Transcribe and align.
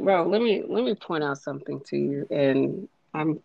bro. 0.00 0.26
Let 0.28 0.40
me 0.42 0.62
let 0.66 0.84
me 0.84 0.94
point 0.94 1.24
out 1.24 1.38
something 1.38 1.80
to 1.86 1.96
you, 1.96 2.26
and 2.30 2.88
I'm 3.14 3.40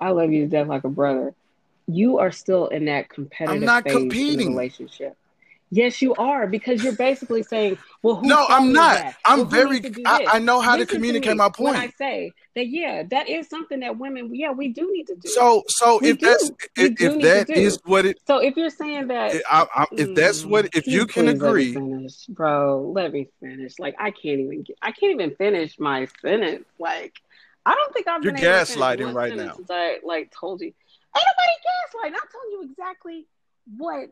I 0.00 0.10
love 0.10 0.32
you 0.32 0.44
to 0.44 0.48
death 0.48 0.68
like 0.68 0.84
a 0.84 0.88
brother. 0.88 1.34
You 1.86 2.18
are 2.18 2.30
still 2.32 2.68
in 2.68 2.86
that 2.86 3.08
competitive 3.08 3.62
I'm 3.62 3.64
not 3.64 3.84
phase 3.84 3.94
in 3.94 4.00
competing. 4.00 4.38
the 4.38 4.50
relationship. 4.50 5.16
Yes, 5.74 6.02
you 6.02 6.14
are 6.16 6.46
because 6.46 6.84
you're 6.84 6.92
basically 6.92 7.42
saying, 7.42 7.78
"Well, 8.02 8.16
who 8.16 8.28
No, 8.28 8.44
I'm 8.46 8.74
not. 8.74 8.98
that? 8.98 9.16
I'm 9.24 9.38
Well, 9.38 9.46
very- 9.46 9.80
to 9.80 10.04
I- 10.06 10.26
I 10.34 10.38
know 10.38 10.60
how 10.60 10.76
to 10.76 10.84
communicate 10.84 11.30
me 11.30 11.36
my 11.36 11.50
When 11.56 11.74
I 11.74 11.88
say 11.96 12.30
that, 12.54 12.66
yeah, 12.66 13.04
that 13.04 13.30
is 13.30 13.48
something 13.48 13.80
that 13.80 13.96
women, 13.96 14.34
yeah, 14.34 14.50
we 14.50 14.68
do 14.68 14.92
need 14.92 15.06
to 15.06 15.16
do. 15.16 15.30
So, 15.30 15.62
so 15.68 15.98
We 16.02 16.10
if 16.10 16.20
that's 16.20 16.50
do. 16.50 16.56
We 16.76 16.84
if, 16.84 17.00
if 17.00 17.12
to 17.14 17.20
that 17.20 17.50
is 17.50 17.78
what 17.86 18.04
it, 18.04 18.18
so 18.26 18.36
if 18.36 18.54
you're 18.54 18.68
saying 18.68 19.08
that, 19.08 19.34
I, 19.50 19.66
I, 19.74 19.86
if 19.92 20.14
that's 20.14 20.44
Mm, 20.44 20.50
what, 20.50 20.66
if 20.74 20.86
you 20.86 21.06
can 21.06 21.28
agree, 21.28 21.72
finish, 21.72 22.26
bro. 22.26 22.92
Let 22.94 23.14
me 23.14 23.28
finish. 23.40 23.78
Like 23.78 23.94
I 23.98 24.10
can't 24.10 24.40
even 24.40 24.64
get, 24.64 24.76
I 24.82 24.92
can't 24.92 25.12
even 25.14 25.34
finish 25.36 25.78
my 25.78 26.06
sentence. 26.20 26.66
Like 26.78 27.14
I 27.64 27.74
don't 27.74 27.94
think 27.94 28.08
I've 28.08 28.22
You're 28.22 28.34
been 28.34 28.44
able 28.44 28.58
to 28.58 28.66
finish 28.66 28.78
gaslighting 28.78 29.14
right 29.14 29.34
now. 29.34 29.56
I 29.70 30.00
like 30.04 30.32
told 30.38 30.60
you, 30.60 30.66
ain't 30.66 30.74
nobody 31.14 32.10
gaslighting. 32.12 32.20
I'm 32.20 32.28
telling 32.30 32.50
you 32.50 32.68
exactly 32.70 33.26
what 33.78 34.10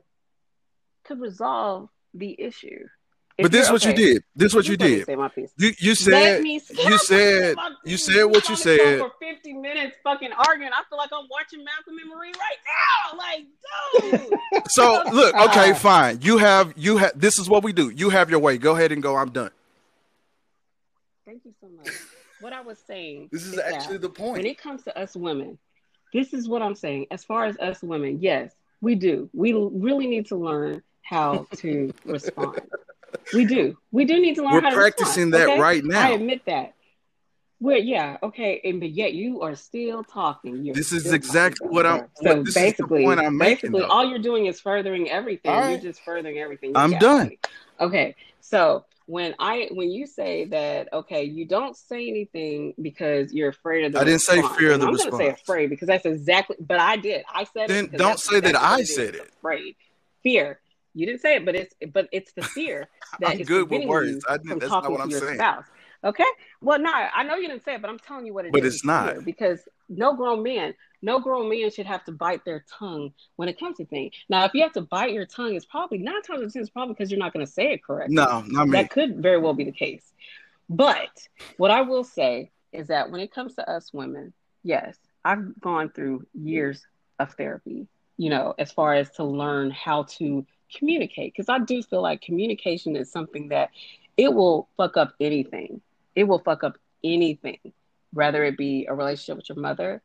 could 1.04 1.20
resolve 1.20 1.88
the 2.14 2.40
issue. 2.40 2.86
If 3.38 3.44
but 3.44 3.52
this 3.52 3.66
is 3.66 3.72
what 3.72 3.84
you 3.86 3.94
did. 3.94 4.22
This 4.36 4.52
is 4.52 4.54
what 4.54 4.68
you 4.68 4.76
did. 4.76 5.06
say 5.06 5.16
my 5.16 5.28
piece. 5.28 5.50
You 5.56 5.72
you 5.78 5.94
said 5.94 6.44
you 6.44 6.98
said 6.98 7.56
you 7.86 7.96
said 7.96 8.24
what 8.24 8.48
you 8.50 8.56
said. 8.56 8.98
for 8.98 9.12
50 9.18 9.54
minutes 9.54 9.96
fucking 10.04 10.30
arguing. 10.32 10.72
I 10.74 10.82
feel 10.90 10.98
like 10.98 11.08
I'm 11.10 11.26
watching 11.30 11.64
Malcolm 11.64 11.96
and 11.98 12.10
Marie 12.10 12.32
right 12.38 12.58
now. 12.68 13.18
Like, 13.18 14.30
dude. 14.30 14.62
So 14.68 15.02
look, 15.10 15.34
okay, 15.34 15.72
fine. 15.72 16.20
You 16.20 16.36
have 16.36 16.74
you 16.76 16.98
have. 16.98 17.18
This 17.18 17.38
is 17.38 17.48
what 17.48 17.64
we 17.64 17.72
do. 17.72 17.88
You 17.88 18.10
have 18.10 18.28
your 18.28 18.40
way. 18.40 18.58
Go 18.58 18.76
ahead 18.76 18.92
and 18.92 19.02
go. 19.02 19.16
I'm 19.16 19.30
done. 19.30 19.50
Thank 21.24 21.44
you 21.44 21.54
so 21.60 21.68
much. 21.68 21.88
What 22.40 22.52
I 22.52 22.60
was 22.60 22.78
saying 22.86 23.28
This 23.32 23.44
is 23.44 23.56
that 23.56 23.72
actually 23.72 23.98
the 23.98 24.10
point. 24.10 24.32
when 24.32 24.46
it 24.46 24.58
comes 24.58 24.82
to 24.84 24.98
us 24.98 25.14
women, 25.14 25.58
this 26.12 26.34
is 26.34 26.48
what 26.48 26.60
I'm 26.60 26.74
saying. 26.74 27.06
As 27.10 27.24
far 27.24 27.44
as 27.44 27.56
us 27.58 27.82
women, 27.82 28.18
yes, 28.20 28.52
we 28.80 28.94
do. 28.94 29.30
We 29.32 29.52
really 29.52 30.06
need 30.06 30.26
to 30.26 30.36
learn 30.36 30.82
how 31.10 31.46
to 31.56 31.92
respond. 32.04 32.60
We 33.34 33.44
do. 33.44 33.76
We 33.90 34.04
do 34.04 34.20
need 34.20 34.36
to 34.36 34.42
learn 34.44 34.52
We're 34.54 34.60
how 34.62 34.70
to 34.70 34.76
practicing 34.76 35.30
respond, 35.30 35.32
that 35.34 35.48
okay? 35.54 35.60
right 35.60 35.84
now. 35.84 36.06
I 36.06 36.10
admit 36.12 36.42
that. 36.46 36.74
We're 37.58 37.76
yeah, 37.78 38.16
okay, 38.22 38.60
and 38.64 38.80
but 38.80 38.90
yet 38.90 39.12
you 39.12 39.42
are 39.42 39.54
still 39.56 40.02
talking. 40.04 40.64
You're 40.64 40.74
This 40.74 40.92
is 40.92 41.02
still 41.02 41.14
exactly 41.14 41.68
what 41.68 41.84
I'm- 41.84 42.06
what- 42.20 42.36
So 42.36 42.42
the 42.44 42.52
basically, 42.54 43.04
I'm 43.04 43.36
making, 43.36 43.38
basically, 43.38 43.80
though. 43.80 43.86
all 43.88 44.08
you're 44.08 44.18
doing 44.20 44.46
is 44.46 44.60
furthering 44.60 45.10
everything. 45.10 45.50
All 45.50 45.68
You're 45.68 45.80
just 45.80 46.00
furthering 46.02 46.38
everything. 46.38 46.72
I'm 46.74 46.92
done. 46.92 47.32
Okay, 47.80 48.14
so 48.40 48.84
when 49.06 49.34
I 49.40 49.68
when 49.72 49.90
you 49.90 50.06
say 50.06 50.44
that, 50.46 50.88
okay, 50.92 51.24
you 51.24 51.44
don't 51.44 51.76
say 51.76 52.08
anything 52.08 52.72
because 52.80 53.34
you're 53.34 53.50
afraid 53.50 53.84
of 53.84 53.92
the 53.92 54.00
I 54.00 54.04
didn't 54.04 54.20
say 54.22 54.40
fear 54.56 54.70
of 54.72 54.80
the 54.80 54.86
I'm 54.86 54.94
gonna 54.94 55.16
say 55.16 55.28
afraid 55.28 55.68
because 55.68 55.88
that's 55.88 56.06
exactly. 56.06 56.56
But 56.60 56.78
I 56.78 56.96
did. 56.96 57.24
I 57.28 57.44
said 57.44 57.68
Then 57.68 57.88
don't 57.88 58.20
say 58.20 58.38
that 58.40 58.54
I 58.56 58.84
said 58.84 59.16
it. 59.16 59.28
Afraid, 59.38 59.74
fear. 60.22 60.60
You 61.00 61.06
didn't 61.06 61.22
say 61.22 61.36
it, 61.36 61.46
but 61.46 61.54
it's 61.56 61.74
but 61.94 62.08
it's 62.12 62.32
the 62.32 62.42
fear 62.42 62.86
that 63.20 63.30
I'm 63.30 63.40
is 63.40 63.48
good 63.48 63.70
with 63.70 63.86
words. 63.88 64.22
I 64.28 64.36
didn't- 64.36 64.48
from 64.50 64.58
that's 64.58 64.70
not 64.70 64.82
talking 64.82 64.92
what 64.92 65.00
I'm 65.00 65.10
your 65.10 65.20
saying. 65.20 65.36
spouse. 65.36 65.64
Okay. 66.04 66.24
Well, 66.60 66.78
no, 66.78 66.90
I 66.92 67.22
know 67.24 67.36
you 67.36 67.48
didn't 67.48 67.64
say 67.64 67.74
it, 67.74 67.80
but 67.82 67.90
I'm 67.90 67.98
telling 67.98 68.26
you 68.26 68.34
what 68.34 68.44
it 68.44 68.48
is. 68.48 68.52
But 68.52 68.64
it's 68.66 68.84
not. 68.84 69.24
because 69.24 69.60
no 69.88 70.14
grown 70.14 70.42
man, 70.42 70.74
no 71.02 71.20
grown 71.20 71.48
man 71.48 71.70
should 71.70 71.86
have 71.86 72.04
to 72.04 72.12
bite 72.12 72.44
their 72.44 72.64
tongue 72.78 73.12
when 73.36 73.48
it 73.48 73.58
comes 73.58 73.78
to 73.78 73.86
things. 73.86 74.14
Now, 74.28 74.44
if 74.44 74.52
you 74.54 74.62
have 74.62 74.72
to 74.74 74.80
bite 74.82 75.12
your 75.12 75.26
tongue, 75.26 75.54
it's 75.54 75.64
probably 75.66 75.98
nine 75.98 76.20
times 76.22 76.40
out 76.40 76.44
of 76.44 76.52
ten, 76.52 76.62
it's 76.62 76.70
probably 76.70 76.94
because 76.94 77.10
you're 77.10 77.18
not 77.18 77.32
going 77.32 77.44
to 77.46 77.50
say 77.52 77.72
it 77.72 77.82
correctly. 77.84 78.14
No, 78.14 78.42
not 78.46 78.68
me. 78.68 78.72
That 78.80 78.90
could 78.90 79.16
very 79.22 79.38
well 79.38 79.54
be 79.54 79.64
the 79.64 79.72
case. 79.72 80.04
But 80.68 81.10
what 81.56 81.70
I 81.70 81.80
will 81.82 82.04
say 82.04 82.50
is 82.72 82.88
that 82.88 83.10
when 83.10 83.20
it 83.20 83.32
comes 83.32 83.54
to 83.56 83.68
us 83.70 83.92
women, 83.92 84.32
yes, 84.62 84.96
I've 85.24 85.58
gone 85.60 85.90
through 85.90 86.26
years 86.34 86.82
of 87.18 87.32
therapy, 87.34 87.88
you 88.16 88.30
know, 88.30 88.54
as 88.58 88.70
far 88.72 88.94
as 88.94 89.10
to 89.12 89.24
learn 89.24 89.70
how 89.70 90.04
to 90.18 90.46
communicate. 90.76 91.32
Because 91.32 91.48
I 91.48 91.58
do 91.58 91.82
feel 91.82 92.02
like 92.02 92.20
communication 92.20 92.96
is 92.96 93.10
something 93.10 93.48
that 93.48 93.70
it 94.16 94.32
will 94.32 94.68
fuck 94.76 94.96
up 94.96 95.14
anything. 95.20 95.80
It 96.14 96.24
will 96.24 96.38
fuck 96.38 96.64
up 96.64 96.76
anything, 97.02 97.58
whether 98.12 98.44
it 98.44 98.56
be 98.56 98.86
a 98.88 98.94
relationship 98.94 99.36
with 99.36 99.48
your 99.48 99.58
mother, 99.58 100.02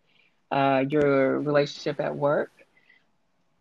uh, 0.51 0.85
your 0.87 1.39
relationship 1.39 1.99
at 1.99 2.15
work, 2.15 2.51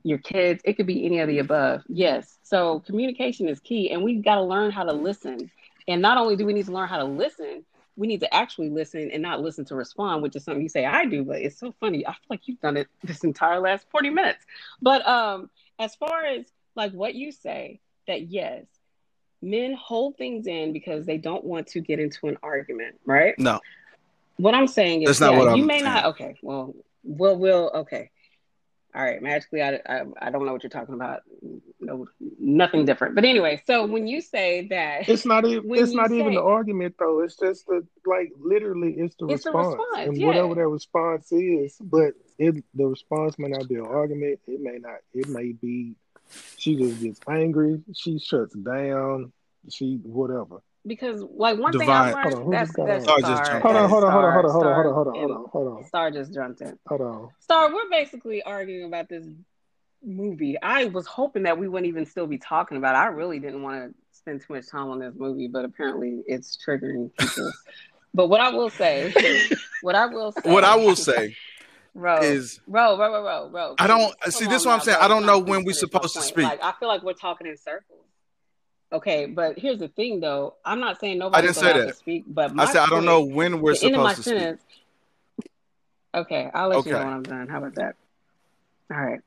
your 0.02 0.18
kids. 0.18 0.62
It 0.64 0.74
could 0.74 0.86
be 0.86 1.04
any 1.06 1.20
of 1.20 1.28
the 1.28 1.38
above. 1.38 1.82
Yes. 1.88 2.38
So 2.42 2.80
communication 2.80 3.48
is 3.48 3.60
key, 3.60 3.90
and 3.90 4.02
we've 4.02 4.22
got 4.22 4.36
to 4.36 4.42
learn 4.42 4.70
how 4.70 4.84
to 4.84 4.92
listen. 4.92 5.50
And 5.88 6.00
not 6.00 6.18
only 6.18 6.36
do 6.36 6.46
we 6.46 6.52
need 6.52 6.66
to 6.66 6.72
learn 6.72 6.88
how 6.88 6.98
to 6.98 7.04
listen, 7.04 7.64
we 7.96 8.06
need 8.06 8.20
to 8.20 8.34
actually 8.34 8.70
listen 8.70 9.10
and 9.12 9.22
not 9.22 9.40
listen 9.40 9.64
to 9.66 9.74
respond, 9.74 10.22
which 10.22 10.36
is 10.36 10.44
something 10.44 10.62
you 10.62 10.68
say 10.68 10.84
I 10.84 11.06
do, 11.06 11.24
but 11.24 11.40
it's 11.40 11.58
so 11.58 11.74
funny. 11.80 12.06
I 12.06 12.12
feel 12.12 12.26
like 12.30 12.40
you've 12.46 12.60
done 12.60 12.76
it 12.76 12.88
this 13.02 13.24
entire 13.24 13.60
last 13.60 13.86
40 13.90 14.10
minutes. 14.10 14.44
But 14.82 15.06
um, 15.06 15.50
as 15.78 15.94
far 15.94 16.24
as 16.24 16.46
like 16.76 16.92
what 16.92 17.14
you 17.14 17.32
say, 17.32 17.80
that 18.06 18.22
yes, 18.30 18.64
men 19.42 19.74
hold 19.74 20.16
things 20.16 20.46
in 20.46 20.72
because 20.72 21.06
they 21.06 21.18
don't 21.18 21.44
want 21.44 21.68
to 21.68 21.80
get 21.80 22.00
into 22.00 22.26
an 22.28 22.38
argument, 22.42 22.96
right? 23.04 23.38
No. 23.38 23.60
What 24.36 24.54
I'm 24.54 24.66
saying 24.66 25.02
is 25.02 25.08
That's 25.08 25.20
not 25.20 25.32
yeah, 25.32 25.38
what 25.38 25.56
you 25.56 25.62
I'm 25.62 25.66
may 25.66 25.74
saying. 25.80 25.84
not 25.84 26.04
okay, 26.06 26.36
well 26.42 26.74
we'll 27.04 27.36
will 27.36 27.70
okay. 27.74 28.10
All 28.96 29.02
right, 29.02 29.20
magically, 29.20 29.60
I, 29.60 29.80
I 29.86 30.02
I 30.22 30.30
don't 30.30 30.46
know 30.46 30.52
what 30.52 30.62
you're 30.62 30.70
talking 30.70 30.94
about. 30.94 31.22
No, 31.80 32.06
nothing 32.38 32.84
different. 32.84 33.16
But 33.16 33.24
anyway, 33.24 33.60
so 33.66 33.86
when 33.86 34.06
you 34.06 34.20
say 34.20 34.68
that 34.68 35.08
It's 35.08 35.26
not 35.26 35.44
even. 35.44 35.64
It's 35.74 35.90
you 35.90 35.96
not 35.96 36.12
even 36.12 36.34
the 36.34 36.42
argument 36.42 36.94
though. 36.98 37.20
It's 37.20 37.36
just 37.36 37.66
the 37.66 37.84
like 38.06 38.30
literally. 38.38 38.92
It's 38.92 39.16
the 39.16 39.26
It's 39.26 39.44
the 39.44 39.50
response, 39.50 39.76
response, 39.80 40.08
and 40.08 40.16
yeah. 40.16 40.26
whatever 40.28 40.54
that 40.54 40.68
response 40.68 41.32
is. 41.32 41.76
But 41.80 42.14
it 42.38 42.62
the 42.74 42.86
response 42.86 43.36
may 43.36 43.48
not 43.48 43.68
be 43.68 43.74
an 43.74 43.86
argument. 43.86 44.38
It 44.46 44.60
may 44.60 44.78
not. 44.78 44.98
It 45.12 45.28
may 45.28 45.52
be. 45.52 45.96
She 46.56 46.76
just 46.76 47.00
gets 47.00 47.20
angry. 47.28 47.82
She 47.94 48.18
shuts 48.18 48.54
down. 48.54 49.32
She 49.70 49.98
whatever. 50.02 50.60
because 50.86 51.22
like 51.22 51.58
one 51.58 51.72
Divine- 51.72 51.86
thing 51.86 51.90
I 51.90 52.22
Hold 52.22 52.34
on, 52.34 52.40
learned 52.44 52.52
that's 52.52 52.72
that's 52.76 53.08
on? 53.08 53.20
Star 53.20 53.20
just 53.20 53.44
Star. 53.44 53.44
jumped 53.44 53.62
Hold 53.64 53.76
on, 53.76 53.88
hold 53.88 54.04
on, 54.04 54.12
hold 54.12 54.24
on, 54.24 54.30
Star- 54.30 54.42
hold 54.42 54.46
on, 54.46 54.52
hold 54.52 54.66
on, 54.66 54.92
hold 54.94 55.06
on, 55.06 55.14
hold 55.14 55.30
on, 55.30 55.36
hold 55.36 55.44
on, 55.44 55.50
hold 55.50 55.78
on, 55.78 55.84
Star 55.88 56.10
just 56.10 56.34
jumped 56.34 56.60
in. 56.60 56.78
hold 56.86 57.00
on. 57.00 57.28
Star, 57.40 57.72
we're 57.72 57.88
basically 57.90 58.42
arguing 58.42 58.84
about 58.86 59.08
this 59.08 59.26
movie. 60.02 60.60
I 60.62 60.84
was 60.86 61.06
hoping 61.06 61.44
that 61.44 61.58
we 61.58 61.66
wouldn't 61.68 61.88
even 61.88 62.04
still 62.04 62.26
be 62.26 62.36
talking 62.38 62.76
about 62.76 62.94
it. 62.94 62.98
I 62.98 63.06
really 63.06 63.38
didn't 63.38 63.62
want 63.62 63.90
to 63.90 63.94
spend 64.12 64.42
too 64.42 64.52
much 64.54 64.68
time 64.68 64.88
on 64.90 64.98
this 64.98 65.14
movie, 65.16 65.48
but 65.48 65.64
apparently 65.64 66.22
it's 66.26 66.58
triggering 66.66 67.10
people. 67.16 67.50
but 68.14 68.28
what 68.28 68.40
I 68.42 68.50
will 68.50 68.68
say, 68.70 69.12
what 69.80 69.94
I 69.94 70.06
will 70.06 70.32
say, 70.32 70.52
What 70.52 70.64
I 70.64 70.76
will 70.76 70.96
say 70.96 71.34
Ro, 71.94 72.18
is 72.20 72.60
Ro, 72.66 72.98
Ro, 72.98 73.12
Ro, 73.12 73.22
Ro, 73.22 73.48
Ro. 73.50 73.74
I 73.78 73.86
don't- 73.86 74.18
please, 74.20 74.36
see, 74.36 74.46
this 74.46 74.62
is 74.62 74.66
what 74.66 74.74
I'm 74.74 74.80
saying. 74.80 74.98
I 75.00 75.06
don't 75.08 75.24
know 75.26 75.38
when 75.38 75.64
we're 75.64 75.72
supposed 75.74 76.14
to 76.14 76.22
speak. 76.22 76.44
Like 76.44 76.62
I 76.62 76.72
feel 76.80 76.88
like 76.88 77.02
we're 77.02 77.12
talking 77.12 77.46
in 77.46 77.56
circles. 77.56 78.00
Okay, 78.92 79.26
but 79.26 79.58
here's 79.58 79.78
the 79.78 79.88
thing, 79.88 80.20
though. 80.20 80.54
I'm 80.64 80.78
not 80.80 81.00
saying 81.00 81.18
nobody. 81.18 81.38
I 81.38 81.42
didn't 81.42 81.56
say 81.56 81.72
that. 81.72 81.86
to 81.88 81.94
speak, 81.94 82.24
but 82.28 82.52
I 82.58 82.66
said 82.66 82.82
I 82.82 82.86
don't 82.86 83.04
know 83.04 83.22
when 83.24 83.60
we're 83.60 83.74
the 83.74 83.86
end 83.86 83.96
of 83.96 84.02
my 84.02 84.12
supposed 84.14 84.28
to 84.28 84.30
speak. 84.30 84.38
sentence. 84.40 84.62
Okay, 86.14 86.50
I'll 86.54 86.68
let 86.68 86.86
you 86.86 86.92
know 86.92 86.98
Okay. 86.98 87.04
when 87.04 87.14
I'm 87.14 87.22
done. 87.24 87.48
How 87.48 87.58
about 87.58 87.74
that? 87.74 87.96
All 88.92 89.00
right. 89.00 89.20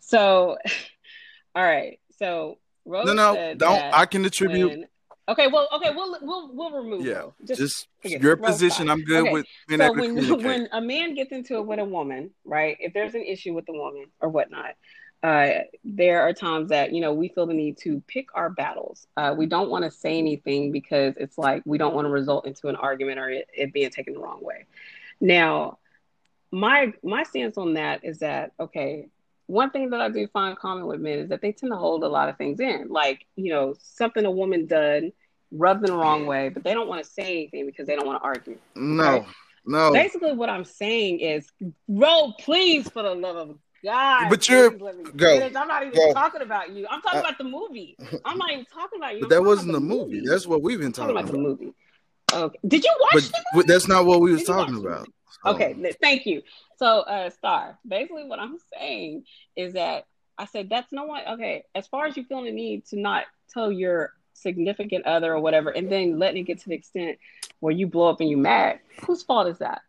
So, 0.00 0.58
all 1.54 1.62
right. 1.64 1.98
So 2.18 2.58
Rose 2.84 3.06
No, 3.06 3.12
no, 3.14 3.54
don't. 3.54 3.82
I 3.94 4.04
can 4.06 4.24
attribute. 4.24 4.88
Okay, 5.28 5.46
well, 5.48 5.68
okay, 5.74 5.90
we'll 5.94 6.18
we'll 6.22 6.54
we'll 6.54 6.70
remove. 6.70 7.04
Yeah. 7.04 7.24
Just 7.44 7.88
forget 8.00 8.22
your 8.22 8.36
position. 8.36 8.88
I'm 8.88 9.02
good 9.02 9.24
Okay, 9.24 9.32
with 9.32 9.46
being 9.68 9.80
so 9.80 9.92
when 9.92 10.42
when 10.42 10.68
a 10.72 10.80
man 10.80 11.14
gets 11.14 11.32
into 11.32 11.56
it 11.56 11.66
with 11.66 11.78
a 11.78 11.84
woman, 11.84 12.30
right? 12.44 12.76
If 12.80 12.92
there's 12.92 13.14
an 13.14 13.22
issue 13.22 13.54
with 13.54 13.66
the 13.66 13.72
woman 13.72 14.06
or 14.20 14.28
whatnot, 14.28 14.74
uh, 15.22 15.60
there 15.84 16.22
are 16.22 16.32
times 16.32 16.68
that 16.68 16.92
you 16.92 17.00
know 17.00 17.12
we 17.12 17.28
feel 17.28 17.46
the 17.46 17.54
need 17.54 17.78
to 17.78 18.02
pick 18.06 18.28
our 18.34 18.50
battles. 18.50 19.06
Uh, 19.16 19.34
we 19.36 19.46
don't 19.46 19.70
want 19.70 19.84
to 19.84 19.90
say 19.90 20.18
anything 20.18 20.70
because 20.72 21.14
it's 21.16 21.38
like 21.38 21.62
we 21.64 21.78
don't 21.78 21.94
want 21.94 22.04
to 22.04 22.10
result 22.10 22.46
into 22.46 22.68
an 22.68 22.76
argument 22.76 23.18
or 23.18 23.28
it, 23.30 23.48
it 23.52 23.72
being 23.72 23.90
taken 23.90 24.14
the 24.14 24.20
wrong 24.20 24.38
way. 24.42 24.66
Now, 25.20 25.78
my 26.50 26.92
my 27.02 27.22
stance 27.24 27.58
on 27.58 27.74
that 27.74 28.04
is 28.04 28.18
that 28.20 28.52
okay. 28.60 29.08
One 29.48 29.70
thing 29.70 29.90
that 29.90 30.00
I 30.00 30.08
do 30.08 30.26
find 30.26 30.58
common 30.58 30.86
with 30.86 30.98
men 30.98 31.20
is 31.20 31.28
that 31.28 31.40
they 31.40 31.52
tend 31.52 31.70
to 31.70 31.76
hold 31.76 32.02
a 32.02 32.08
lot 32.08 32.28
of 32.28 32.36
things 32.36 32.58
in, 32.58 32.88
like 32.88 33.26
you 33.36 33.52
know 33.52 33.74
something 33.78 34.24
a 34.24 34.30
woman 34.30 34.66
done 34.66 35.12
rubbed 35.52 35.82
them 35.82 35.92
the 35.92 35.96
wrong 35.96 36.26
way, 36.26 36.48
but 36.48 36.64
they 36.64 36.74
don't 36.74 36.88
want 36.88 37.04
to 37.04 37.10
say 37.10 37.22
anything 37.22 37.66
because 37.66 37.86
they 37.86 37.96
don't 37.96 38.06
want 38.06 38.20
to 38.20 38.24
argue. 38.24 38.58
no, 38.74 39.26
no. 39.64 39.92
Basically, 39.92 40.32
what 40.32 40.48
I'm 40.48 40.64
saying 40.64 41.20
is, 41.20 41.46
Ro, 41.88 42.32
please, 42.38 42.88
for 42.88 43.02
the 43.02 43.14
love 43.14 43.36
of 43.36 43.58
God, 43.84 44.28
But 44.30 44.48
you're- 44.48 44.70
me 44.70 44.78
go, 45.16 45.38
finish. 45.38 45.54
I'm 45.56 45.68
not 45.68 45.82
even 45.86 45.94
go. 45.94 46.12
talking 46.12 46.42
about 46.42 46.70
you. 46.70 46.86
I'm 46.90 47.00
talking 47.02 47.18
Uh, 47.18 47.22
about 47.22 47.38
the 47.38 47.44
movie. 47.44 47.96
I'm 48.24 48.38
not 48.38 48.50
even 48.52 48.64
talking 48.66 48.98
about 48.98 49.14
you. 49.14 49.20
But 49.20 49.36
I'm 49.36 49.42
that 49.42 49.48
wasn't 49.48 49.72
the 49.72 49.80
movie. 49.80 50.20
That's 50.24 50.46
what 50.46 50.62
we've 50.62 50.78
been 50.80 50.92
talking 50.92 51.14
talking 51.14 51.30
about 51.34 51.48
about. 51.48 51.58
the 51.58 51.64
movie. 51.66 51.74
Okay. 52.32 52.58
Did 52.66 52.84
you 52.84 52.94
watch 53.00 53.10
But, 53.12 53.22
the 53.24 53.44
but 53.54 53.66
that's 53.66 53.86
not 53.88 54.04
what 54.06 54.20
we 54.20 54.32
was 54.32 54.40
Did 54.40 54.48
you 54.48 54.54
watch 54.54 54.66
talking 54.68 54.84
about. 54.84 55.08
So, 55.44 55.50
Okay, 55.50 55.92
thank 56.02 56.26
you. 56.26 56.42
So, 56.76 57.00
uh, 57.02 57.30
Star, 57.30 57.78
basically 57.86 58.24
what 58.24 58.38
I'm 58.40 58.56
saying 58.76 59.24
is 59.54 59.74
that 59.74 60.06
I 60.38 60.46
said 60.46 60.68
that's 60.68 60.92
no 60.92 61.04
one. 61.04 61.22
Okay, 61.34 61.64
as 61.74 61.86
far 61.86 62.06
as 62.06 62.16
you 62.16 62.24
feel 62.24 62.42
the 62.42 62.50
need 62.50 62.86
to 62.86 62.98
not 62.98 63.24
tell 63.52 63.70
your 63.70 64.12
significant 64.36 65.06
other 65.06 65.34
or 65.34 65.40
whatever, 65.40 65.70
and 65.70 65.90
then 65.90 66.18
letting 66.18 66.42
it 66.42 66.46
get 66.46 66.60
to 66.60 66.68
the 66.68 66.74
extent 66.74 67.18
where 67.60 67.72
you 67.72 67.86
blow 67.86 68.08
up 68.10 68.20
and 68.20 68.28
you 68.28 68.36
mad, 68.36 68.80
whose 69.06 69.22
fault 69.22 69.48
is 69.48 69.58
that? 69.58 69.82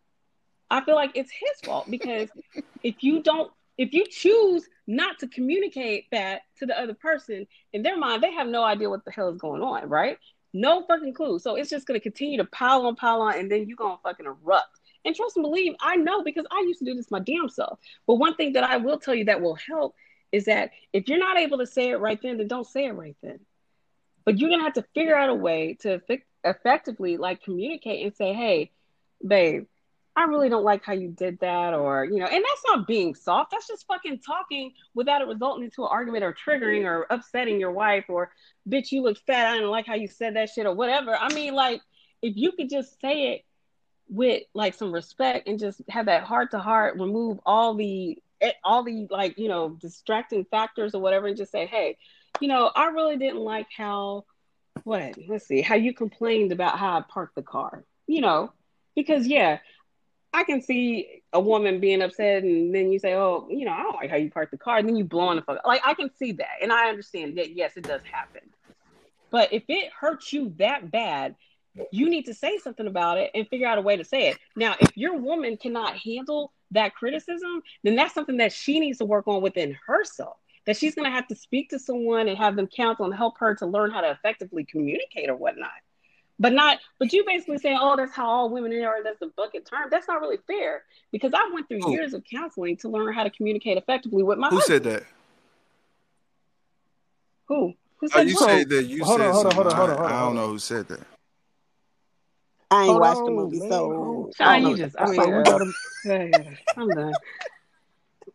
I 0.70 0.84
feel 0.84 0.94
like 0.94 1.12
it's 1.14 1.30
his 1.30 1.60
fault 1.64 1.90
because 1.90 2.28
if 2.82 3.02
you 3.02 3.22
don't, 3.22 3.50
if 3.76 3.92
you 3.92 4.06
choose 4.06 4.68
not 4.86 5.18
to 5.20 5.28
communicate 5.28 6.06
that 6.10 6.42
to 6.58 6.66
the 6.66 6.78
other 6.78 6.94
person, 6.94 7.46
in 7.72 7.82
their 7.82 7.96
mind, 7.96 8.22
they 8.22 8.32
have 8.32 8.48
no 8.48 8.64
idea 8.64 8.90
what 8.90 9.04
the 9.04 9.10
hell 9.10 9.28
is 9.28 9.38
going 9.38 9.62
on, 9.62 9.88
right? 9.88 10.18
No 10.52 10.84
fucking 10.86 11.14
clue. 11.14 11.38
So 11.38 11.54
it's 11.54 11.70
just 11.70 11.86
gonna 11.86 12.00
continue 12.00 12.38
to 12.38 12.44
pile 12.44 12.86
on, 12.86 12.96
pile 12.96 13.22
on, 13.22 13.38
and 13.38 13.50
then 13.50 13.66
you're 13.68 13.76
gonna 13.76 13.98
fucking 14.02 14.26
erupt. 14.26 14.80
And 15.04 15.14
trust 15.14 15.36
and 15.36 15.44
believe, 15.44 15.74
I 15.80 15.96
know 15.96 16.22
because 16.22 16.44
I 16.50 16.60
used 16.66 16.80
to 16.80 16.84
do 16.84 16.94
this 16.94 17.10
my 17.10 17.20
damn 17.20 17.48
self. 17.48 17.78
But 18.06 18.16
one 18.16 18.34
thing 18.34 18.54
that 18.54 18.64
I 18.64 18.78
will 18.78 18.98
tell 18.98 19.14
you 19.14 19.26
that 19.26 19.40
will 19.40 19.54
help 19.54 19.94
is 20.32 20.46
that 20.46 20.70
if 20.92 21.08
you're 21.08 21.18
not 21.18 21.38
able 21.38 21.58
to 21.58 21.66
say 21.66 21.90
it 21.90 22.00
right 22.00 22.20
then, 22.20 22.36
then 22.36 22.48
don't 22.48 22.66
say 22.66 22.86
it 22.86 22.92
right 22.92 23.16
then. 23.22 23.40
But 24.28 24.38
you're 24.38 24.50
gonna 24.50 24.64
have 24.64 24.74
to 24.74 24.84
figure 24.94 25.16
out 25.16 25.30
a 25.30 25.34
way 25.34 25.78
to 25.80 26.02
effectively 26.44 27.16
like 27.16 27.42
communicate 27.42 28.04
and 28.04 28.14
say, 28.14 28.34
"Hey, 28.34 28.70
babe, 29.26 29.64
I 30.14 30.24
really 30.24 30.50
don't 30.50 30.64
like 30.64 30.84
how 30.84 30.92
you 30.92 31.08
did 31.08 31.38
that," 31.38 31.72
or 31.72 32.04
you 32.04 32.18
know, 32.18 32.26
and 32.26 32.44
that's 32.44 32.62
not 32.66 32.86
being 32.86 33.14
soft. 33.14 33.52
That's 33.52 33.66
just 33.66 33.86
fucking 33.86 34.18
talking 34.18 34.74
without 34.92 35.22
it 35.22 35.28
resulting 35.28 35.64
into 35.64 35.82
an 35.84 35.88
argument 35.90 36.24
or 36.24 36.34
triggering 36.34 36.84
or 36.84 37.06
upsetting 37.08 37.58
your 37.58 37.70
wife 37.70 38.04
or, 38.10 38.30
"Bitch, 38.68 38.92
you 38.92 39.00
look 39.00 39.16
fat. 39.16 39.50
I 39.50 39.54
didn't 39.54 39.70
like 39.70 39.86
how 39.86 39.94
you 39.94 40.08
said 40.08 40.36
that 40.36 40.50
shit," 40.50 40.66
or 40.66 40.74
whatever. 40.74 41.16
I 41.16 41.32
mean, 41.32 41.54
like 41.54 41.80
if 42.20 42.36
you 42.36 42.52
could 42.52 42.68
just 42.68 43.00
say 43.00 43.32
it 43.32 43.46
with 44.10 44.42
like 44.52 44.74
some 44.74 44.92
respect 44.92 45.48
and 45.48 45.58
just 45.58 45.80
have 45.88 46.04
that 46.04 46.24
heart 46.24 46.50
to 46.50 46.58
heart, 46.58 46.98
remove 46.98 47.40
all 47.46 47.72
the 47.72 48.18
eh, 48.42 48.52
all 48.62 48.82
the 48.82 49.06
like 49.08 49.38
you 49.38 49.48
know 49.48 49.70
distracting 49.70 50.44
factors 50.44 50.94
or 50.94 51.00
whatever, 51.00 51.28
and 51.28 51.36
just 51.38 51.50
say, 51.50 51.64
"Hey." 51.64 51.96
You 52.40 52.48
know, 52.48 52.70
I 52.74 52.86
really 52.86 53.16
didn't 53.16 53.40
like 53.40 53.68
how 53.76 54.24
what 54.84 55.14
let's 55.28 55.46
see 55.46 55.60
how 55.60 55.74
you 55.74 55.92
complained 55.92 56.52
about 56.52 56.78
how 56.78 56.98
I 56.98 57.02
parked 57.08 57.34
the 57.34 57.42
car. 57.42 57.84
You 58.06 58.20
know, 58.20 58.52
because 58.94 59.26
yeah, 59.26 59.58
I 60.32 60.44
can 60.44 60.62
see 60.62 61.22
a 61.32 61.40
woman 61.40 61.80
being 61.80 62.02
upset, 62.02 62.42
and 62.42 62.74
then 62.74 62.92
you 62.92 62.98
say, 62.98 63.14
"Oh, 63.14 63.46
you 63.50 63.64
know, 63.64 63.72
I 63.72 63.82
don't 63.82 63.96
like 63.96 64.10
how 64.10 64.16
you 64.16 64.30
parked 64.30 64.52
the 64.52 64.58
car," 64.58 64.78
and 64.78 64.88
then 64.88 64.96
you 64.96 65.04
blowing 65.04 65.36
the 65.36 65.42
fuck. 65.42 65.66
Like 65.66 65.82
I 65.84 65.94
can 65.94 66.10
see 66.16 66.32
that, 66.32 66.58
and 66.62 66.72
I 66.72 66.88
understand 66.88 67.38
that. 67.38 67.54
Yes, 67.54 67.76
it 67.76 67.84
does 67.84 68.02
happen. 68.10 68.42
But 69.30 69.52
if 69.52 69.64
it 69.68 69.92
hurts 69.92 70.32
you 70.32 70.54
that 70.58 70.90
bad, 70.90 71.36
you 71.92 72.08
need 72.08 72.24
to 72.26 72.34
say 72.34 72.58
something 72.58 72.86
about 72.86 73.18
it 73.18 73.30
and 73.34 73.46
figure 73.48 73.66
out 73.66 73.78
a 73.78 73.82
way 73.82 73.96
to 73.96 74.04
say 74.04 74.28
it. 74.28 74.38
Now, 74.56 74.74
if 74.80 74.96
your 74.96 75.18
woman 75.18 75.56
cannot 75.56 75.96
handle 75.96 76.52
that 76.70 76.94
criticism, 76.94 77.62
then 77.82 77.94
that's 77.94 78.14
something 78.14 78.38
that 78.38 78.52
she 78.52 78.80
needs 78.80 78.98
to 78.98 79.04
work 79.04 79.28
on 79.28 79.42
within 79.42 79.76
herself 79.86 80.36
that 80.68 80.76
she's 80.76 80.94
going 80.94 81.06
to 81.06 81.10
have 81.10 81.26
to 81.26 81.34
speak 81.34 81.70
to 81.70 81.78
someone 81.78 82.28
and 82.28 82.36
have 82.36 82.54
them 82.54 82.66
counsel 82.66 83.06
and 83.06 83.14
help 83.14 83.38
her 83.38 83.54
to 83.54 83.64
learn 83.64 83.90
how 83.90 84.02
to 84.02 84.10
effectively 84.10 84.66
communicate 84.66 85.30
or 85.30 85.34
whatnot. 85.34 85.70
But 86.38 86.52
not, 86.52 86.78
but 86.98 87.10
you 87.10 87.24
basically 87.24 87.56
saying, 87.56 87.78
"Oh, 87.80 87.96
that's 87.96 88.14
how 88.14 88.26
all 88.28 88.50
women 88.50 88.70
are." 88.84 89.02
That's 89.02 89.18
the 89.18 89.32
bucket 89.34 89.64
term. 89.64 89.88
That's 89.90 90.06
not 90.06 90.20
really 90.20 90.36
fair 90.46 90.82
because 91.10 91.32
I 91.34 91.50
went 91.54 91.68
through 91.68 91.90
years 91.90 92.12
of 92.12 92.22
counseling 92.30 92.76
to 92.76 92.90
learn 92.90 93.14
how 93.14 93.22
to 93.24 93.30
communicate 93.30 93.78
effectively 93.78 94.22
with 94.22 94.36
my. 94.36 94.50
Who 94.50 94.56
husband. 94.56 94.84
said 94.84 94.92
that? 94.92 95.02
Who? 97.48 97.72
Who 98.00 98.08
Oh, 98.12 98.18
said 98.18 98.28
you 98.28 98.34
what? 98.34 98.44
said 98.44 98.68
that 98.68 98.82
you 98.84 99.04
Hold 99.04 99.20
said 99.20 99.26
on, 99.28 99.32
hold 99.32 99.46
on, 99.46 99.52
something. 99.52 99.64
hold 99.64 99.66
on, 99.68 99.76
hold 99.76 99.90
on, 99.90 99.96
I, 99.96 100.00
hold 100.00 100.12
I 100.12 100.20
don't 100.26 100.34
know 100.36 100.48
who 100.48 100.58
said 100.58 100.88
that. 100.88 101.00
I 102.70 102.82
ain't 102.82 102.90
Hold 102.90 103.00
watched 103.00 103.24
the 103.24 103.30
movie, 103.30 103.58
man. 103.58 103.70
so 103.70 103.94
Hold 103.94 104.34
I 104.38 104.58
you 104.58 104.76
just, 104.76 104.96
I 105.00 105.06
mean, 105.06 105.14
So 105.16 105.30
we 105.30 105.42
gotta. 105.44 105.72
yeah, 106.04 106.24
yeah, 106.24 106.50
I'm 106.76 106.94
done. 106.94 107.14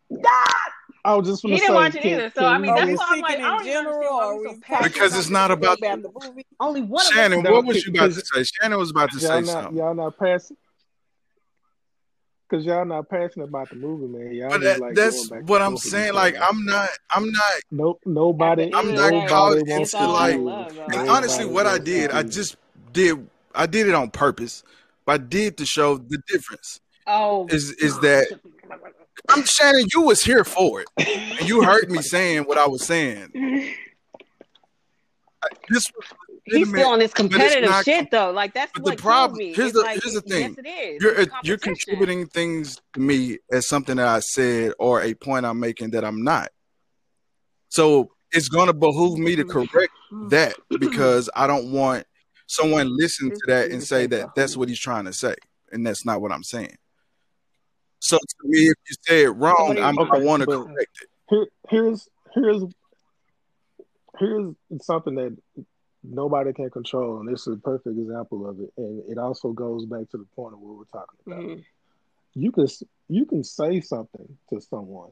I 1.05 1.15
was 1.15 1.27
just 1.27 1.41
He 1.41 1.49
gonna 1.49 1.59
didn't 1.59 1.67
say, 1.67 1.73
watch 1.73 1.95
it 1.95 2.05
either, 2.05 2.31
so 2.33 2.45
I 2.45 2.57
mean, 2.57 2.73
that's 2.73 2.87
we 2.87 2.95
why 2.95 3.05
I'm 3.09 3.21
like, 3.21 3.31
I 3.31 3.35
in 3.35 3.41
don't 3.41 3.65
even 3.65 3.77
understand 3.77 3.85
general, 3.85 4.17
why 4.17 4.25
or 4.25 4.39
we 4.39 4.45
are 4.45 4.49
so 4.49 4.55
we 4.55 4.59
talking 4.59 4.61
passionate 4.61 4.93
Because 4.93 5.17
it's 5.17 5.29
not 5.29 5.51
about. 5.51 5.77
about 5.79 6.01
the 6.01 6.11
movie? 6.29 6.45
Only 6.59 6.81
one 6.81 7.05
Shannon, 7.05 7.45
is 7.45 7.51
what 7.51 7.65
was 7.65 7.85
you 7.85 7.91
about 7.91 8.11
to 8.13 8.21
say? 8.25 8.43
Shannon 8.43 8.79
was 8.79 8.91
about 8.91 9.11
to 9.11 9.19
y'all 9.19 9.29
say 9.29 9.35
not 9.41 9.45
something. 9.45 9.77
y'all 9.77 9.93
not 9.95 10.17
passing 10.17 10.57
because 12.53 12.65
y'all 12.65 12.85
not 12.85 13.09
passionate 13.09 13.45
about 13.45 13.69
the 13.69 13.75
movie, 13.75 14.05
man. 14.05 14.33
Y'all 14.33 14.49
But 14.51 14.61
that, 14.61 14.79
like 14.79 14.93
that's 14.95 15.29
what 15.45 15.61
I'm 15.61 15.75
saying. 15.77 16.13
Like. 16.13 16.35
I'm 16.39 16.63
not. 16.65 16.89
I'm 17.09 17.31
not. 17.31 17.53
No, 17.71 17.91
At 17.91 17.97
the 18.05 18.11
nobody, 18.11 18.71
I'm 18.73 18.93
not 18.93 19.09
day, 19.09 19.25
caught 19.27 19.53
nobody 19.53 19.71
wants 19.71 19.91
to 19.91 19.97
into 19.97 20.07
all 20.07 20.13
like. 20.13 20.39
love. 20.39 20.77
And 20.85 20.95
At 20.95 21.09
honestly, 21.09 21.45
what 21.45 21.65
I 21.65 21.79
did, 21.79 22.11
I 22.11 22.23
just 22.23 22.55
did. 22.91 23.27
I 23.55 23.65
did 23.65 23.87
it 23.87 23.95
on 23.95 24.11
purpose. 24.11 24.63
But 25.05 25.11
I 25.13 25.17
did 25.17 25.57
to 25.57 25.65
show 25.65 25.97
the 25.97 26.21
difference. 26.27 26.79
Oh, 27.07 27.47
Is 27.49 27.71
is 27.71 27.99
that 27.99 28.27
I'm 29.29 29.43
Shannon? 29.43 29.87
You 29.93 30.01
was 30.01 30.23
here 30.23 30.43
for 30.43 30.81
it, 30.81 30.87
and 30.97 31.47
you 31.47 31.63
heard 31.63 31.89
me 31.89 32.01
saying 32.01 32.43
what 32.43 32.57
I 32.57 32.67
was 32.67 32.85
saying. 32.85 33.31
This 35.69 35.85
was 35.95 36.05
he's 36.45 36.69
still 36.69 36.89
on 36.89 36.99
this 36.99 37.13
competitive 37.13 37.69
not. 37.69 37.85
shit 37.85 38.11
though. 38.11 38.31
Like 38.31 38.53
that's 38.53 38.71
the 38.73 38.95
problem 38.95 39.39
here's 39.39 39.73
the 39.73 39.81
like, 39.81 40.01
here's 40.03 40.15
the 40.15 40.23
yes, 40.25 40.39
thing. 40.39 40.55
it 40.57 40.67
is. 40.67 41.01
You're 41.01 41.21
uh, 41.21 41.25
you're 41.43 41.57
contributing 41.57 42.27
things 42.27 42.81
to 42.93 42.99
me 42.99 43.37
as 43.51 43.67
something 43.67 43.97
that 43.97 44.07
I 44.07 44.19
said 44.19 44.73
or 44.79 45.01
a 45.01 45.13
point 45.13 45.45
I'm 45.45 45.59
making 45.59 45.91
that 45.91 46.03
I'm 46.03 46.23
not. 46.23 46.49
So 47.69 48.11
it's 48.31 48.49
going 48.49 48.67
to 48.67 48.73
behoove 48.73 49.17
me 49.19 49.35
to 49.35 49.45
correct 49.45 49.93
that 50.29 50.55
because 50.79 51.29
I 51.35 51.47
don't 51.47 51.71
want 51.71 52.05
someone 52.47 52.95
listen 52.97 53.29
to 53.31 53.41
that 53.47 53.71
and 53.71 53.81
say 53.81 54.07
that 54.07 54.35
that's 54.35 54.57
what 54.57 54.69
he's 54.69 54.79
trying 54.79 55.05
to 55.05 55.13
say, 55.13 55.35
and 55.71 55.85
that's 55.85 56.05
not 56.05 56.21
what 56.21 56.31
I'm 56.31 56.43
saying. 56.43 56.77
So 58.03 58.17
to 58.17 58.35
me, 58.43 58.59
if 58.67 58.75
you 58.89 58.95
say 59.01 59.23
it 59.23 59.29
wrong, 59.29 59.55
what 59.69 59.77
are 59.77 59.79
you 59.79 59.85
I'm, 59.85 59.97
I 59.97 60.01
Okay, 60.03 60.25
want 60.25 60.41
to 60.41 60.47
correct 60.47 60.99
it. 61.01 61.09
here, 61.29 61.47
here's 61.69 62.09
here's 62.35 62.63
here's 64.19 64.53
something 64.81 65.15
that 65.15 65.37
nobody 66.03 66.51
can 66.51 66.69
control, 66.69 67.19
and 67.21 67.29
this 67.31 67.47
is 67.47 67.55
a 67.55 67.59
perfect 67.61 67.97
example 67.97 68.49
of 68.49 68.59
it. 68.59 68.71
And 68.77 69.09
it 69.09 69.17
also 69.17 69.53
goes 69.53 69.85
back 69.85 70.09
to 70.09 70.17
the 70.17 70.25
point 70.35 70.53
of 70.53 70.59
what 70.59 70.75
we're 70.77 70.83
talking 70.99 71.17
about. 71.25 71.39
Mhm. 71.39 71.63
You 72.33 72.51
can 72.51 72.67
you 73.07 73.25
can 73.25 73.41
say 73.41 73.79
something 73.79 74.37
to 74.49 74.59
someone, 74.59 75.11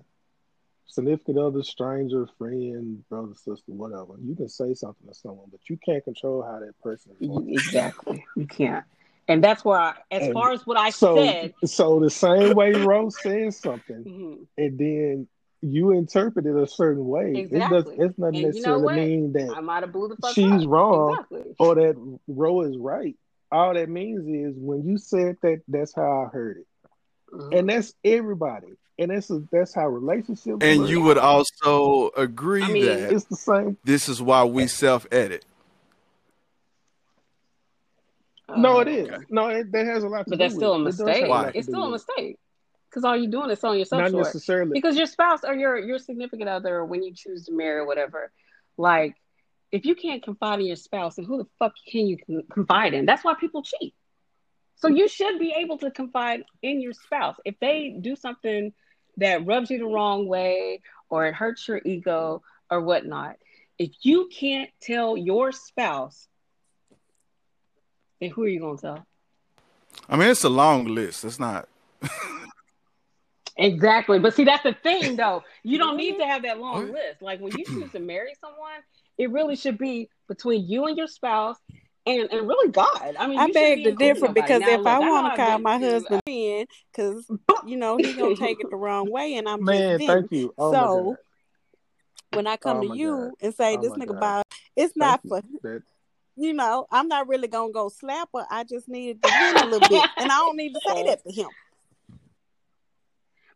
significant 0.86 1.38
other, 1.38 1.64
stranger, 1.64 2.28
friend, 2.38 3.08
brother, 3.08 3.36
sister, 3.36 3.72
whatever. 3.72 4.16
You 4.22 4.36
can 4.36 4.50
say 4.50 4.74
something 4.74 5.08
to 5.08 5.14
someone, 5.14 5.48
but 5.50 5.62
you 5.70 5.78
can't 5.78 6.04
control 6.04 6.42
how 6.44 6.60
that 6.60 6.78
person 6.84 7.14
is 7.22 7.26
going. 7.30 7.48
You- 7.48 7.54
Exactly. 7.58 8.26
You 8.36 8.48
can't. 8.48 8.84
And 9.32 9.44
that's 9.44 9.64
where, 9.64 9.80
I, 9.80 9.94
as 10.12 10.24
And 10.24 10.34
far 10.34 10.52
as 10.52 10.66
what 10.68 10.78
I 10.78 10.90
so, 10.90 11.16
said, 11.16 11.54
so 11.66 12.00
the 12.02 12.10
same 12.10 12.54
way 12.54 12.74
Rose 12.74 13.18
says 13.22 13.58
something, 13.58 14.04
mhm, 14.08 14.46
and 14.58 14.78
then 14.78 15.28
you 15.62 15.92
interpret 15.92 16.46
it 16.46 16.56
a 16.56 16.68
certain 16.68 17.06
way. 17.08 17.34
It 17.36 17.52
does. 17.52 17.86
exactly. 17.86 17.96
It's 18.00 18.20
not 18.20 18.28
And 18.28 18.38
you 18.38 18.44
know 18.44 18.80
necessarily 18.80 18.96
mean 18.96 19.34
that 19.34 19.54
I 19.56 19.62
might 19.62 19.84
have 19.84 19.94
blew 19.94 20.10
the 20.10 20.18
fuck 20.18 20.34
she's 20.34 20.64
up. 20.64 20.68
wrong 20.70 21.12
Exactly. 21.32 21.56
or 21.60 21.76
that 21.76 22.18
Ro 22.28 22.62
is 22.62 22.76
right. 22.78 23.16
All 23.52 23.74
that 23.74 23.88
means 23.90 24.28
is 24.28 24.56
when 24.58 24.86
you 24.86 24.98
said 24.98 25.38
that, 25.44 25.62
that's 25.68 25.94
how 25.96 26.26
I 26.26 26.30
heard 26.36 26.58
it, 26.58 26.68
Mhm. 27.34 27.58
and 27.60 27.70
that's 27.70 27.94
everybody, 28.04 28.74
and 29.00 29.12
that's 29.12 29.32
that's 29.52 29.74
how 29.74 29.88
relationships 29.88 30.58
And 30.62 30.82
work. 30.82 30.90
you 30.90 31.02
would 31.04 31.18
also 31.18 32.12
I 32.18 32.22
agree 32.24 32.68
mean, 32.74 32.86
that 32.86 33.14
It's 33.14 33.26
the 33.26 33.36
same. 33.38 33.78
this 33.86 34.10
is 34.10 34.22
why 34.22 34.44
we 34.44 34.68
self 34.68 35.06
edit. 35.12 35.46
No, 38.56 38.78
uh, 38.78 38.82
it 38.82 38.88
is. 38.88 39.10
No, 39.30 39.48
it, 39.48 39.72
that 39.72 39.86
has 39.86 40.04
a 40.04 40.08
lot 40.08 40.28
to 40.28 40.30
but 40.32 40.38
do 40.38 40.38
that's 40.40 40.56
with 40.56 40.64
still 40.64 40.74
it. 40.74 40.76
a 40.76 40.80
It 40.86 40.98
does 40.98 41.00
a 41.00 41.04
mistake. 41.06 41.28
lot 41.28 41.30
Why? 41.30 41.52
to 41.52 41.58
It's 41.58 41.68
still 41.68 41.84
a 41.84 41.90
mistake 41.92 42.40
because 42.90 43.04
all 43.06 43.16
you're 43.18 43.32
doing 43.32 43.50
is 43.50 43.60
selling 43.60 43.80
yourself 43.80 44.02
Not 44.02 44.12
short. 44.12 44.26
necessarily. 44.26 44.72
Because 44.74 44.98
your 44.98 45.06
spouse 45.08 45.44
or 45.44 45.54
your 45.56 45.78
your 45.78 46.00
significant 46.00 46.50
other, 46.50 46.84
when 46.86 47.04
you 47.04 47.14
choose 47.14 47.46
to 47.46 47.54
marry 47.54 47.80
or 47.80 47.86
whatever, 47.86 48.32
like 48.78 49.16
if 49.72 49.86
you 49.86 49.96
can't 49.96 50.24
confide 50.24 50.60
in 50.60 50.66
your 50.66 50.76
spouse, 50.76 51.16
then 51.16 51.26
who 51.26 51.38
the 51.38 51.48
fuck 51.60 51.74
can 51.88 52.08
you 52.08 52.18
confide 52.52 52.94
in? 52.94 53.06
That's 53.06 53.24
why 53.24 53.36
people 53.36 53.64
cheat. 53.64 53.94
So 54.76 54.88
you 54.88 55.08
should 55.08 55.40
be 55.40 55.54
able 55.58 55.78
to 55.80 55.92
confide 55.92 56.44
in 56.62 56.82
your 56.82 56.94
spouse. 56.94 57.38
If 57.46 57.60
they 57.60 57.96
do 58.00 58.16
something 58.16 58.74
that 59.18 59.46
rubs 59.46 59.70
you 59.70 59.78
the 59.80 59.86
wrong 59.86 60.28
way 60.28 60.82
or 61.10 61.26
it 61.28 61.36
hurts 61.36 61.68
your 61.68 61.82
ego 61.86 62.42
or 62.70 62.82
whatnot, 62.82 63.36
if 63.78 63.92
you 64.04 64.30
can't 64.32 64.70
tell 64.82 65.16
your 65.18 65.52
spouse, 65.52 66.28
then 68.22 68.30
who 68.30 68.44
are 68.44 68.48
you 68.48 68.62
gonna 68.62 68.78
tell? 68.78 69.06
I 70.08 70.16
mean, 70.16 70.30
it's 70.30 70.44
a 70.46 70.50
long 70.50 70.86
list. 70.86 71.26
It's 71.26 71.40
not. 71.40 71.68
Exactly. 73.58 74.18
But 74.20 74.34
see, 74.34 74.44
that's 74.44 74.64
the 74.64 74.74
thing 74.74 75.16
though. 75.18 75.44
You 75.64 75.78
don't 75.78 75.98
need 75.98 76.14
mm-hmm. 76.14 76.22
to 76.22 76.28
have 76.28 76.44
that 76.44 76.60
long 76.60 76.76
oh, 76.76 76.86
What? 76.86 76.94
list. 76.94 77.22
Like 77.22 77.40
when 77.42 77.58
you 77.58 77.66
choose 77.66 77.92
to 77.92 78.00
marry 78.00 78.34
someone, 78.40 78.80
it 79.18 79.30
really 79.32 79.56
should 79.56 79.78
be 79.78 80.10
between 80.28 80.68
you 80.68 80.86
and 80.86 80.98
your 80.98 81.08
spouse 81.08 81.58
and, 82.06 82.32
and 82.32 82.48
really 82.48 82.72
God. 82.72 83.16
I 83.20 83.28
mean, 83.28 83.40
I 83.40 83.48
you 83.48 83.54
shouldn't 83.54 83.54
beg 83.54 83.78
be 83.78 83.84
to 83.84 83.92
differ 84.14 84.28
because 84.30 84.62
Now, 84.62 84.70
if 84.70 84.78
look, 84.80 84.88
I 84.88 84.96
I 84.96 85.00
want 85.00 85.36
to 85.36 85.42
call 85.44 85.60
my 85.60 85.78
husband 85.78 86.22
uh, 86.28 86.32
in, 86.32 86.66
because 86.92 87.30
you 87.66 87.78
know 87.78 87.98
he 87.98 88.14
gonna 88.14 88.36
take 88.36 88.60
it 88.60 88.70
the 88.70 88.78
wrong 88.78 89.12
way, 89.12 89.36
and 89.36 89.48
I'm 89.48 89.60
just 89.60 89.68
Man, 89.68 89.98
them. 90.00 90.08
thank 90.08 90.32
you. 90.32 90.54
Oh 90.58 90.72
my 90.72 90.78
So 90.80 91.04
god. 91.04 91.18
when 92.34 92.48
I 92.48 92.58
come 92.58 92.78
Oh 92.78 92.90
to 92.90 92.98
you 92.98 93.18
god. 93.18 93.32
and 93.42 93.54
say 93.54 93.76
Oh 93.76 93.82
this 93.82 93.92
my 93.92 93.98
nigga 93.98 94.08
god. 94.08 94.18
about, 94.18 94.46
it's 94.76 94.94
Thank 94.98 94.98
not 94.98 95.22
you. 95.24 95.30
for 95.30 95.42
That 95.62 95.84
you 96.42 96.54
know. 96.54 96.88
I'm 96.92 97.08
not 97.08 97.28
really 97.28 97.48
gonna 97.48 97.72
go 97.72 97.90
slap 97.90 98.30
her. 98.34 98.46
I 98.50 98.64
just 98.64 98.88
needed 98.90 99.22
to 99.24 99.30
vent 99.30 99.62
a 99.62 99.66
little 99.66 99.88
bit, 99.90 100.10
and 100.18 100.32
I 100.32 100.38
don't 100.38 100.58
need 100.58 100.74
to 100.74 100.82
say 100.88 101.04
that 101.08 101.24
to 101.24 101.32
him. 101.32 101.50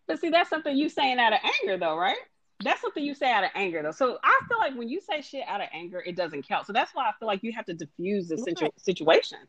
but 0.07 0.19
see, 0.19 0.29
that's 0.29 0.49
something 0.49 0.75
you 0.75 0.89
saying 0.89 1.19
out 1.19 1.33
of 1.33 1.39
anger 1.61 1.77
though, 1.77 1.97
right? 1.97 2.17
that's 2.63 2.79
something 2.79 3.03
you 3.03 3.13
say 3.13 3.29
out 3.29 3.43
of 3.43 3.49
anger 3.53 3.83
though. 3.83 3.91
So 3.91 4.17
I 4.23 4.39
feel 4.47 4.57
like 4.57 4.75
when 4.77 4.87
you 4.87 5.01
say 5.01 5.21
shit 5.21 5.43
out 5.45 5.59
of 5.59 5.67
anger, 5.73 6.01
it 6.05 6.15
doesn't 6.15 6.47
count. 6.47 6.65
So 6.65 6.71
that's 6.71 6.95
why 6.95 7.03
I 7.09 7.11
feel 7.19 7.27
like 7.27 7.43
you 7.43 7.51
have 7.51 7.65
to 7.65 7.73
diffuse 7.73 8.29
the 8.29 8.37
situ- 8.37 8.69
situation. 8.77 9.39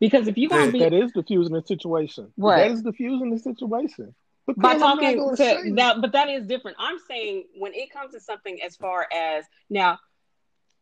Because 0.00 0.26
if 0.26 0.36
you're 0.36 0.50
gonna 0.50 0.66
That- 0.66 0.72
be 0.72 0.78
That 0.80 0.92
is 0.92 1.12
diffusing 1.12 1.54
the 1.54 1.62
situation. 1.62 2.32
What? 2.34 2.56
That 2.56 2.72
is 2.72 2.82
diffusing 2.82 3.30
the 3.30 3.38
situation. 3.38 4.14
by 4.46 4.54
Because 4.54 4.72
I'm 4.82 4.98
talking 4.98 5.16
gonna 5.16 5.36
to 5.36 5.74
that, 5.76 6.00
but 6.00 6.10
that 6.12 6.28
is 6.28 6.44
different. 6.44 6.76
I'm 6.80 6.98
saying 7.06 7.44
when 7.56 7.72
it 7.72 7.90
comes 7.92 8.12
to 8.14 8.20
something 8.20 8.60
as 8.62 8.74
far 8.76 9.06
as 9.12 9.44
now, 9.70 10.00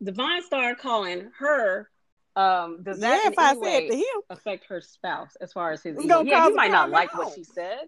Divine 0.03 0.43
started 0.43 0.79
calling 0.79 1.31
her. 1.39 1.91
Um, 2.37 2.83
does 2.83 3.01
that 3.01 3.23
Yeah, 3.25 3.31
if 3.33 3.39
I 3.39 3.55
said 3.55 3.89
to 3.89 3.97
him, 3.97 4.05
affect 4.31 4.67
her 4.67 4.81
spouse 4.81 5.37
as 5.41 5.53
far 5.53 5.73
as 5.73 5.83
his 5.83 5.99
ego? 5.99 6.23
Yeah, 6.23 6.47
you 6.47 6.55
might 6.55 6.71
not 6.71 6.91
like 6.91 7.11
at 7.13 7.19
what 7.19 7.35
she 7.35 7.45
said. 7.45 7.81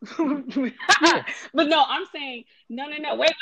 but 0.18 1.68
no, 1.68 1.84
I'm 1.86 2.06
saying 2.12 2.44
no, 2.68 2.86
no, 2.86 2.96
no. 2.96 3.14
Wait, 3.14 3.28
wait. 3.28 3.32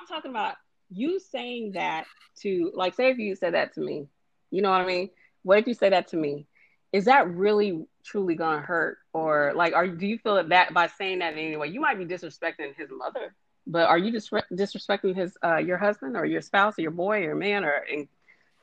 I'm 0.00 0.06
talking 0.06 0.30
about 0.30 0.54
you 0.90 1.18
saying 1.18 1.72
that 1.72 2.06
to 2.40 2.70
like, 2.74 2.94
say 2.94 3.10
if 3.10 3.18
you 3.18 3.34
said 3.34 3.54
that 3.54 3.74
to 3.74 3.80
me, 3.80 4.08
you 4.50 4.62
know 4.62 4.70
what 4.70 4.80
I 4.80 4.86
mean? 4.86 5.10
What 5.42 5.58
if 5.58 5.66
you 5.66 5.74
say 5.74 5.90
that 5.90 6.08
to 6.08 6.16
me? 6.16 6.46
Is 6.92 7.06
that 7.06 7.28
really 7.28 7.86
truly 8.04 8.34
gonna 8.34 8.60
hurt, 8.60 8.98
or 9.12 9.52
like, 9.54 9.74
are 9.74 9.88
do 9.88 10.06
you 10.06 10.18
feel 10.18 10.34
that, 10.36 10.50
that 10.50 10.74
by 10.74 10.86
saying 10.86 11.20
that 11.20 11.32
anyway? 11.34 11.70
you 11.70 11.80
might 11.80 11.98
be 11.98 12.04
disrespecting 12.04 12.76
his 12.76 12.90
mother, 12.90 13.34
but 13.66 13.88
are 13.88 13.98
you 13.98 14.12
disre- 14.12 14.42
disrespecting 14.52 15.14
his 15.14 15.36
uh, 15.44 15.56
your 15.56 15.78
husband 15.78 16.16
or 16.16 16.24
your 16.24 16.40
spouse 16.42 16.78
or 16.78 16.82
your 16.82 16.90
boy 16.90 17.24
or 17.24 17.34
man 17.34 17.64
or 17.64 17.84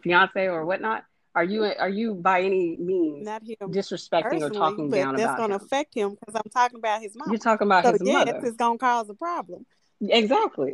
fiance 0.01 0.47
or 0.47 0.65
whatnot? 0.65 1.05
Are 1.35 1.43
you 1.43 1.63
are 1.63 1.89
you 1.89 2.15
by 2.15 2.41
any 2.41 2.75
means 2.77 3.25
not 3.25 3.43
him 3.43 3.71
disrespecting 3.71 4.41
or 4.41 4.49
talking 4.49 4.89
down 4.89 5.15
that's 5.15 5.25
about 5.25 5.37
going 5.37 5.49
to 5.51 5.55
affect 5.55 5.93
him 5.93 6.11
because 6.11 6.35
I'm 6.35 6.49
talking 6.51 6.79
about 6.79 7.01
his 7.01 7.15
mom. 7.15 7.29
You're 7.29 7.39
talking 7.39 7.67
about 7.67 7.85
So 7.85 7.93
his 7.93 8.01
yes, 8.03 8.27
mother. 8.27 8.41
it's 8.43 8.57
going 8.57 8.77
to 8.77 8.83
cause 8.83 9.09
a 9.09 9.13
problem. 9.13 9.65
Exactly. 10.01 10.73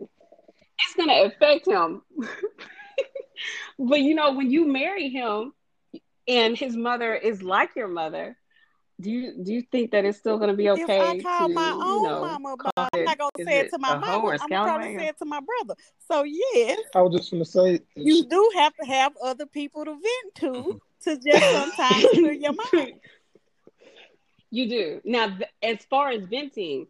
It's 0.79 0.95
going 0.95 1.09
to 1.09 1.25
affect 1.25 1.67
him. 1.67 2.01
but 3.79 3.99
you 3.99 4.15
know, 4.15 4.33
when 4.33 4.49
you 4.49 4.65
marry 4.71 5.09
him 5.09 5.53
and 6.27 6.57
his 6.57 6.75
mother 6.75 7.13
is 7.13 7.43
like 7.43 7.75
your 7.75 7.87
mother, 7.87 8.37
do 9.01 9.11
you 9.11 9.43
do 9.43 9.53
you 9.53 9.61
think 9.61 9.91
that 9.91 10.05
it's 10.05 10.17
still 10.17 10.37
going 10.37 10.49
to 10.49 10.55
be 10.55 10.69
okay 10.69 10.83
if 10.83 10.89
I 10.89 11.19
call 11.19 11.47
to 11.47 11.53
my 11.53 11.69
you 11.69 11.83
own 11.83 12.03
know, 12.03 12.21
mama 12.21 12.53
about, 12.53 12.75
call 12.75 12.89
I'm 12.93 13.03
not 13.03 13.17
going 13.17 13.31
to 13.37 13.43
say 13.43 13.59
it 13.59 13.65
it 13.65 13.71
to 13.71 13.77
my 13.77 13.89
a 13.89 13.93
hoe 13.93 13.99
mama. 13.99 14.23
or 14.23 14.33
a 14.33 14.37
I'm 14.41 14.47
going 14.47 14.49
to 14.49 14.55
probably 14.63 14.85
scallywag? 14.85 14.99
say 14.99 15.07
it 15.07 15.17
to 15.17 15.25
my 15.25 15.39
brother. 15.41 15.75
So 16.07 16.23
yes, 16.23 16.79
I 16.95 17.01
was 17.01 17.15
just 17.15 17.31
gonna 17.31 17.45
say 17.45 17.81
you 17.95 18.25
do 18.25 18.51
have 18.55 18.73
to 18.81 18.85
have 18.85 19.13
other 19.23 19.45
people 19.45 19.83
to 19.85 19.91
vent 19.91 20.35
to 20.35 20.51
mm-hmm. 20.51 20.77
to 21.03 21.17
just 21.17 21.51
sometimes 21.51 22.05
clear 22.11 22.31
your 22.31 22.53
mind. 22.73 22.93
You 24.49 24.69
do. 24.69 25.01
Now, 25.03 25.37
as 25.61 25.79
far 25.89 26.11
as 26.11 26.23
venting, 26.23 26.87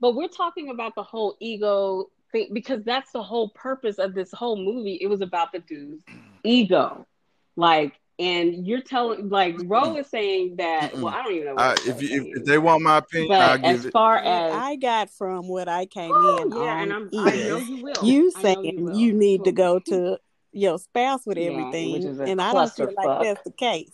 but 0.00 0.14
we're 0.14 0.28
talking 0.28 0.70
about 0.70 0.94
the 0.94 1.02
whole 1.02 1.36
ego 1.40 2.10
thing 2.32 2.48
because 2.52 2.82
that's 2.84 3.12
the 3.12 3.22
whole 3.22 3.50
purpose 3.50 3.98
of 3.98 4.14
this 4.14 4.32
whole 4.32 4.56
movie. 4.56 4.98
It 5.00 5.08
was 5.08 5.20
about 5.20 5.52
the 5.52 5.58
dude's 5.58 6.02
ego. 6.42 7.06
Like, 7.54 8.00
and 8.18 8.66
you're 8.66 8.80
telling, 8.80 9.28
like, 9.28 9.56
Ro 9.64 9.96
is 9.96 10.06
saying 10.08 10.56
that, 10.56 10.94
well, 10.94 11.08
I 11.08 11.22
don't 11.22 11.32
even 11.34 11.46
know 11.46 11.54
what 11.56 11.64
I, 11.64 11.74
if 11.90 12.00
you, 12.02 12.22
if, 12.22 12.38
if 12.38 12.44
they 12.44 12.58
want 12.58 12.82
my 12.82 12.98
opinion, 12.98 13.40
I'll 13.40 13.58
But 13.58 13.64
give 13.64 13.86
as 13.86 13.92
far 13.92 14.14
What 14.14 14.24
as, 14.26 14.54
I 14.54 14.76
got 14.76 15.10
from 15.10 15.48
what 15.48 15.68
I 15.68 15.86
came 15.86 16.12
Oh, 16.14 16.42
in 16.44 16.52
yeah, 16.52 16.82
and 16.82 16.92
I'm, 16.92 17.10
I 17.18 17.36
know 17.36 17.58
you 17.58 17.82
will. 17.82 18.04
you 18.04 18.32
I 18.34 18.42
know 18.42 18.62
saying 18.62 18.84
will. 18.84 18.96
you 18.98 19.12
need 19.12 19.44
to 19.44 19.52
go 19.52 19.78
to 19.86 20.18
your 20.52 20.78
spouse 20.78 21.26
with 21.26 21.36
Yeah, 21.36 21.50
everything, 21.50 21.92
which 21.92 22.04
is 22.04 22.18
a 22.18 22.24
and 22.24 22.40
I 22.40 22.54
don't 22.54 22.72
feel 22.72 22.86
like 22.86 22.96
clusterfuck. 22.96 23.22
that's 23.22 23.44
the 23.44 23.52
case. 23.52 23.92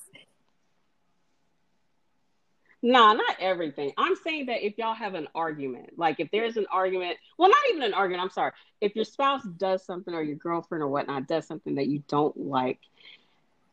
Nah, 2.85 3.13
not 3.13 3.37
everything. 3.39 3.93
I'm 3.97 4.17
saying 4.17 4.47
that 4.47 4.67
if 4.67 4.77
y'all 4.77 4.95
have 4.95 5.15
an 5.15 5.29
argument, 5.37 5.91
like 5.97 6.19
if 6.19 6.31
there's 6.33 6.57
an 6.57 6.67
argument, 6.71 7.17
well, 7.39 7.49
not 7.49 7.59
even 7.71 7.83
an 7.83 7.95
argument, 7.95 8.25
I'm 8.25 8.31
sorry. 8.31 8.53
If 8.81 8.97
your 8.97 9.05
spouse 9.05 9.45
does 9.57 9.85
something 9.85 10.13
or 10.13 10.23
your 10.23 10.35
girlfriend 10.35 10.83
or 10.83 10.89
whatnot 10.89 11.29
does 11.29 11.47
something 11.47 11.77
that 11.77 11.87
you 11.87 12.03
don't 12.09 12.37
like, 12.37 12.81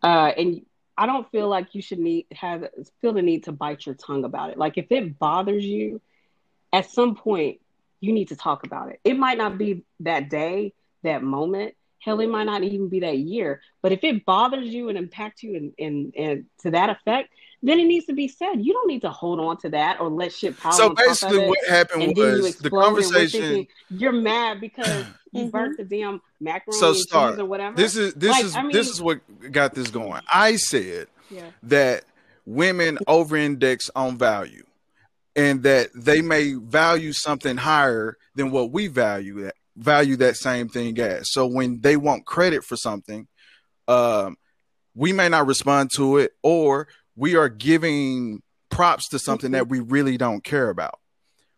uh, 0.04 0.32
and 0.38 0.66
I 0.98 1.06
don't 1.06 1.30
feel 1.32 1.48
like 1.48 1.76
you 1.76 1.82
should 1.82 2.00
need 2.00 2.26
have 2.34 2.68
feel 3.02 3.14
the 3.14 3.22
need 3.22 3.46
to 3.46 3.52
bite 3.52 3.86
your 3.86 3.96
tongue 3.96 4.26
about 4.26 4.50
it. 4.50 4.58
Like 4.58 4.78
if 4.78 4.92
it 4.92 5.18
bothers 5.18 5.64
you, 5.64 6.02
at 6.74 6.90
some 6.90 7.16
point 7.16 7.60
you 8.02 8.14
need 8.14 8.30
to 8.30 8.36
talk 8.36 8.66
about 8.66 8.90
it. 8.90 9.00
It 9.04 9.18
might 9.18 9.38
not 9.38 9.58
be 9.58 9.84
that 10.02 10.30
day, 10.30 10.74
that 11.04 11.24
moment. 11.24 11.76
Hell, 12.00 12.22
it 12.22 12.28
might 12.30 12.46
not 12.46 12.64
even 12.64 12.88
be 12.88 13.02
that 13.02 13.18
year. 13.18 13.62
But 13.82 13.92
if 13.92 14.04
it 14.06 14.26
bothers 14.26 14.70
you 14.70 14.88
and 14.90 14.98
impacts 14.98 15.44
you 15.44 15.56
and 15.56 15.74
and, 15.80 16.14
and 16.16 16.46
to 16.60 16.72
that 16.72 16.90
effect, 16.90 17.30
then 17.62 17.80
it 17.80 17.86
needs 17.86 18.06
to 18.06 18.14
be 18.14 18.28
said. 18.30 18.56
You 18.66 18.72
don't 18.74 18.88
need 18.88 19.02
to 19.02 19.10
hold 19.10 19.40
on 19.40 19.58
to 19.58 19.70
that 19.70 20.00
or 20.00 20.10
let 20.10 20.32
shit 20.32 20.58
pile 20.58 20.72
So 20.72 20.90
on 20.90 20.96
top 20.96 20.98
of 21.00 21.08
basically, 21.08 21.48
what 21.48 21.58
happened 21.68 22.04
and 22.04 22.16
then 22.16 22.36
you 22.38 22.42
was 22.44 22.56
the 22.56 22.68
explode 22.68 22.86
and 22.86 22.96
we're 22.96 23.02
conversation. 23.02 23.42
thinking 23.42 23.68
you're 23.90 24.14
mad 24.14 24.62
because 24.62 25.06
you 25.32 25.46
Mhm. 25.46 25.52
burnt 25.52 25.78
the 25.78 25.84
damn 25.84 26.22
macaroni 26.40 26.80
So 26.80 26.94
start. 26.94 27.40
or 27.40 27.46
whatever. 27.46 27.76
This 27.76 27.96
is 27.96 28.14
this 28.16 28.32
Like, 28.32 28.46
is 28.46 28.56
I 28.56 28.62
mean- 28.64 28.72
this 28.72 28.90
is 28.90 29.02
what 29.02 29.20
got 29.52 29.74
this 29.76 29.90
going. 29.90 30.22
I 30.32 30.56
said 30.56 31.08
yeah. 31.30 31.52
that 31.64 32.06
women 32.46 32.98
over-index 33.08 33.90
on 33.96 34.18
value, 34.18 34.64
and 35.36 35.64
that 35.64 35.90
they 35.94 36.22
may 36.22 36.54
value 36.54 37.14
something 37.14 37.58
higher 37.58 38.18
than 38.36 38.52
what 38.52 38.72
we 38.72 38.88
value 38.88 39.42
that 39.44 39.56
value 39.76 40.18
that 40.18 40.36
same 40.36 40.68
thing 40.68 41.00
as. 41.00 41.32
So 41.32 41.48
when 41.48 41.80
they 41.82 41.96
want 41.96 42.26
credit 42.26 42.66
for 42.66 42.76
something, 42.76 43.28
um, 43.88 44.36
we 44.94 45.14
may 45.14 45.30
not 45.30 45.48
respond 45.48 45.92
to 45.96 46.18
it, 46.18 46.34
or 46.44 46.88
we 47.16 47.36
are 47.36 47.48
giving 47.50 48.42
props 48.70 49.08
to 49.10 49.20
something 49.20 49.52
that 49.52 49.70
we 49.70 49.80
really 49.80 50.18
don't 50.18 50.44
care 50.44 50.70
about, 50.70 51.00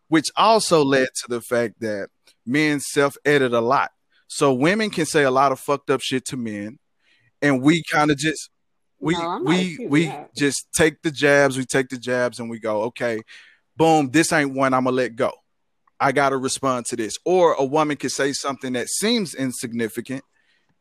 which 0.08 0.30
also 0.36 0.84
led 0.84 1.08
to 1.16 1.28
the 1.30 1.42
fact 1.42 1.80
that 1.80 2.10
men 2.46 2.80
self-edit 2.80 3.54
a 3.54 3.62
lot. 3.62 3.92
So 4.28 4.54
women 4.54 4.90
can 4.90 5.06
say 5.06 5.24
a 5.24 5.32
lot 5.32 5.52
of 5.52 5.60
fucked 5.60 5.90
up 5.90 6.02
shit 6.02 6.26
to 6.26 6.38
men, 6.38 6.80
and 7.42 7.62
we 7.62 7.84
kind 7.84 8.12
of 8.12 8.18
just 8.18 8.50
we 9.00 9.14
No, 9.16 9.42
we 9.44 9.86
we 9.90 10.06
that. 10.08 10.34
just 10.36 10.68
take 10.74 11.02
the 11.02 11.12
jabs, 11.12 11.58
we 11.58 11.66
take 11.66 11.90
the 11.90 11.98
jabs, 11.98 12.40
and 12.40 12.50
we 12.50 12.60
go, 12.60 12.84
okay, 12.84 13.22
boom, 13.76 14.12
this 14.12 14.32
ain't 14.32 14.54
one 14.54 14.74
I'm 14.74 14.84
gonna 14.86 14.96
let 14.96 15.16
go. 15.16 15.32
I 16.00 16.12
gotta 16.12 16.38
respond 16.38 16.86
to 16.88 16.96
this. 16.96 17.18
Or 17.26 17.54
a 17.54 17.66
woman 17.66 17.98
could 17.98 18.12
say 18.12 18.32
something 18.34 18.74
that 18.74 18.88
seems 18.90 19.34
insignificant, 19.36 20.24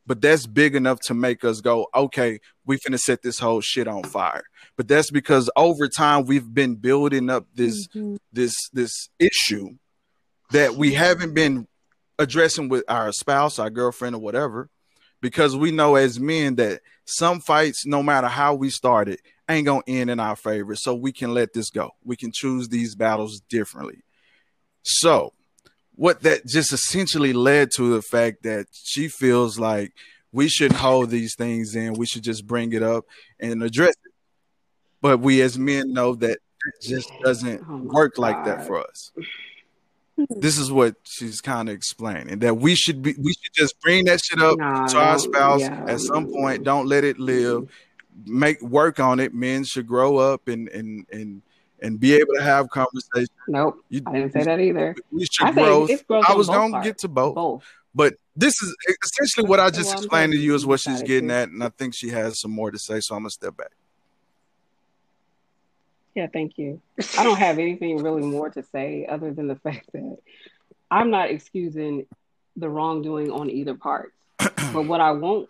but 0.06 0.20
that's 0.20 0.46
big 0.46 0.74
enough 0.74 0.98
to 1.06 1.14
make 1.14 1.44
us 1.44 1.60
go, 1.60 1.86
okay, 1.94 2.40
we 2.66 2.76
finna 2.78 2.98
set 2.98 3.22
this 3.22 3.38
whole 3.38 3.60
shit 3.60 3.88
on 3.88 4.02
fire. 4.04 4.44
But 4.76 4.86
that's 4.86 5.10
because 5.10 5.50
over 5.56 5.88
time 5.88 6.24
we've 6.24 6.52
been 6.52 6.76
building 6.76 7.30
up 7.30 7.46
this 7.54 7.88
Mhm. 7.88 8.18
this 8.32 8.54
this 8.72 9.08
issue 9.18 9.70
that 10.52 10.74
we 10.74 10.94
haven't 10.94 11.34
been 11.34 11.66
addressing 12.18 12.68
with 12.68 12.84
our 12.88 13.12
spouse, 13.12 13.58
our 13.58 13.70
girlfriend, 13.70 14.14
or 14.14 14.20
whatever, 14.20 14.68
because 15.20 15.56
we 15.56 15.70
know 15.70 15.96
as 15.96 16.20
men 16.20 16.56
that 16.56 16.80
some 17.04 17.40
fights, 17.40 17.86
no 17.86 18.02
matter 18.02 18.28
how 18.28 18.54
we 18.54 18.70
started, 18.70 19.20
ain't 19.48 19.66
gonna 19.66 19.82
end 19.86 20.10
in 20.10 20.20
our 20.20 20.36
favor. 20.36 20.74
So 20.76 20.94
we 20.94 21.12
can 21.12 21.34
let 21.34 21.52
this 21.52 21.70
go. 21.70 21.90
We 22.04 22.16
can 22.16 22.30
choose 22.32 22.68
these 22.68 22.94
battles 22.94 23.40
differently. 23.48 24.02
So 24.82 25.32
what 25.94 26.22
that 26.22 26.46
just 26.46 26.72
essentially 26.72 27.32
led 27.32 27.70
to 27.76 27.94
the 27.94 28.02
fact 28.02 28.44
that 28.44 28.66
she 28.72 29.08
feels 29.08 29.58
like 29.58 29.92
we 30.32 30.48
shouldn't 30.48 30.80
hold 30.80 31.10
these 31.10 31.34
things 31.34 31.74
in. 31.74 31.94
We 31.94 32.06
should 32.06 32.22
just 32.22 32.46
bring 32.46 32.72
it 32.72 32.82
up 32.82 33.04
and 33.38 33.62
address 33.62 33.90
it. 33.90 34.12
But 35.02 35.20
we 35.20 35.42
as 35.42 35.58
men 35.58 35.92
know 35.92 36.14
that 36.14 36.38
it 36.38 36.82
just 36.82 37.10
doesn't 37.22 37.62
Oh 37.68 37.76
work 37.78 38.18
like 38.18 38.44
that 38.44 38.66
for 38.66 38.80
us. 38.80 39.10
Hmm. 40.28 40.40
This 40.40 40.58
is 40.58 40.70
what 40.70 40.96
she's 41.04 41.40
kind 41.40 41.68
of 41.68 41.74
explaining 41.74 42.40
that 42.40 42.56
we 42.58 42.74
should 42.74 43.02
be 43.02 43.14
we 43.18 43.32
should 43.32 43.52
just 43.54 43.80
bring 43.80 44.04
that 44.06 44.22
shit 44.24 44.40
up 44.40 44.58
Nah, 44.58 44.86
to 44.88 44.98
our 44.98 45.18
spouse 45.18 45.60
yeah, 45.60 45.84
at 45.86 46.00
some 46.00 46.26
point. 46.26 46.56
Mm-hmm. 46.56 46.64
Don't 46.64 46.86
let 46.86 47.04
it 47.04 47.18
live. 47.18 47.62
Mm-hmm. 47.62 48.38
Make 48.38 48.60
work 48.62 49.00
on 49.00 49.18
it. 49.20 49.32
Men 49.32 49.64
should 49.64 49.86
grow 49.86 50.18
up 50.18 50.48
and 50.48 50.68
and 50.68 51.06
and 51.10 51.42
and 51.82 51.98
be 51.98 52.14
able 52.14 52.34
to 52.34 52.42
have 52.42 52.68
conversations. 52.68 53.30
Nope, 53.48 53.82
You, 53.88 54.02
I 54.06 54.12
didn't 54.12 54.32
say 54.32 54.44
that 54.44 54.60
either. 54.60 54.94
We 55.10 55.26
should 55.30 55.46
I 55.48 55.52
grow. 55.52 55.88
I 56.26 56.34
was 56.34 56.46
gonna 56.48 56.72
parts. 56.72 56.86
get 56.86 56.98
to 56.98 57.08
both, 57.08 57.34
Both. 57.34 57.64
but 57.94 58.14
this 58.36 58.60
is 58.62 58.76
essentially 59.02 59.46
what 59.48 59.60
I 59.60 59.70
just 59.70 59.86
Well, 59.88 59.98
explained 59.98 60.32
to 60.32 60.38
you 60.38 60.54
is 60.54 60.66
what 60.66 60.80
she's 60.80 61.02
getting 61.02 61.30
at, 61.30 61.48
and 61.48 61.64
I 61.64 61.70
think 61.70 61.94
she 61.94 62.10
has 62.10 62.38
some 62.40 62.50
more 62.50 62.70
to 62.70 62.78
say. 62.78 63.00
So 63.00 63.14
I'm 63.14 63.22
gonna 63.22 63.30
step 63.30 63.56
back. 63.56 63.70
Yeah, 66.14 66.26
thank 66.32 66.58
you. 66.58 66.80
I 67.18 67.24
don't 67.24 67.38
have 67.38 67.58
anything 67.58 68.02
really 68.02 68.22
more 68.22 68.50
to 68.50 68.62
say 68.72 69.06
other 69.08 69.32
than 69.32 69.46
the 69.46 69.56
fact 69.56 69.90
that 69.92 70.18
I'm 70.90 71.10
not 71.10 71.30
excusing 71.30 72.06
the 72.56 72.68
wrongdoing 72.68 73.30
on 73.30 73.48
either 73.48 73.74
part. 73.74 74.12
but 74.38 74.86
what 74.86 75.00
I 75.00 75.12
won't 75.12 75.48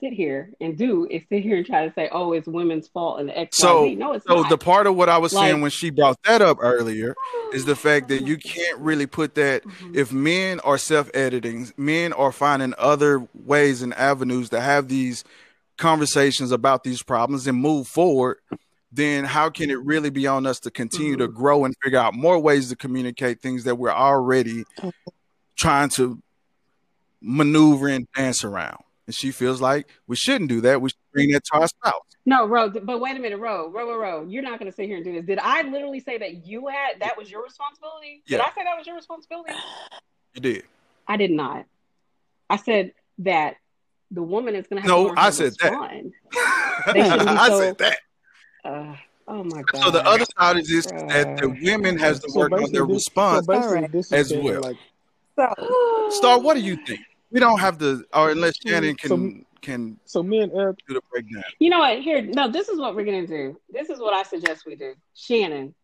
sit 0.00 0.12
here 0.14 0.50
and 0.60 0.76
do 0.76 1.06
is 1.08 1.22
sit 1.28 1.42
here 1.42 1.58
and 1.58 1.66
try 1.66 1.86
to 1.86 1.92
say, 1.94 2.08
"Oh, 2.10 2.32
it's 2.32 2.48
women's 2.48 2.88
fault 2.88 3.20
and 3.20 3.30
X, 3.30 3.58
So- 3.58 3.84
No, 3.86 4.14
it's 4.14 4.26
So 4.26 4.36
not. 4.40 4.48
the 4.48 4.58
part 4.58 4.86
of 4.86 4.96
what 4.96 5.08
I 5.08 5.18
was 5.18 5.30
saying 5.32 5.60
when 5.60 5.70
she 5.70 5.90
brought 5.90 6.16
that 6.24 6.40
up 6.42 6.56
earlier 6.60 7.14
is 7.52 7.66
the 7.66 7.76
fact 7.76 8.08
that 8.08 8.22
you 8.22 8.36
can't 8.38 8.78
really 8.78 9.06
put 9.06 9.34
that 9.36 9.62
Mhm. 9.62 9.94
if 9.94 10.12
men 10.12 10.58
are 10.60 10.78
self-editing, 10.78 11.72
men 11.76 12.12
are 12.14 12.32
finding 12.32 12.74
other 12.78 13.28
ways 13.44 13.82
and 13.82 13.94
avenues 13.94 14.48
to 14.50 14.60
have 14.60 14.88
these 14.88 15.22
conversations 15.76 16.50
about 16.50 16.82
these 16.82 17.02
problems 17.02 17.46
and 17.46 17.58
move 17.58 17.86
forward, 17.86 18.38
then 18.92 19.24
how 19.24 19.48
can 19.48 19.70
it 19.70 19.82
really 19.82 20.10
be 20.10 20.26
on 20.26 20.46
us 20.46 20.60
to 20.60 20.70
continue 20.70 21.16
to 21.16 21.26
mm-hmm. 21.26 21.36
grow 21.36 21.64
and 21.64 21.74
figure 21.82 21.98
out 21.98 22.14
more 22.14 22.38
ways 22.38 22.68
to 22.68 22.76
communicate 22.76 23.40
things 23.40 23.64
that 23.64 23.76
we're 23.76 23.90
already 23.90 24.64
trying 25.56 25.88
to 25.88 26.22
maneuver 27.22 27.88
and 27.88 28.06
dance 28.14 28.44
around. 28.44 28.82
And 29.06 29.14
she 29.14 29.30
feels 29.30 29.60
like 29.60 29.88
we 30.06 30.16
shouldn't 30.16 30.48
do 30.48 30.60
that. 30.62 30.80
We 30.80 30.90
should 30.90 30.98
bring 31.12 31.30
that 31.30 31.44
to 31.52 31.60
our 31.60 31.68
spouse. 31.68 32.02
No, 32.24 32.46
Ro, 32.46 32.70
but 32.70 33.00
wait 33.00 33.16
a 33.16 33.20
minute, 33.20 33.38
Ro, 33.38 33.68
Ro, 33.68 33.88
Ro, 33.88 33.98
Ro. 33.98 34.26
You're 34.28 34.42
not 34.44 34.60
going 34.60 34.70
to 34.70 34.74
sit 34.74 34.86
here 34.86 34.96
and 34.96 35.04
do 35.04 35.12
this. 35.12 35.24
Did 35.24 35.40
I 35.40 35.62
literally 35.62 35.98
say 35.98 36.18
that 36.18 36.46
you 36.46 36.68
had 36.68 37.00
that 37.00 37.16
was 37.18 37.30
your 37.30 37.42
responsibility? 37.42 38.22
Did 38.26 38.40
I 38.40 38.46
say 38.54 38.62
that 38.62 38.76
was 38.76 38.86
your 38.86 38.94
responsibility? 38.94 39.54
You 40.34 40.40
did. 40.40 40.64
I 41.08 41.16
did 41.16 41.32
not. 41.32 41.66
I 42.48 42.56
said 42.56 42.92
that 43.18 43.56
the 44.12 44.22
woman 44.22 44.54
is 44.54 44.66
going 44.68 44.82
to 44.82 44.88
have 44.88 44.88
No, 44.88 45.14
to 45.14 45.20
I 45.20 45.30
said 45.30 45.54
that. 45.60 45.70
respond. 45.70 46.12
They 46.92 47.00
I 47.00 47.48
so- 47.48 47.60
said 47.60 47.78
that. 47.78 47.98
Uh, 48.64 48.94
oh 49.28 49.44
my 49.44 49.62
god. 49.62 49.82
So 49.82 49.90
the 49.90 50.04
other 50.06 50.24
side 50.38 50.56
is 50.58 50.68
this 50.68 50.86
that 50.86 51.38
the 51.38 51.48
women 51.62 51.98
has 51.98 52.20
to 52.20 52.30
So 52.30 52.40
work 52.40 52.52
on 52.52 52.72
their 52.72 52.86
this- 52.86 52.94
response. 52.96 53.46
So 53.46 53.52
basically, 53.52 53.76
Alright. 53.76 53.92
this 53.92 54.06
is 54.06 54.12
As 54.12 54.32
well. 54.34 54.60
like 54.62 54.76
So 55.36 56.08
Star, 56.10 56.40
what 56.40 56.54
do 56.54 56.60
you 56.60 56.76
think? 56.86 57.00
We 57.30 57.40
don't 57.40 57.58
have 57.60 57.78
to, 57.78 58.04
or 58.12 58.30
unless 58.30 58.54
Shannon 58.64 58.94
can 58.96 59.08
So- 59.08 59.44
can 59.62 59.96
so. 60.04 60.22
Me 60.22 60.38
and 60.40 60.52
Eric, 60.52 60.78
do 60.88 60.94
the 60.94 61.00
breakdown. 61.10 61.44
You 61.60 61.70
know 61.70 61.78
what? 61.78 62.00
Here, 62.00 62.20
no. 62.20 62.48
This 62.50 62.68
is 62.68 62.78
what 62.80 62.94
we're 62.96 63.04
gonna 63.04 63.26
do. 63.26 63.58
This 63.70 63.90
is 63.90 64.00
what 64.00 64.12
I 64.12 64.22
suggest 64.24 64.66
we 64.66 64.74
do. 64.74 64.94
Shannon, 65.14 65.74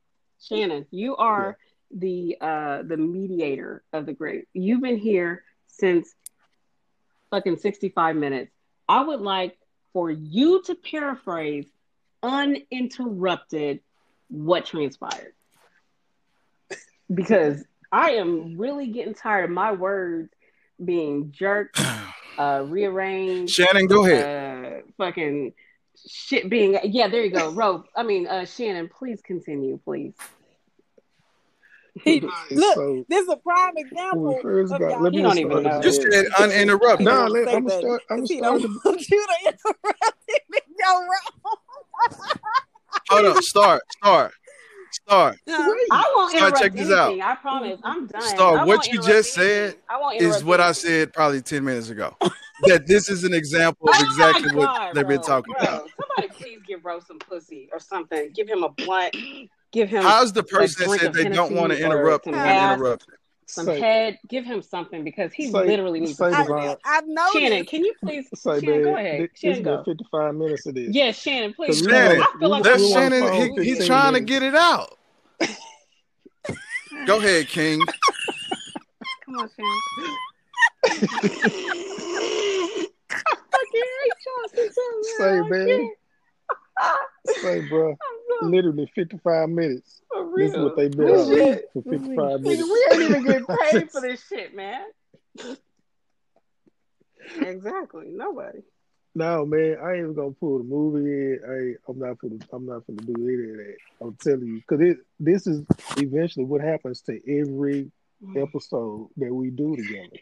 Shannon, 0.41 0.85
you 0.91 1.17
are 1.17 1.57
the 1.91 2.37
uh 2.41 2.83
the 2.83 2.97
mediator 2.97 3.83
of 3.93 4.05
the 4.05 4.13
group. 4.13 4.45
You've 4.53 4.83
been 4.83 4.99
here 4.99 5.45
since 5.69 6.13
fucking 7.31 7.57
sixty 7.59 7.89
five 7.89 8.17
minutes. 8.17 8.53
I 8.89 9.03
would 9.05 9.21
like 9.21 9.57
for 9.93 10.11
you 10.11 10.61
to 10.65 10.75
paraphrase 10.75 11.67
uninterrupted 12.23 13.81
what 14.29 14.67
transpired 14.67 15.33
because 17.13 17.65
I 17.91 18.13
am 18.13 18.59
really 18.59 18.89
getting 18.89 19.15
tired 19.15 19.45
of 19.45 19.51
my 19.51 19.73
words 19.73 20.31
being 20.85 21.33
jerked, 21.33 21.81
uh, 22.39 22.65
rearranged 22.67 23.55
Shannon, 23.55 23.87
go 23.87 24.05
ahead. 24.05 24.25
uh, 24.25 24.81
fucking 24.99 25.55
shit 26.07 26.49
being 26.49 26.79
yeah 26.85 27.09
there 27.09 27.25
you 27.25 27.31
go 27.31 27.51
Ro 27.51 27.83
I 27.97 28.05
mean 28.05 28.29
uh 28.29 28.45
Shannon 28.45 28.89
please 28.89 29.21
continue 29.21 29.81
please 29.85 30.13
he, 32.05 32.21
look, 32.53 32.75
so 32.77 33.05
this 33.09 33.25
is 33.25 33.29
a 33.29 33.37
prime 33.39 33.73
example. 33.77 34.37
we 34.37 34.41
first 34.41 34.73
of 34.73 34.79
got, 34.79 34.91
y'all 34.93 35.03
let 35.03 35.13
me 35.13 35.19
You 35.19 35.25
don't 35.25 35.39
even 35.39 35.51
start 35.51 35.65
know. 35.65 35.71
at 35.71 35.85
You 35.85 35.91
the 35.91 35.93
said 36.13 36.25
end. 36.27 36.35
uninterrupted. 36.39 37.05
No, 37.05 37.11
Don't 37.27 37.33
let- 37.33 37.49
I'm 37.57 37.65
that, 37.65 37.79
start- 37.81 38.03
I'm 38.09 38.19
'cause 38.21 38.29
he 38.31 38.39
starting 38.39 38.63
don't 38.63 38.81
want 38.85 39.09
you 39.11 39.27
to 39.27 39.35
interrupt 39.49 40.23
him 40.29 40.55
in 40.55 40.75
your 40.79 41.09
Hold 43.11 43.27
on, 43.37 43.43
start, 43.43 43.83
start, 43.91 44.33
start. 44.91 45.39
wrong. 45.49 45.87
I 45.91 46.13
won't 46.15 46.31
Star, 46.31 46.49
interrupt 46.49 46.59
check 46.63 46.73
this 46.75 46.91
out. 46.91 47.07
anything 47.09 47.23
I 47.23 47.35
promise 47.37 47.81
I'm 47.83 48.07
done 48.07 48.23
Star, 48.23 48.67
what 48.67 48.87
you 48.89 49.01
just 49.01 49.39
anything. 49.39 49.73
said 49.73 49.77
I 49.89 49.99
won't 49.99 50.17
Is 50.17 50.23
interrupt 50.27 50.45
what 50.45 50.61
I 50.61 50.73
said 50.73 51.13
probably 51.13 51.41
ten 51.41 51.65
minutes 51.65 51.89
ago. 51.91 52.15
that 52.67 52.87
this 52.87 53.09
is 53.09 53.25
an 53.25 53.33
example 53.35 53.89
of 53.89 53.95
Oh 53.99 54.05
exactly 54.05 54.51
my 54.53 54.59
what 54.59 54.67
God, 54.67 54.95
they've 54.95 55.09
been 55.09 55.23
talking 55.23 55.55
bro. 55.59 55.67
about. 55.69 55.89
Somebody 55.99 56.35
please 56.43 56.61
give 56.67 56.85
Ro 56.85 57.01
some 57.01 57.19
pussy 57.19 57.69
or 57.73 57.81
something. 57.81 58.31
Give 58.35 58.49
him 58.49 58.63
a 58.63 58.69
blunt. 58.69 59.17
Give 59.71 59.91
him 59.91 60.03
How's 60.03 60.33
the 60.33 60.43
person 60.43 60.89
that 60.89 60.99
said 60.99 61.09
of 61.09 61.15
they 61.15 61.29
don't 61.29 61.55
want 61.55 61.73
to 61.73 61.83
or 61.83 61.85
interrupt 61.85 62.27
some 63.49 63.49
being 63.49 63.49
gas. 63.49 63.49
interrupted? 63.49 63.51
some 63.51 63.67
Say- 63.67 63.81
head. 63.81 64.19
Give 64.29 64.45
him 64.45 64.63
something 64.63 65.05
because 65.05 65.33
he 65.33 65.47
Say- 65.51 65.67
literally 65.67 66.01
needs 66.01 66.19
say 66.19 66.27
to 66.27 66.31
the 66.31 66.37
sit 66.45 66.51
vibe. 66.53 66.65
down. 66.67 66.77
I've 66.85 67.07
noticed. 67.09 67.39
Shannon, 67.39 67.65
can 67.65 67.85
you 67.85 67.95
please? 68.03 68.29
Say, 68.35 68.61
Shannon, 68.61 68.83
go 68.83 68.93
man, 68.95 69.07
ahead. 69.07 69.21
this 69.21 69.31
Shannon, 69.41 69.63
been 69.63 69.77
go. 69.77 69.85
55 69.85 70.35
minutes 70.35 70.67
of 70.67 70.75
this. 70.75 70.89
Yes, 70.95 71.19
Shannon, 71.19 71.55
please. 71.55 71.67
Because 71.81 71.87
we 71.87 71.93
Shannon, 71.93 72.23
I 72.23 72.39
feel 72.39 72.49
like 72.49 72.63
That's 72.65 72.83
we 72.83 72.95
I'm 72.95 73.03
on 73.03 73.11
Shannon. 73.11 73.57
He, 73.59 73.65
he's 73.65 73.79
15 73.79 73.87
trying 73.87 74.13
to 74.15 74.21
get 74.21 74.43
it 74.43 74.55
out. 74.55 74.99
Go 77.07 77.19
ahead, 77.19 77.47
King. 77.49 77.81
Come 79.25 79.37
on, 79.37 79.49
Shannon. 79.57 79.79
I 83.11 83.65
can't 83.73 83.75
hate 84.03 84.13
y'all 84.27 84.49
so 84.73 84.83
Say, 85.19 85.41
much. 85.41 85.51
man. 85.51 85.91
Say, 87.43 87.61
bro, 87.61 87.91
I'm 88.43 88.51
literally 88.51 88.91
55 88.95 89.49
minutes. 89.51 90.01
for 90.09 90.33
This 90.37 90.53
is 90.53 90.59
what 90.59 90.77
they've 90.77 90.91
been 90.91 91.09
on 91.09 91.29
shit- 91.29 91.71
for 91.73 91.83
55 91.83 92.41
minutes. 92.41 92.71
we 92.71 92.87
ain't 92.93 93.03
even 93.03 93.23
getting 93.23 93.47
paid 93.47 93.91
for 93.91 94.01
this 94.01 94.25
shit, 94.27 94.55
man. 94.55 94.83
exactly. 97.41 98.07
Nobody. 98.09 98.61
No, 99.15 99.45
man, 99.45 99.79
I 99.83 99.93
ain't 99.93 99.99
even 100.01 100.15
gonna 100.15 100.31
pull 100.33 100.59
the 100.59 100.65
movie 100.65 101.11
in. 101.11 101.41
I 101.45 101.53
ain't, 101.71 101.79
I'm 101.89 101.99
not 101.99 102.19
gonna. 102.19 102.37
I'm 102.53 102.67
not 102.67 102.87
gonna 102.87 102.99
do 103.03 103.15
any 103.27 103.51
of 103.51 103.57
that. 103.57 103.77
I'm 104.01 104.17
telling 104.23 104.47
you, 104.47 104.61
because 104.69 104.81
it. 104.81 104.99
This 105.19 105.47
is 105.49 105.63
eventually 105.97 106.45
what 106.45 106.61
happens 106.61 107.01
to 107.03 107.15
every 107.41 107.91
episode 108.37 109.09
that 109.17 109.33
we 109.33 109.51
do 109.51 109.77
together. 109.77 110.17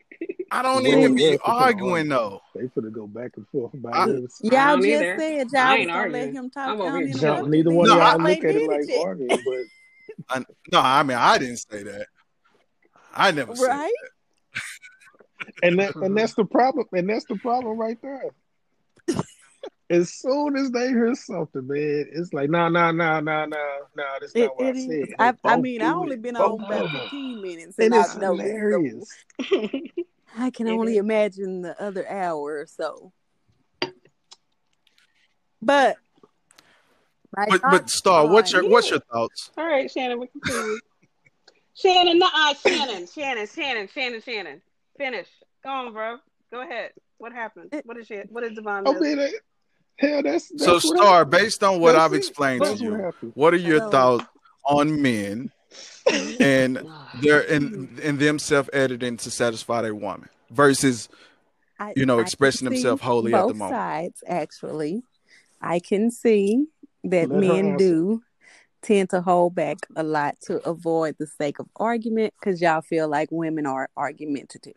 I 0.51 0.63
don't 0.63 0.85
Well, 0.85 0.99
even 0.99 1.15
be 1.17 1.37
for 1.39 1.45
sure. 1.45 1.55
arguing 1.55 2.09
though. 2.09 2.41
They 2.55 2.63
finna 2.69 2.93
go 2.93 3.07
back 3.07 3.33
and 3.37 3.47
forth 3.49 3.75
about 3.75 3.95
I- 3.95 4.11
it. 4.11 4.31
Y'all 4.43 4.51
don't 4.51 4.83
just 4.83 5.03
either. 5.03 5.19
said 5.19 5.25
I 5.25 5.37
y'all 5.37 5.71
was 5.73 5.81
ain't 5.81 5.89
gonna 5.91 6.09
let 6.11 6.33
him 6.33 6.51
talk 6.51 6.69
I'm 6.69 6.81
over 6.81 6.83
here 6.83 6.97
uninterrupted. 6.99 7.21
jumping. 7.21 7.51
Neither 7.51 7.71
one 7.71 7.89
No, 7.89 7.93
of 7.95 7.99
y'all 7.99 8.19
look 8.29 8.39
at 8.45 8.55
it 8.57 8.69
like 8.69 8.89
yet. 8.89 9.07
arguing, 9.07 9.29
but 9.45 10.25
I, 10.29 10.39
no, 10.73 10.81
I 10.81 11.03
mean 11.03 11.17
I 11.19 11.39
didn't 11.39 11.57
say 11.59 11.83
that. 11.83 12.07
I 13.15 13.31
never 13.33 13.57
said 13.57 13.67
Right? 13.69 13.93
and 15.63 15.79
that 15.81 15.95
and 15.97 16.17
that's 16.17 16.35
the 16.37 16.45
problem. 16.45 16.87
And 16.93 17.09
that's 17.09 17.25
the 17.25 17.37
problem 17.37 17.77
right 17.79 17.99
there. 18.03 18.23
As 19.89 20.13
soon 20.15 20.57
as 20.57 20.71
they 20.73 20.89
hear 20.89 21.15
something, 21.15 21.67
man, 21.67 22.07
it's 22.13 22.33
like, 22.33 22.51
nah, 22.51 22.69
nah, 22.69 22.91
nah, 22.91 23.21
nah, 23.21 23.47
nah, 23.47 23.57
nah. 23.97 24.05
That's 24.21 24.35
It, 24.35 24.51
what 24.57 24.77
it 24.77 24.77
I 24.77 24.81
said. 24.81 25.09
I, 25.19 25.35
I 25.45 25.57
mean, 25.57 25.81
I 25.81 25.93
only 25.93 26.17
it. 26.17 26.23
been 26.23 26.37
on 26.37 26.61
about 26.61 26.91
15 26.91 27.41
minutes, 27.41 27.79
And 27.79 27.95
and 27.95 28.03
it's 28.05 28.17
I 28.17 28.19
know 28.21 28.37
this. 28.37 28.51
hilarious. 28.51 29.15
I 30.37 30.51
can 30.51 30.67
It 30.67 30.73
only 30.73 30.93
is. 30.95 30.99
imagine 30.99 31.63
the 31.63 31.81
other 31.81 32.07
hour 32.09 32.59
or 32.61 32.67
so. 32.67 33.13
But, 35.63 35.99
my 37.37 37.47
But 37.49 37.61
but 37.63 37.91
Star, 37.91 38.27
what's 38.27 38.53
on- 38.53 38.63
your 38.63 38.71
what's 38.71 38.91
your 38.91 39.01
thoughts? 39.13 39.51
All 39.57 39.65
right, 39.67 39.91
Shannon, 39.91 40.19
we 40.21 40.27
continue. 40.27 40.79
Shannon, 41.75 42.19
nah, 42.19 42.29
uh, 42.35 42.55
Shannon, 42.55 43.07
Shannon, 43.07 43.47
Shannon, 43.47 43.89
Shannon, 43.93 44.21
Shannon. 44.23 44.63
Finish. 44.99 45.29
Go 45.63 45.71
on, 45.71 45.93
bro. 45.93 46.17
Go 46.51 46.63
ahead. 46.63 46.91
What 47.19 47.33
happened? 47.33 47.73
What 47.85 47.99
is 47.99 48.07
shit? 48.07 48.31
What 48.33 48.45
is 48.45 48.55
Devon? 48.55 48.87
I 48.87 48.93
miss? 48.93 49.01
mean, 49.03 49.17
that, 49.19 49.33
hell, 49.99 50.23
that's, 50.23 50.49
that's 50.51 50.65
So 50.65 50.79
Star, 50.79 51.19
happened. 51.19 51.31
based 51.33 51.63
on 51.65 51.81
what 51.81 51.93
That's 51.93 52.05
I've 52.05 52.15
it. 52.15 52.19
explained 52.19 52.63
to 52.63 52.69
That's 52.71 52.81
what 52.81 52.87
you, 52.91 52.95
happened. 52.97 53.33
what 53.35 53.55
are 53.55 53.59
your 53.59 53.79
So- 53.81 53.91
thoughts 53.91 54.25
on 54.65 55.01
men 55.03 55.51
and 56.41 56.79
oh, 56.79 57.09
their 57.21 57.41
and 57.53 57.99
and 58.01 58.19
them 58.19 58.39
self 58.39 58.69
editing 58.73 59.17
to 59.19 59.31
satisfy 59.31 59.83
their 59.83 59.95
woman 59.95 60.29
versus 60.51 61.09
I- 61.79 61.93
you 61.97 62.07
know, 62.07 62.19
I 62.19 62.23
expressing 62.23 62.65
themselves 62.69 63.03
wholly 63.03 63.35
at 63.35 63.37
the 63.37 63.43
moment? 63.43 63.53
both 63.53 63.59
moment. 63.59 63.77
sides, 63.77 64.25
actually. 64.27 65.03
I 65.61 65.79
can 65.81 66.11
see 66.11 66.67
that 67.05 67.29
Let 67.31 67.41
men 67.41 67.77
do 67.77 68.23
tend 68.83 69.11
to 69.11 69.21
hold 69.21 69.55
back 69.55 69.79
a 69.97 70.03
lot 70.03 70.37
to 70.43 70.57
avoid 70.69 71.17
the 71.19 71.27
sake 71.27 71.59
of 71.59 71.67
argument 71.77 72.33
because 72.39 72.61
y'all 72.61 72.83
feel 72.83 73.09
like 73.09 73.29
women 73.33 73.67
are 73.67 73.89
argumentative, 73.97 74.77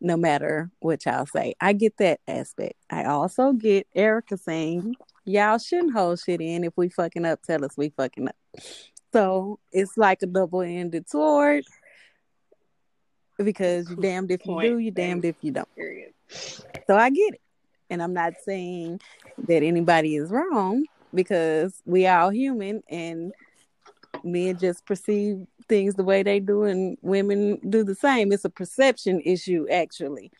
no 0.00 0.16
matter 0.16 0.70
what 0.80 1.04
y'all 1.06 1.26
say. 1.26 1.54
I 1.60 1.72
get 1.72 1.96
that 1.98 2.20
aspect. 2.28 2.74
I 2.90 3.04
also 3.04 3.52
get 3.52 3.86
Erica 3.94 4.36
saying, 4.36 4.94
y'all 5.24 5.58
shouldn't 5.58 5.92
hold 5.92 6.20
shit 6.20 6.40
in. 6.40 6.64
If 6.64 6.74
we 6.76 6.88
fucking 6.88 7.24
up, 7.24 7.42
tell 7.42 7.64
us 7.64 7.76
we 7.76 7.90
fucking 7.90 8.28
up. 8.28 8.36
So 9.12 9.58
it's 9.72 9.96
like 9.96 10.22
a 10.22 10.26
double 10.26 10.60
ended 10.60 11.08
sword 11.08 11.64
because 13.38 13.88
you're 13.88 13.98
damned 13.98 14.30
if 14.30 14.44
you 14.46 14.60
do, 14.60 14.78
you're 14.78 14.92
damned 14.92 15.24
if 15.24 15.36
you 15.40 15.52
don't. 15.52 15.74
Period. 15.74 16.12
So 16.28 16.96
I 16.96 17.10
get 17.10 17.34
it. 17.34 17.40
And 17.90 18.02
I'm 18.02 18.12
not 18.12 18.34
saying 18.44 19.00
that 19.46 19.62
anybody 19.62 20.16
is 20.16 20.30
wrong 20.30 20.84
because 21.14 21.80
we 21.86 22.06
are 22.06 22.20
all 22.20 22.30
human 22.30 22.82
and 22.90 23.32
men 24.22 24.58
just 24.58 24.84
perceive 24.84 25.46
things 25.68 25.94
the 25.94 26.04
way 26.04 26.22
they 26.22 26.40
do 26.40 26.64
and 26.64 26.96
women 27.02 27.58
do 27.68 27.84
the 27.84 27.94
same. 27.94 28.32
It's 28.32 28.44
a 28.44 28.50
perception 28.50 29.20
issue 29.24 29.66
actually. 29.70 30.32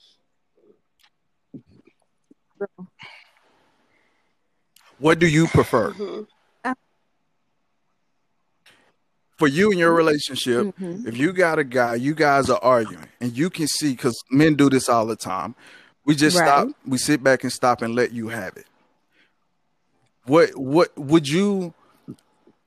What 4.99 5.19
do 5.19 5.29
you 5.29 5.47
prefer 5.47 5.93
Mhm. 5.93 6.27
for 9.37 9.47
you 9.47 9.71
and 9.71 9.79
your 9.79 9.93
relationship? 9.93 10.75
Mhm. 10.77 11.07
If 11.07 11.17
you 11.17 11.33
got 11.33 11.61
a 11.61 11.65
guy, 11.65 11.95
you 11.95 12.15
guys 12.15 12.51
are 12.51 12.59
arguing, 12.63 13.09
and 13.21 13.37
you 13.37 13.49
can 13.51 13.69
see 13.69 13.93
because 13.93 14.21
men 14.31 14.55
do 14.55 14.69
this 14.69 14.89
all 14.89 15.07
the 15.07 15.15
time. 15.15 15.55
We 16.05 16.17
just 16.17 16.37
Right. 16.37 16.47
stop. 16.47 16.69
We 16.85 16.99
sit 16.99 17.23
back 17.23 17.45
and 17.45 17.53
stop 17.53 17.83
and 17.83 17.95
let 17.95 18.13
you 18.13 18.29
have 18.29 18.57
it. 18.57 18.67
What 20.25 20.57
what 20.57 20.97
would 20.99 21.29
you 21.29 21.75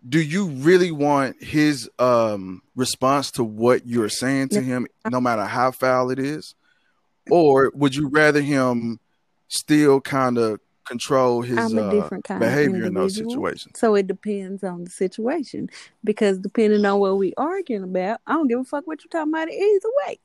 do? 0.07 0.21
You 0.21 0.47
really 0.47 0.91
want 0.91 1.41
his 1.41 1.89
um 1.99 2.61
response 2.75 3.31
to 3.31 3.43
what 3.43 3.85
you're 3.85 4.09
saying 4.09 4.49
to 4.49 4.61
him, 4.61 4.87
no 5.09 5.21
matter 5.21 5.45
how 5.45 5.71
foul 5.71 6.11
it 6.11 6.19
is, 6.19 6.55
or 7.29 7.71
would 7.73 7.95
you 7.95 8.07
rather 8.07 8.41
him 8.41 8.99
still 9.47 10.01
kind 10.01 10.37
of 10.37 10.59
control 10.85 11.41
his 11.41 11.73
uh, 11.73 11.89
different 11.89 12.23
kind 12.23 12.41
of 12.41 12.49
behavior 12.49 12.85
in 12.85 12.93
those 12.93 13.15
situations? 13.15 13.79
So 13.79 13.95
it 13.95 14.07
depends 14.07 14.63
on 14.63 14.83
the 14.85 14.89
situation. 14.89 15.69
Because 16.03 16.39
depending 16.39 16.85
on 16.85 16.99
what 16.99 17.17
we 17.17 17.33
arguing 17.37 17.83
about, 17.83 18.19
I 18.27 18.33
don't 18.33 18.47
give 18.47 18.59
a 18.59 18.63
fuck 18.63 18.87
what 18.87 19.03
you're 19.03 19.09
talking 19.09 19.33
about 19.33 19.49
either 19.49 19.89
way. 20.05 20.19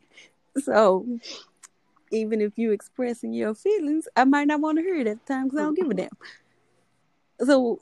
So 0.63 1.07
even 2.11 2.41
if 2.41 2.57
you 2.57 2.73
expressing 2.73 3.33
your 3.33 3.55
feelings, 3.55 4.09
I 4.17 4.25
might 4.25 4.47
not 4.47 4.61
want 4.61 4.79
to 4.79 4.83
hear 4.83 4.97
it 4.97 5.07
at 5.07 5.25
the 5.25 5.33
time 5.33 5.45
because 5.45 5.61
I 5.61 5.63
don't 5.63 5.75
give 5.75 5.91
a 5.91 5.95
damn. 5.95 6.09
So, 7.45 7.81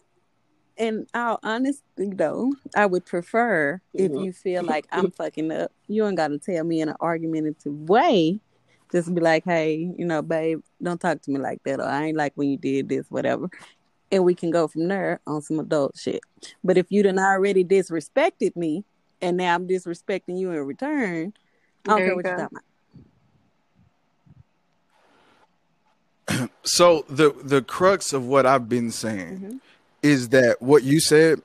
in 0.76 1.06
all 1.14 1.38
honesty, 1.42 1.82
though, 1.98 2.52
I 2.76 2.86
would 2.86 3.04
prefer 3.06 3.80
if 3.92 4.10
Mhm. 4.12 4.24
you 4.24 4.32
feel 4.32 4.62
like 4.66 4.86
I'm 4.90 5.10
fucking 5.10 5.50
up, 5.52 5.72
you 5.88 6.06
ain't 6.06 6.16
got 6.16 6.28
to 6.28 6.38
tell 6.38 6.64
me 6.64 6.80
in 6.80 6.88
an 6.88 6.96
argumentative 7.00 7.88
way. 7.88 8.40
Just 8.92 9.14
be 9.14 9.20
like, 9.20 9.44
hey, 9.44 9.92
you 9.96 10.04
know, 10.04 10.22
babe, 10.22 10.60
don't 10.82 11.00
talk 11.00 11.20
to 11.22 11.30
me 11.30 11.38
like 11.38 11.62
that, 11.64 11.80
or 11.80 11.84
I 11.84 12.04
ain't 12.06 12.16
like 12.16 12.32
when 12.36 12.48
you 12.48 12.56
did 12.56 12.88
this, 12.88 13.10
whatever. 13.10 13.48
And 14.12 14.24
we 14.24 14.34
can 14.34 14.50
go 14.50 14.68
from 14.68 14.86
there 14.88 15.20
on 15.26 15.42
some 15.42 15.58
adult 15.58 15.96
shit. 15.98 16.20
But 16.62 16.76
if 16.78 16.86
you 16.90 17.02
done 17.02 17.18
already 17.18 17.64
disrespected 17.64 18.54
me, 18.54 18.84
and 19.20 19.36
now 19.36 19.54
I'm 19.54 19.66
disrespecting 19.66 20.38
you 20.38 20.52
in 20.52 20.58
return, 20.60 21.32
I 21.86 21.90
don't 21.90 21.96
There 21.98 22.06
care 22.06 22.16
what 22.16 22.24
you're 22.26 22.36
talking 22.36 22.58
about. 26.28 26.50
So 26.64 27.04
the 27.08 27.32
the 27.42 27.62
crux 27.62 28.12
of 28.12 28.26
what 28.26 28.46
I've 28.46 28.68
been 28.68 28.90
saying 28.90 29.38
Mhm. 29.38 29.60
Is 30.04 30.28
that 30.28 30.60
what 30.60 30.82
you 30.82 31.00
said 31.00 31.40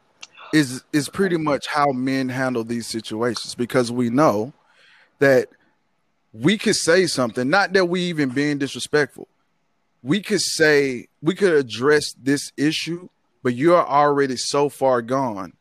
is 0.51 0.83
is 0.91 1.07
pretty 1.07 1.37
much 1.37 1.65
how 1.65 1.91
men 1.93 2.27
handle 2.27 2.65
these 2.65 2.87
situations 2.87 3.55
because 3.55 3.89
we 3.89 4.09
know 4.09 4.51
that 5.19 5.47
we 6.33 6.57
could 6.57 6.75
say 6.75 7.07
something, 7.07 7.49
not 7.49 7.71
that 7.73 7.85
we 7.85 8.01
even 8.01 8.29
being 8.29 8.57
disrespectful. 8.57 9.29
We 10.03 10.21
could 10.21 10.41
say 10.41 11.07
we 11.21 11.35
could 11.35 11.53
address 11.53 12.13
this 12.21 12.51
issue, 12.57 13.07
but 13.43 13.55
you're 13.55 13.87
already 13.87 14.35
so 14.35 14.67
far 14.67 15.01
gone 15.01 15.53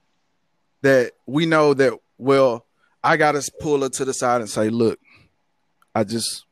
that 0.83 1.13
we 1.25 1.47
know 1.47 1.75
that 1.75 1.93
well, 2.19 2.67
I 3.05 3.17
gotta 3.17 3.49
pull 3.61 3.83
her 3.83 3.89
to 3.91 4.05
the 4.05 4.13
side 4.13 4.41
and 4.41 4.51
say, 4.51 4.71
look, 4.71 4.99
I 5.95 6.03
just 6.03 6.47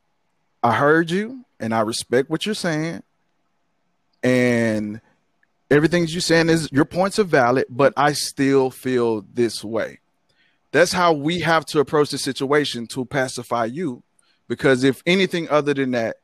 I 0.62 0.74
heard 0.74 1.10
you 1.10 1.44
and 1.58 1.74
I 1.74 1.80
respect 1.80 2.30
what 2.30 2.46
you're 2.46 2.54
saying. 2.54 3.02
And 4.22 5.00
everything 5.70 6.06
you're 6.08 6.20
saying 6.20 6.48
is 6.48 6.68
your 6.72 6.84
points 6.84 7.18
are 7.18 7.24
valid, 7.24 7.66
but 7.68 7.92
I 7.96 8.12
still 8.12 8.70
feel 8.70 9.24
this 9.32 9.64
way. 9.64 10.00
That's 10.72 10.92
how 10.92 11.12
we 11.12 11.40
have 11.40 11.64
to 11.66 11.80
approach 11.80 12.10
the 12.10 12.18
situation 12.18 12.86
to 12.88 13.04
pacify 13.04 13.66
you. 13.66 14.02
Because 14.48 14.84
if 14.84 15.02
anything 15.06 15.48
other 15.48 15.74
than 15.74 15.92
that 15.92 16.16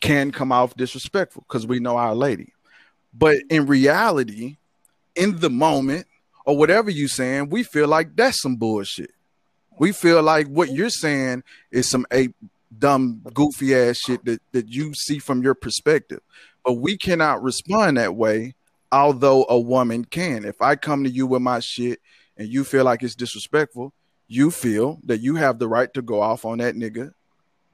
can 0.00 0.32
come 0.32 0.52
off 0.52 0.74
disrespectful, 0.76 1.44
because 1.46 1.66
we 1.66 1.78
know 1.78 1.96
our 1.96 2.14
lady. 2.14 2.52
But 3.14 3.38
in 3.48 3.66
reality, 3.66 4.56
in 5.14 5.38
the 5.38 5.50
moment, 5.50 6.06
or 6.44 6.56
whatever 6.56 6.90
you're 6.90 7.08
saying, 7.08 7.48
we 7.50 7.62
feel 7.62 7.88
like 7.88 8.14
that's 8.14 8.40
some 8.40 8.56
bullshit. 8.56 9.12
We 9.78 9.92
feel 9.92 10.22
like 10.22 10.46
what 10.46 10.70
you're 10.70 10.90
saying 10.90 11.42
is 11.70 11.90
some 11.90 12.06
ape 12.10 12.34
dumb, 12.78 13.20
goofy 13.34 13.74
ass 13.74 13.98
shit 13.98 14.24
that, 14.24 14.40
that 14.52 14.68
you 14.68 14.94
see 14.94 15.18
from 15.18 15.42
your 15.42 15.54
perspective. 15.54 16.20
But 16.66 16.74
we 16.74 16.98
cannot 16.98 17.42
respond 17.44 17.96
that 17.96 18.16
way, 18.16 18.56
although 18.90 19.46
a 19.48 19.58
woman 19.58 20.04
can. 20.04 20.44
If 20.44 20.60
I 20.60 20.74
come 20.74 21.04
to 21.04 21.10
you 21.10 21.24
with 21.26 21.40
my 21.40 21.60
shit 21.60 22.00
and 22.36 22.48
you 22.48 22.64
feel 22.64 22.84
like 22.84 23.04
it's 23.04 23.14
disrespectful, 23.14 23.92
you 24.26 24.50
feel 24.50 24.98
that 25.04 25.18
you 25.20 25.36
have 25.36 25.60
the 25.60 25.68
right 25.68 25.92
to 25.94 26.02
go 26.02 26.20
off 26.20 26.44
on 26.44 26.58
that 26.58 26.74
nigga. 26.74 27.12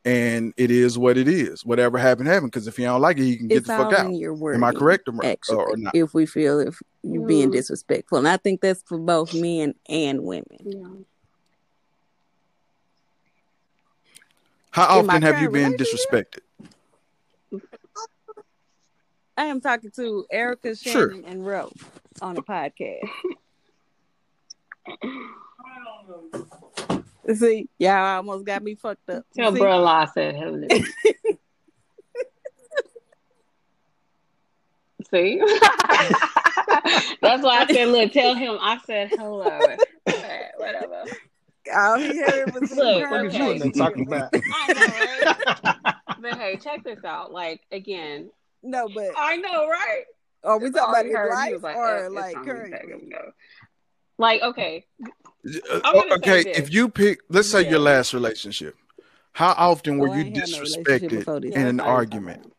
And 0.05 0.52
it 0.59 0.70
is 0.70 0.98
what 0.98 1.16
it 1.16 1.26
is. 1.26 1.64
Whatever 1.64 1.96
happened, 1.96 2.28
happened. 2.28 2.50
Because 2.52 2.66
if 2.66 2.78
you 2.78 2.85
don't 2.85 3.00
like 3.00 3.18
it, 3.18 3.24
you 3.24 3.38
can 3.38 3.48
get 3.48 3.59
It's 3.59 3.68
the 3.68 3.76
all 3.78 3.85
fuck 3.90 3.98
out. 4.00 4.07
in 4.07 4.14
your 4.16 4.35
wording. 4.35 4.59
Am 4.61 4.64
I 4.64 4.72
correct 4.72 5.09
or, 5.09 5.24
actually, 5.24 5.57
or 5.57 5.76
not? 5.76 5.94
if 5.94 6.12
we 6.12 6.26
feel 6.26 6.59
if 6.61 6.83
you're 7.02 7.26
being 7.26 7.48
Mm. 7.48 7.52
disrespectful. 7.52 8.18
And 8.18 8.28
I 8.28 8.37
think 8.37 8.61
that's 8.61 8.83
for 8.85 8.98
both 8.98 9.33
men 9.33 9.74
and 9.88 10.22
women. 10.24 10.44
Yeah. 10.64 10.88
How 14.72 14.98
often 14.98 15.22
have 15.22 15.40
you 15.40 15.48
been 15.50 15.72
relationship? 15.72 16.11
disrespected? 16.11 16.38
I 19.37 19.45
am 19.47 19.61
talking 19.61 19.90
to 19.97 20.27
Erica, 20.31 20.77
Sure. 20.77 21.11
Shannon, 21.11 21.25
and 21.27 21.47
Ro 21.47 21.73
on 22.21 22.37
a 22.37 22.42
podcast. 22.42 23.09
See, 27.37 27.68
y'all 27.79 28.16
almost 28.16 28.45
got 28.45 28.62
me 28.64 28.75
fucked 28.75 29.09
up. 29.09 29.25
Tell 29.35 29.53
See? 29.53 29.59
bro 29.61 29.85
I 29.87 30.07
said 30.07 30.35
hello. 30.35 30.66
See? 35.11 35.38
That's 37.21 37.42
why 37.42 37.61
I 37.61 37.66
said, 37.71 37.88
look, 37.88 38.12
tell 38.12 38.35
him 38.35 38.59
I 38.61 38.79
said 38.87 39.11
hello. 39.11 39.49
Okay, 40.09 40.49
whatever. 40.57 41.05
All 41.73 41.97
he 41.97 42.18
heard 42.18 42.53
was 42.53 42.73
Look, 42.73 43.09
What 43.09 43.27
is 43.27 43.35
you 43.35 43.42
okay. 43.45 43.53
in 43.53 43.59
there 43.61 43.71
talking 43.71 44.05
about? 44.09 44.31
I 44.35 44.73
know, 44.73 44.81
right? 45.85 45.95
But 46.21 46.38
hey, 46.38 46.57
check 46.57 46.83
this 46.83 47.05
out. 47.05 47.31
Like 47.33 47.61
again, 47.71 48.31
No, 48.62 48.88
but 48.88 49.11
I 49.16 49.37
know, 49.37 49.68
right? 49.68 50.05
are 50.44 50.59
we 50.59 50.66
It's 50.68 50.77
talking 50.77 50.90
about 50.90 50.94
already 51.05 51.11
in 51.11 51.16
heard. 51.16 51.31
Life 51.31 51.62
like, 51.62 51.77
or 51.77 52.05
"Eh, 52.05 52.09
like 52.09 52.35
fine, 52.35 52.44
currently? 52.46 52.79
take 52.79 52.88
him, 52.90 53.09
go." 53.11 53.33
Like, 54.18 54.42
okay, 54.42 54.87
Uh, 55.70 55.81
I'm 55.85 55.94
gonna 55.96 56.11
say 56.25 56.40
okay, 56.40 56.51
if 56.53 56.72
you 56.72 56.88
pick, 56.88 57.20
let's 57.29 57.51
say 57.51 57.62
Yeah. 57.62 57.70
your 57.70 57.79
last 57.81 58.14
relationship, 58.14 58.77
how 59.33 59.55
often 59.57 59.98
were 59.98 60.09
Oh, 60.09 60.14
you 60.14 60.20
ain't 60.27 60.37
had 60.37 60.51
no 60.51 60.59
disrespected 60.59 61.44
in 61.53 61.66
an 61.66 61.77
That's 61.79 61.88
argument? 61.88 62.53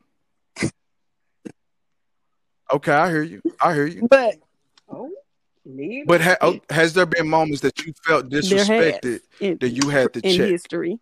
Okay, 2.72 2.92
I 2.92 3.10
hear 3.10 3.22
you. 3.22 3.42
I 3.62 3.74
hear 3.74 3.86
you. 3.86 4.08
But 4.10 4.36
oh. 4.90 5.12
But 6.06 6.22
ha- 6.22 6.38
oh, 6.42 6.60
has 6.70 6.94
there 6.94 7.06
been 7.06 7.30
moments 7.30 7.62
that 7.62 7.86
you 7.86 7.94
felt 8.06 8.30
disrespected 8.30 9.22
in, 9.40 9.58
that 9.60 9.70
you 9.70 9.88
had 9.90 10.12
to 10.14 10.20
in 10.22 10.38
check? 10.38 10.50
history. 10.50 11.00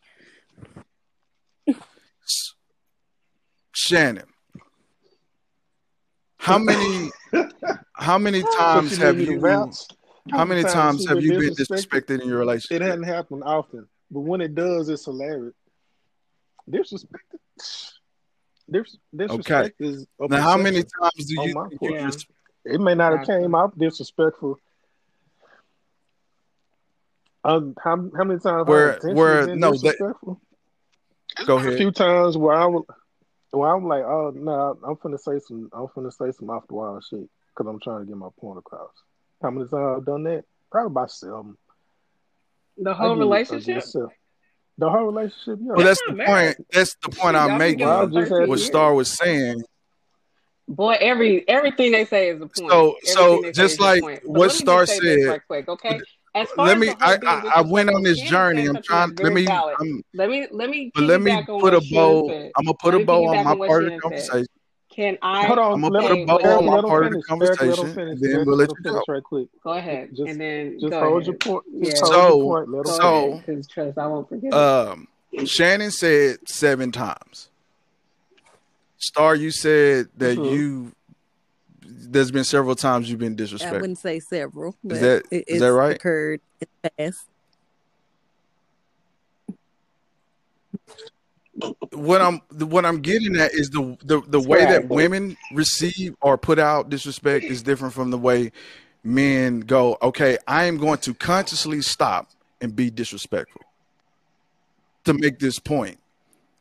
Shannon, 3.73 4.27
how 6.41 6.57
many 6.57 7.11
how 7.93 8.17
many 8.17 8.41
times 8.57 8.91
What 8.91 8.99
have 8.99 9.15
need 9.17 9.21
me 9.21 9.25
to 9.27 9.31
you 9.33 9.39
vouch? 9.39 9.75
how 10.31 10.45
many 10.45 10.63
times 10.63 11.03
you 11.03 11.07
have 11.09 11.17
been 11.17 11.25
you 11.25 11.39
been 11.39 11.53
disrespected? 11.53 11.85
disrespected 12.05 12.21
in 12.21 12.27
your 12.29 12.39
relationship? 12.39 12.71
It 12.71 12.83
relationship? 12.83 12.89
hadn't 12.89 13.03
happened 13.15 13.43
often, 13.45 13.87
but 14.09 14.19
when 14.21 14.41
it 14.41 14.55
does, 14.55 14.89
it's 14.89 15.05
hilarious. 15.05 15.53
Disrespect. 16.69 17.23
Dis- 18.69 18.97
disrespect 19.15 19.75
is 19.81 20.07
Now, 20.19 20.41
how 20.41 20.57
many 20.57 20.83
times 20.83 21.25
do 21.27 21.33
you 21.43 21.53
my 21.53 21.67
think 21.69 21.81
you 21.81 21.89
Yeah. 21.95 22.05
dis- 22.07 22.25
It 22.65 22.79
may 22.79 22.93
not 22.95 23.17
have 23.17 23.27
came 23.27 23.53
out 23.55 23.77
disrespectful. 23.77 24.57
Um, 27.43 27.75
how, 27.83 27.97
how 28.15 28.23
many 28.23 28.39
times 28.39 28.67
Where- 28.67 28.99
I 29.03 29.13
where- 29.13 29.55
no, 29.55 29.71
that- 29.71 29.81
disrespectful? 29.81 30.39
go 31.45 31.57
A 31.57 31.77
few 31.77 31.91
times 31.91 32.37
where 32.37 32.55
I 32.55 32.65
was, 32.67 32.83
where 33.51 33.75
I'm 33.75 33.87
like, 33.87 34.03
oh 34.03 34.31
no, 34.35 34.77
I'm 34.85 34.95
finna 34.95 35.19
say 35.19 35.39
some, 35.39 35.69
I'm 35.73 35.87
finna 35.87 36.11
say 36.13 36.31
some 36.31 36.49
off 36.49 36.67
the 36.67 36.73
wall 36.73 36.99
shit 37.01 37.27
because 37.55 37.69
I'm 37.69 37.79
trying 37.79 38.01
to 38.01 38.05
get 38.05 38.17
my 38.17 38.29
point 38.39 38.59
across. 38.59 38.91
How 39.41 39.51
many 39.51 39.67
times 39.67 39.97
I've 39.99 40.05
done 40.05 40.23
that? 40.23 40.45
Probably 40.71 40.91
about 40.91 41.11
seven. 41.11 41.57
the 42.77 42.93
whole 42.93 43.15
give 43.15 43.21
uh, 43.21 43.25
relationship. 43.25 43.83
The 44.77 44.89
whole 44.89 45.05
relationship, 45.05 45.59
yeah. 45.61 45.73
Well, 45.73 45.85
that's 45.85 46.01
the 46.07 46.13
bad. 46.13 46.27
point. 46.27 46.67
That's 46.71 46.95
the 47.03 47.09
point 47.09 47.35
I'm 47.35 47.57
making. 47.57 47.85
Well, 47.85 48.03
I 48.03 48.05
just 48.05 48.31
What. 48.31 48.59
Star 48.59 48.93
was 48.93 49.11
saying. 49.11 49.63
Boy, 50.67 50.95
every 51.01 51.47
everything 51.49 51.91
they 51.91 52.05
say 52.05 52.29
is 52.29 52.37
a 52.37 52.47
point. 52.47 52.55
So- 52.55 52.95
so 53.03 53.21
Everything 53.23 53.41
they 53.41 53.47
say 53.47 53.51
just 53.51 53.79
like 53.81 54.01
point. 54.01 54.21
But 54.23 54.29
what 54.31 54.39
let 54.39 54.45
me 54.45 54.47
just 54.49 54.59
Star 54.59 54.85
said- 54.85 55.41
quick, 55.47 55.67
okay? 55.67 55.99
As 56.33 56.47
far 56.51 56.67
Let 56.67 56.77
as 56.77 56.81
me. 56.81 56.89
I, 57.01 57.17
I 57.27 57.51
I 57.57 57.61
went 57.61 57.89
on 57.89 58.03
this 58.03 58.19
journey. 58.21 58.65
I'm 58.65 58.81
trying. 58.81 59.13
Let 59.15 59.33
me. 59.33 59.45
I'm, 59.49 60.01
Let 60.13 60.29
me 60.29 60.47
let 60.51 60.69
me 60.69 60.91
but 60.95 61.03
let 61.03 61.21
me 61.21 61.31
piggyback 61.31 61.49
on 61.49 61.59
put 61.59 61.73
a 61.73 61.81
bow. 61.91 62.27
said. 62.29 62.51
I'm 62.57 62.65
gonna 62.65 62.77
put 62.77 62.93
Let 62.93 63.01
a 63.01 63.05
bow 63.05 63.25
on 63.27 63.43
my 63.59 63.67
part 63.67 63.83
of 63.83 63.91
the 63.91 63.99
conversation. 63.99 64.47
Can 64.95 65.17
I 65.21 65.45
Hold 65.45 65.59
on, 65.59 65.73
I'm 65.73 65.81
gonna 65.81 66.01
put 66.01 66.11
a 66.19 66.25
bow 66.25 66.57
on 66.59 66.65
my 66.65 66.81
part 66.81 67.05
of 67.07 67.13
the 67.13 67.21
finish. 67.27 67.47
Eric, 67.47 67.59
let 67.61 67.69
him 67.69 67.75
conversation, 67.95 68.17
then 68.21 68.45
we'll 68.45 68.55
let 68.57 68.69
let 68.69 68.77
you 68.85 68.91
go. 68.91 69.03
right 69.07 69.23
quick. 69.23 69.47
go 69.63 69.71
ahead 69.71 70.09
Just- 70.15 70.29
and 70.29 70.39
then 70.39 70.79
Just 70.79 70.91
go 70.91 70.99
hold 71.01 71.25
your 71.25 71.35
point. 71.35 71.63
Just 71.83 71.97
Yeah. 71.97 72.07
hold 72.07 72.13
So- 72.13 72.37
your 72.37 72.65
point. 72.65 72.69
Let 72.69 72.77
him 72.77 72.83
Go 72.83 73.41
So- 73.63 73.73
trust 73.73 73.97
I 73.97 74.07
won't 74.07 74.27
forget. 74.29 74.53
Um, 74.53 75.07
Shannon 75.45 75.91
said 75.91 76.39
seven 76.47 76.91
times. 76.91 77.49
Star, 78.97 79.35
you 79.35 79.51
said 79.51 80.09
that 80.17 80.37
Mhm. 80.37 80.51
you. 80.51 80.91
There's 81.83 82.31
been 82.31 82.43
several 82.43 82.75
times 82.75 83.09
you've 83.09 83.19
been 83.19 83.35
disrespected. 83.35 83.67
I 83.67 83.81
wouldn't 83.81 83.97
say 83.97 84.19
several, 84.19 84.75
but 84.83 85.01
that- 85.01 85.23
it, 85.31 85.45
is 85.47 85.59
that 85.61 85.73
right? 85.73 85.95
occurred 85.95 86.41
in 86.59 86.67
the 86.83 86.91
past. 86.97 87.25
What 91.91 92.21
I'm 92.21 92.37
what 92.69 92.85
I'm 92.85 93.01
getting 93.01 93.35
at 93.35 93.53
is 93.53 93.69
the 93.69 93.97
the, 94.03 94.21
the 94.21 94.39
way 94.39 94.65
that 94.65 94.87
women 94.87 95.37
receive 95.53 96.15
or 96.21 96.37
put 96.37 96.57
out 96.57 96.89
disrespect 96.89 97.43
is 97.45 97.61
different 97.61 97.93
from 97.93 98.09
the 98.09 98.17
way 98.17 98.51
men 99.03 99.59
go. 99.59 99.97
Okay, 100.01 100.37
I 100.47 100.65
am 100.65 100.77
going 100.77 100.99
to 100.99 101.13
consciously 101.13 101.81
stop 101.81 102.29
and 102.61 102.75
be 102.75 102.89
disrespectful 102.89 103.61
to 105.03 105.13
make 105.13 105.39
this 105.39 105.59
point, 105.59 105.99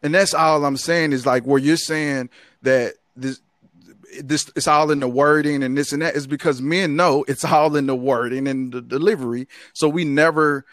and 0.02 0.14
that's 0.14 0.35
all 0.35 0.64
I'm 0.64 0.76
saying 0.76 1.12
is 1.12 1.24
like 1.24 1.44
where 1.44 1.59
you're 1.59 1.76
saying 1.76 2.28
that 2.62 2.94
this 3.16 3.40
this 4.23 4.51
it's 4.57 4.66
all 4.66 4.90
in 4.90 5.01
the 5.01 5.09
wording 5.09 5.62
and 5.62 5.77
this 5.77 5.92
and 5.92 6.03
that 6.03 6.16
is 6.16 6.27
because 6.27 6.61
men 6.61 6.96
know 6.96 7.25
it's 7.29 7.44
all 7.44 7.77
in 7.77 7.87
the 7.87 7.94
wording 7.94 8.49
and 8.49 8.73
the 8.73 8.81
delivery 8.81 9.46
so 9.73 9.88
we 9.88 10.05
never 10.05 10.64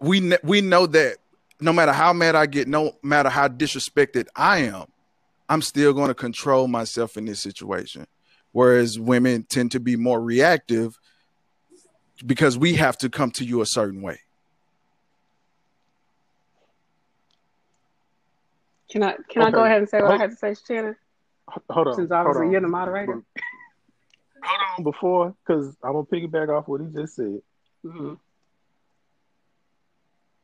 we 0.00 0.20
ne- 0.20 0.38
we 0.42 0.60
know 0.60 0.86
that 0.86 1.16
no 1.60 1.72
matter 1.72 1.92
how 1.92 2.12
mad 2.12 2.34
I 2.34 2.46
get, 2.46 2.68
no 2.68 2.92
matter 3.02 3.28
how 3.28 3.48
disrespected 3.48 4.26
I 4.36 4.58
am, 4.58 4.86
I'm 5.48 5.62
still 5.62 5.92
going 5.92 6.08
to 6.08 6.14
control 6.14 6.68
myself 6.68 7.16
in 7.16 7.24
this 7.24 7.40
situation. 7.40 8.06
Whereas 8.52 8.98
women 8.98 9.44
tend 9.44 9.72
to 9.72 9.80
be 9.80 9.96
more 9.96 10.20
reactive 10.20 10.98
because 12.24 12.56
we 12.56 12.74
have 12.74 12.96
to 12.98 13.08
come 13.08 13.30
to 13.32 13.44
you 13.44 13.60
a 13.60 13.66
certain 13.66 14.02
way. 14.02 14.20
Can 18.90 19.02
I 19.02 19.16
can 19.28 19.42
okay. 19.42 19.48
I 19.48 19.50
go 19.50 19.64
ahead 19.64 19.78
and 19.78 19.88
say 19.88 19.98
what 19.98 20.08
hold, 20.08 20.20
I 20.20 20.22
had 20.22 20.30
to 20.30 20.36
say, 20.36 20.54
Shannon? 20.66 20.96
Hold 21.70 21.88
on. 21.88 21.94
Since 21.94 22.10
obviously 22.10 22.46
on. 22.46 22.52
you're 22.52 22.60
the 22.60 22.68
moderator. 22.68 23.22
Hold 24.42 24.60
on 24.78 24.84
before, 24.84 25.34
because 25.46 25.76
I'm 25.82 25.92
gonna 25.92 26.04
piggyback 26.04 26.48
off 26.48 26.68
what 26.68 26.80
he 26.80 26.88
just 26.88 27.16
said. 27.16 27.40
Mm-hmm. 27.84 28.14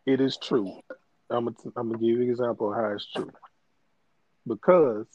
It 0.06 0.20
is 0.20 0.36
true. 0.36 0.80
I'm 1.30 1.46
gonna, 1.46 1.56
I'm 1.76 1.88
gonna 1.88 1.98
give 1.98 2.08
you 2.08 2.22
an 2.22 2.30
example 2.30 2.70
of 2.70 2.76
how 2.76 2.92
it's 2.92 3.06
true. 3.10 3.30
Because 4.46 5.06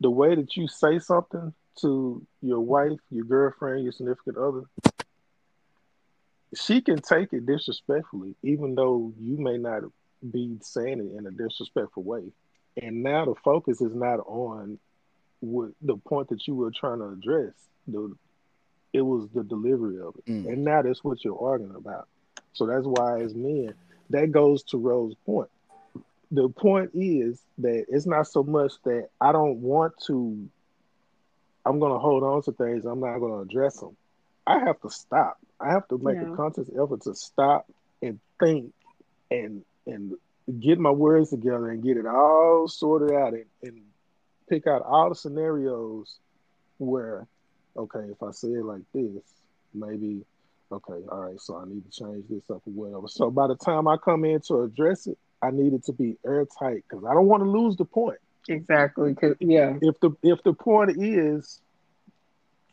the 0.00 0.10
way 0.10 0.34
that 0.34 0.56
you 0.56 0.68
say 0.68 0.98
something 0.98 1.54
to 1.80 2.26
your 2.42 2.60
wife, 2.60 2.98
your 3.10 3.24
girlfriend, 3.24 3.84
your 3.84 3.92
significant 3.92 4.36
other, 4.36 4.62
she 6.54 6.80
can 6.80 7.00
take 7.00 7.32
it 7.32 7.46
disrespectfully, 7.46 8.34
even 8.42 8.74
though 8.74 9.12
you 9.18 9.38
may 9.38 9.56
not 9.56 9.82
be 10.30 10.56
saying 10.60 11.00
it 11.00 11.18
in 11.18 11.26
a 11.26 11.30
disrespectful 11.30 12.02
way. 12.02 12.22
And 12.80 13.02
now 13.02 13.24
the 13.24 13.34
focus 13.34 13.80
is 13.80 13.94
not 13.94 14.20
on 14.20 14.78
what 15.40 15.70
the 15.82 15.96
point 15.96 16.28
that 16.28 16.46
you 16.46 16.54
were 16.54 16.70
trying 16.70 16.98
to 16.98 17.08
address. 17.08 17.54
The 17.88 18.14
it 18.92 19.02
was 19.02 19.28
the 19.34 19.44
delivery 19.44 20.00
of 20.00 20.14
it. 20.16 20.26
Mm. 20.26 20.46
And 20.46 20.64
now 20.64 20.82
that's 20.82 21.04
what 21.04 21.24
you're 21.24 21.38
arguing 21.38 21.74
about. 21.74 22.08
So 22.54 22.66
that's 22.66 22.86
why 22.86 23.20
as 23.20 23.34
men, 23.34 23.74
that 24.10 24.32
goes 24.32 24.62
to 24.64 24.78
Rose's 24.78 25.16
point. 25.26 25.50
The 26.30 26.48
point 26.48 26.90
is 26.94 27.40
that 27.58 27.86
it's 27.88 28.06
not 28.06 28.26
so 28.26 28.42
much 28.42 28.72
that 28.84 29.08
I 29.20 29.32
don't 29.32 29.58
want 29.60 29.94
to 30.06 30.48
I'm 31.66 31.80
gonna 31.80 31.98
hold 31.98 32.22
on 32.22 32.42
to 32.42 32.52
things, 32.52 32.84
I'm 32.84 33.00
not 33.00 33.18
gonna 33.18 33.42
address 33.42 33.80
them. 33.80 33.96
I 34.46 34.60
have 34.60 34.80
to 34.82 34.90
stop. 34.90 35.38
I 35.60 35.72
have 35.72 35.88
to 35.88 35.98
make 35.98 36.16
yeah. 36.16 36.32
a 36.32 36.36
conscious 36.36 36.70
effort 36.70 37.02
to 37.02 37.14
stop 37.14 37.66
and 38.00 38.20
think 38.38 38.72
and 39.30 39.64
and 39.86 40.14
get 40.60 40.78
my 40.78 40.90
words 40.90 41.30
together 41.30 41.70
and 41.70 41.82
get 41.82 41.96
it 41.96 42.06
all 42.06 42.68
sorted 42.68 43.12
out 43.12 43.34
and, 43.34 43.46
and 43.62 43.80
pick 44.48 44.66
out 44.66 44.82
all 44.82 45.08
the 45.08 45.14
scenarios 45.14 46.18
where, 46.78 47.26
okay, 47.76 48.04
if 48.10 48.22
I 48.22 48.30
say 48.30 48.48
it 48.48 48.64
like 48.64 48.82
this, 48.94 49.22
maybe, 49.74 50.24
okay, 50.70 51.00
all 51.10 51.20
right, 51.20 51.40
so 51.40 51.56
I 51.56 51.64
need 51.66 51.84
to 51.84 51.90
change 51.90 52.24
this 52.28 52.48
up 52.50 52.62
or 52.66 52.72
whatever. 52.72 53.08
So 53.08 53.30
by 53.30 53.48
the 53.48 53.56
time 53.56 53.88
I 53.88 53.96
come 53.96 54.24
in 54.24 54.40
to 54.42 54.62
address 54.62 55.06
it, 55.06 55.18
I 55.42 55.50
need 55.50 55.72
it 55.72 55.84
to 55.84 55.92
be 55.92 56.16
airtight 56.24 56.84
because 56.88 57.04
I 57.04 57.12
don't 57.12 57.26
want 57.26 57.42
to 57.42 57.50
lose 57.50 57.76
the 57.76 57.84
point. 57.84 58.18
Exactly. 58.48 59.16
Yeah. 59.40 59.76
If 59.82 59.98
the 60.00 60.12
if 60.22 60.42
the 60.44 60.52
point 60.52 61.02
is 61.02 61.60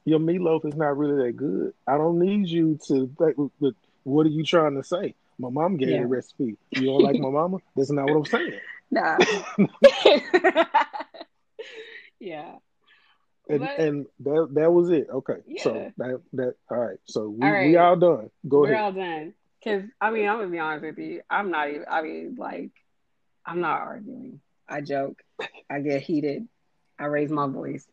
your 0.06 0.20
meatloaf 0.20 0.66
is 0.66 0.76
not 0.76 0.98
really 0.98 1.26
that 1.26 1.36
good, 1.36 1.74
I 1.88 1.98
don't 1.98 2.20
need 2.20 2.48
you 2.48 2.80
to 2.88 3.10
think. 3.18 3.76
What 4.04 4.26
are 4.26 4.30
you 4.30 4.44
trying 4.44 4.76
to 4.76 4.84
say? 4.84 5.16
My 5.40 5.50
mom 5.50 5.78
gave 5.78 5.90
yeah. 5.90 6.02
the 6.02 6.08
recipe. 6.08 6.58
You 6.72 6.86
don't 6.86 7.04
like 7.04 7.20
my 7.20 7.30
mama? 7.30 7.58
That's 7.76 7.92
not 7.92 8.06
what 8.06 8.18
I'm 8.18 8.26
saying. 8.26 8.60
Nah. 8.92 9.18
yeah. 12.20 12.58
And, 13.50 13.60
but, 13.60 13.80
and 13.80 14.06
that 14.20 14.50
that 14.54 14.72
was 14.72 14.92
it. 14.92 15.08
Okay. 15.12 15.38
Yeah. 15.48 15.64
So 15.64 15.92
that 15.98 16.22
that 16.34 16.54
all 16.70 16.78
right. 16.78 17.00
So 17.06 17.28
we 17.30 17.42
all, 17.42 17.52
right. 17.52 17.68
we 17.70 17.76
all 17.76 17.96
done. 17.96 18.30
Go 18.48 18.66
ahead. 18.66 18.76
We're 18.76 18.82
all 18.84 18.92
done. 18.92 19.34
Cause 19.64 19.82
I 20.00 20.12
mean, 20.12 20.30
I'm 20.30 20.38
gonna 20.38 20.50
be 20.50 20.60
honest 20.60 20.86
with 20.86 21.00
you. 21.00 21.22
I'm 21.28 21.50
not 21.50 21.70
even 21.70 21.86
I 21.90 22.02
mean, 22.04 22.36
like, 22.38 22.70
I'm 23.44 23.62
not 23.62 23.82
arguing. 23.82 24.42
I 24.70 24.82
joke. 24.82 25.24
I 25.70 25.80
get 25.80 26.04
heated. 26.04 26.48
I 27.00 27.06
raise 27.06 27.32
my 27.32 27.48
voice. 27.48 27.88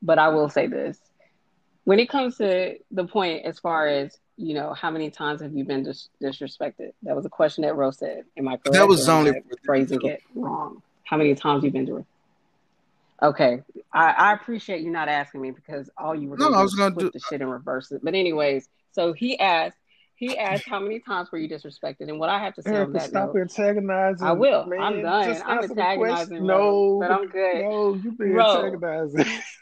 But 0.00 0.18
I 0.18 0.28
will 0.28 0.48
say 0.48 0.66
this. 0.66 0.98
When 1.84 1.98
it 1.98 2.08
comes 2.08 2.38
to 2.38 2.76
the 2.90 3.04
point 3.04 3.44
as 3.44 3.58
far 3.58 3.86
as 3.86 4.16
you 4.38 4.54
know, 4.54 4.72
how 4.72 4.90
many 4.90 5.10
times 5.10 5.42
have 5.42 5.52
you 5.52 5.64
been 5.64 5.82
dis- 5.82 6.08
disrespected? 6.22 6.92
That 7.02 7.16
was 7.16 7.26
a 7.26 7.28
question 7.28 7.62
that 7.62 7.74
Rose 7.74 7.98
said. 7.98 8.24
Am 8.36 8.46
I 8.46 8.52
correct? 8.52 8.72
That 8.72 8.86
was 8.86 9.08
only 9.08 9.32
phrasing 9.64 10.00
it 10.06 10.22
wrong. 10.34 10.80
How 11.02 11.16
many 11.16 11.34
times 11.34 11.64
you 11.64 11.72
been 11.72 11.86
to? 11.86 12.06
Okay, 13.20 13.62
I, 13.92 14.10
I, 14.10 14.32
appreciate 14.34 14.82
you 14.82 14.90
not 14.90 15.08
asking 15.08 15.40
me 15.40 15.50
because 15.50 15.90
all 15.98 16.14
you 16.14 16.28
were 16.28 16.36
no, 16.36 16.52
I 16.52 16.62
was 16.62 16.76
going 16.76 16.94
to 16.94 17.00
do 17.00 17.10
the 17.12 17.18
shit 17.18 17.40
and 17.40 17.50
reverse 17.50 17.90
it. 17.90 18.00
But 18.04 18.14
anyways, 18.14 18.68
so 18.92 19.12
he 19.12 19.38
asked. 19.40 19.76
He 20.14 20.36
asked 20.36 20.68
how 20.68 20.80
many 20.80 20.98
times 20.98 21.30
were 21.30 21.38
you 21.38 21.48
disrespected, 21.48 22.08
and 22.08 22.18
what 22.18 22.28
I 22.28 22.40
have 22.40 22.54
to 22.56 22.62
say 22.62 22.76
on 22.76 22.92
that 22.92 23.10
stop 23.10 23.34
note, 23.34 23.40
antagonizing. 23.40 24.26
I 24.26 24.32
will. 24.32 24.66
Man, 24.66 24.80
I'm 24.80 25.02
done. 25.02 25.42
I'm 25.46 25.62
antagonizing. 25.62 26.44
No, 26.44 26.98
but 27.00 27.12
I'm 27.12 27.28
good. 27.28 27.62
No, 27.62 27.94
you've 27.94 28.18
been 28.18 28.38
antagonizing. 28.38 29.24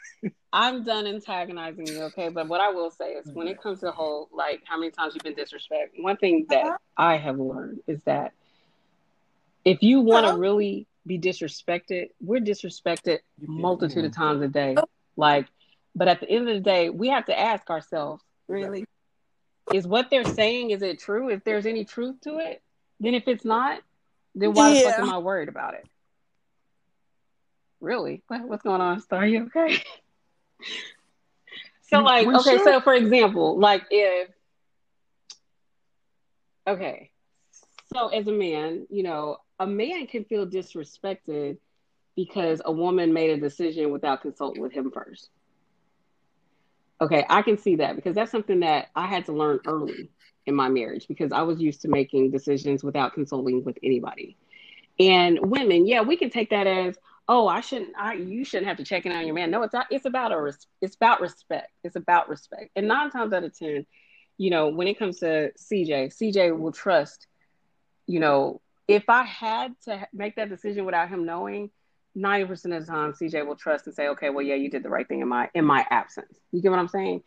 I'm 0.53 0.83
done 0.83 1.07
antagonizing 1.07 1.87
you, 1.87 2.03
okay? 2.03 2.29
But 2.29 2.47
what 2.47 2.61
I 2.61 2.69
will 2.69 2.89
say 2.89 3.11
is 3.11 3.27
when 3.33 3.47
it 3.47 3.61
comes 3.61 3.79
to 3.79 3.87
the 3.87 3.91
whole 3.91 4.29
like 4.31 4.61
how 4.65 4.77
many 4.77 4.91
times 4.91 5.13
you've 5.13 5.23
been 5.23 5.35
disrespected, 5.35 6.01
one 6.01 6.17
thing 6.17 6.45
that 6.49 6.65
uh-huh. 6.65 6.77
I 6.95 7.17
have 7.17 7.37
learned 7.37 7.81
is 7.87 8.01
that 8.03 8.33
if 9.65 9.83
you 9.83 9.99
want 9.99 10.25
to 10.25 10.29
uh-huh. 10.29 10.39
really 10.39 10.87
be 11.05 11.19
disrespected, 11.19 12.09
we're 12.21 12.39
disrespected 12.39 13.19
multitude 13.39 14.05
of 14.05 14.15
times 14.15 14.41
a 14.41 14.47
day. 14.47 14.75
Like, 15.15 15.47
but 15.95 16.07
at 16.07 16.19
the 16.19 16.29
end 16.29 16.47
of 16.47 16.55
the 16.55 16.61
day, 16.61 16.89
we 16.89 17.09
have 17.09 17.25
to 17.25 17.37
ask 17.37 17.69
ourselves, 17.69 18.23
really, 18.47 18.85
is 19.73 19.87
what 19.87 20.09
they're 20.09 20.23
saying, 20.23 20.71
is 20.71 20.81
it 20.81 20.99
true? 20.99 21.29
If 21.29 21.43
there's 21.43 21.65
any 21.65 21.85
truth 21.85 22.21
to 22.21 22.37
it, 22.37 22.61
then 22.99 23.13
if 23.13 23.27
it's 23.27 23.43
not, 23.43 23.81
then 24.35 24.53
why 24.53 24.73
yeah. 24.73 24.83
the 24.83 24.89
fuck 24.89 24.99
am 24.99 25.09
I 25.09 25.17
worried 25.17 25.49
about 25.49 25.73
it? 25.73 25.85
Really? 27.81 28.23
What, 28.27 28.47
what's 28.47 28.63
going 28.63 28.81
on, 28.81 29.01
Star? 29.01 29.19
Are 29.19 29.27
you 29.27 29.45
okay? 29.45 29.81
so 31.89 31.99
like 31.99 32.27
okay 32.27 32.57
so 32.57 32.81
for 32.81 32.93
example 32.93 33.59
like 33.59 33.83
if 33.89 34.29
okay 36.67 37.11
so 37.93 38.07
as 38.09 38.27
a 38.27 38.31
man 38.31 38.85
you 38.89 39.03
know 39.03 39.37
a 39.59 39.67
man 39.67 40.05
can 40.07 40.23
feel 40.25 40.45
disrespected 40.45 41.57
because 42.15 42.61
a 42.65 42.71
woman 42.71 43.13
made 43.13 43.29
a 43.29 43.37
decision 43.37 43.91
without 43.91 44.21
consulting 44.21 44.61
with 44.61 44.71
him 44.71 44.91
first. 44.91 45.29
Okay 46.99 47.25
i 47.29 47.41
can 47.41 47.57
see 47.57 47.75
that 47.75 47.95
because 47.95 48.15
that's 48.15 48.31
something 48.31 48.61
that 48.61 48.87
i 48.95 49.05
had 49.05 49.25
to 49.25 49.31
learn 49.31 49.59
early 49.67 50.09
in 50.47 50.55
my 50.55 50.67
marriage 50.67 51.07
because 51.07 51.31
i 51.31 51.41
was 51.43 51.59
used 51.61 51.81
to 51.81 51.87
making 51.87 52.31
decisions 52.31 52.83
without 52.83 53.13
consulting 53.13 53.63
with 53.63 53.77
anybody. 53.83 54.35
And 54.99 55.39
women 55.41 55.87
yeah 55.87 56.01
we 56.01 56.17
can 56.17 56.31
take 56.31 56.49
that 56.49 56.67
as 56.67 56.97
oh, 57.27 57.47
I 57.47 57.61
shouldn't, 57.61 57.93
I 57.97 58.13
you 58.13 58.45
shouldn't 58.45 58.67
have 58.67 58.77
to 58.77 58.83
check 58.83 59.05
in 59.05 59.11
on 59.11 59.25
your 59.25 59.35
man. 59.35 59.51
No, 59.51 59.63
it's 59.63 59.73
not. 59.73 59.87
It's 59.91 60.05
about 60.05 60.31
a 60.31 60.41
res, 60.41 60.65
it's 60.81 60.95
about 60.95 61.21
respect. 61.21 61.71
It's 61.83 61.95
about 61.95 62.29
respect. 62.29 62.71
And 62.75 62.87
nine 62.87 63.11
times 63.11 63.33
out 63.33 63.43
of 63.43 63.57
ten, 63.57 63.85
you 64.37 64.49
know, 64.49 64.69
when 64.69 64.87
it 64.87 64.97
comes 64.97 65.19
to 65.19 65.51
CJ, 65.57 66.15
CJ 66.15 66.57
will 66.57 66.71
trust. 66.71 67.27
You 68.05 68.19
know, 68.19 68.61
if 68.87 69.09
I 69.09 69.23
had 69.23 69.75
to 69.85 70.07
make 70.13 70.35
that 70.37 70.49
decision 70.49 70.85
without 70.85 71.09
him 71.09 71.25
knowing, 71.25 71.69
ninety 72.15 72.45
percent 72.45 72.73
of 72.73 72.85
the 72.85 72.91
time, 72.91 73.13
CJ 73.13 73.45
will 73.45 73.55
trust 73.55 73.87
and 73.87 73.95
say, 73.95 74.09
okay, 74.09 74.29
well, 74.29 74.45
yeah, 74.45 74.55
you 74.55 74.69
did 74.69 74.83
the 74.83 74.89
right 74.89 75.07
thing 75.07 75.21
in 75.21 75.27
my 75.27 75.49
in 75.53 75.65
my 75.65 75.85
absence. 75.89 76.39
You 76.51 76.61
get 76.61 76.71
what 76.71 76.79
I'm 76.79 76.87
saying? 76.87 77.23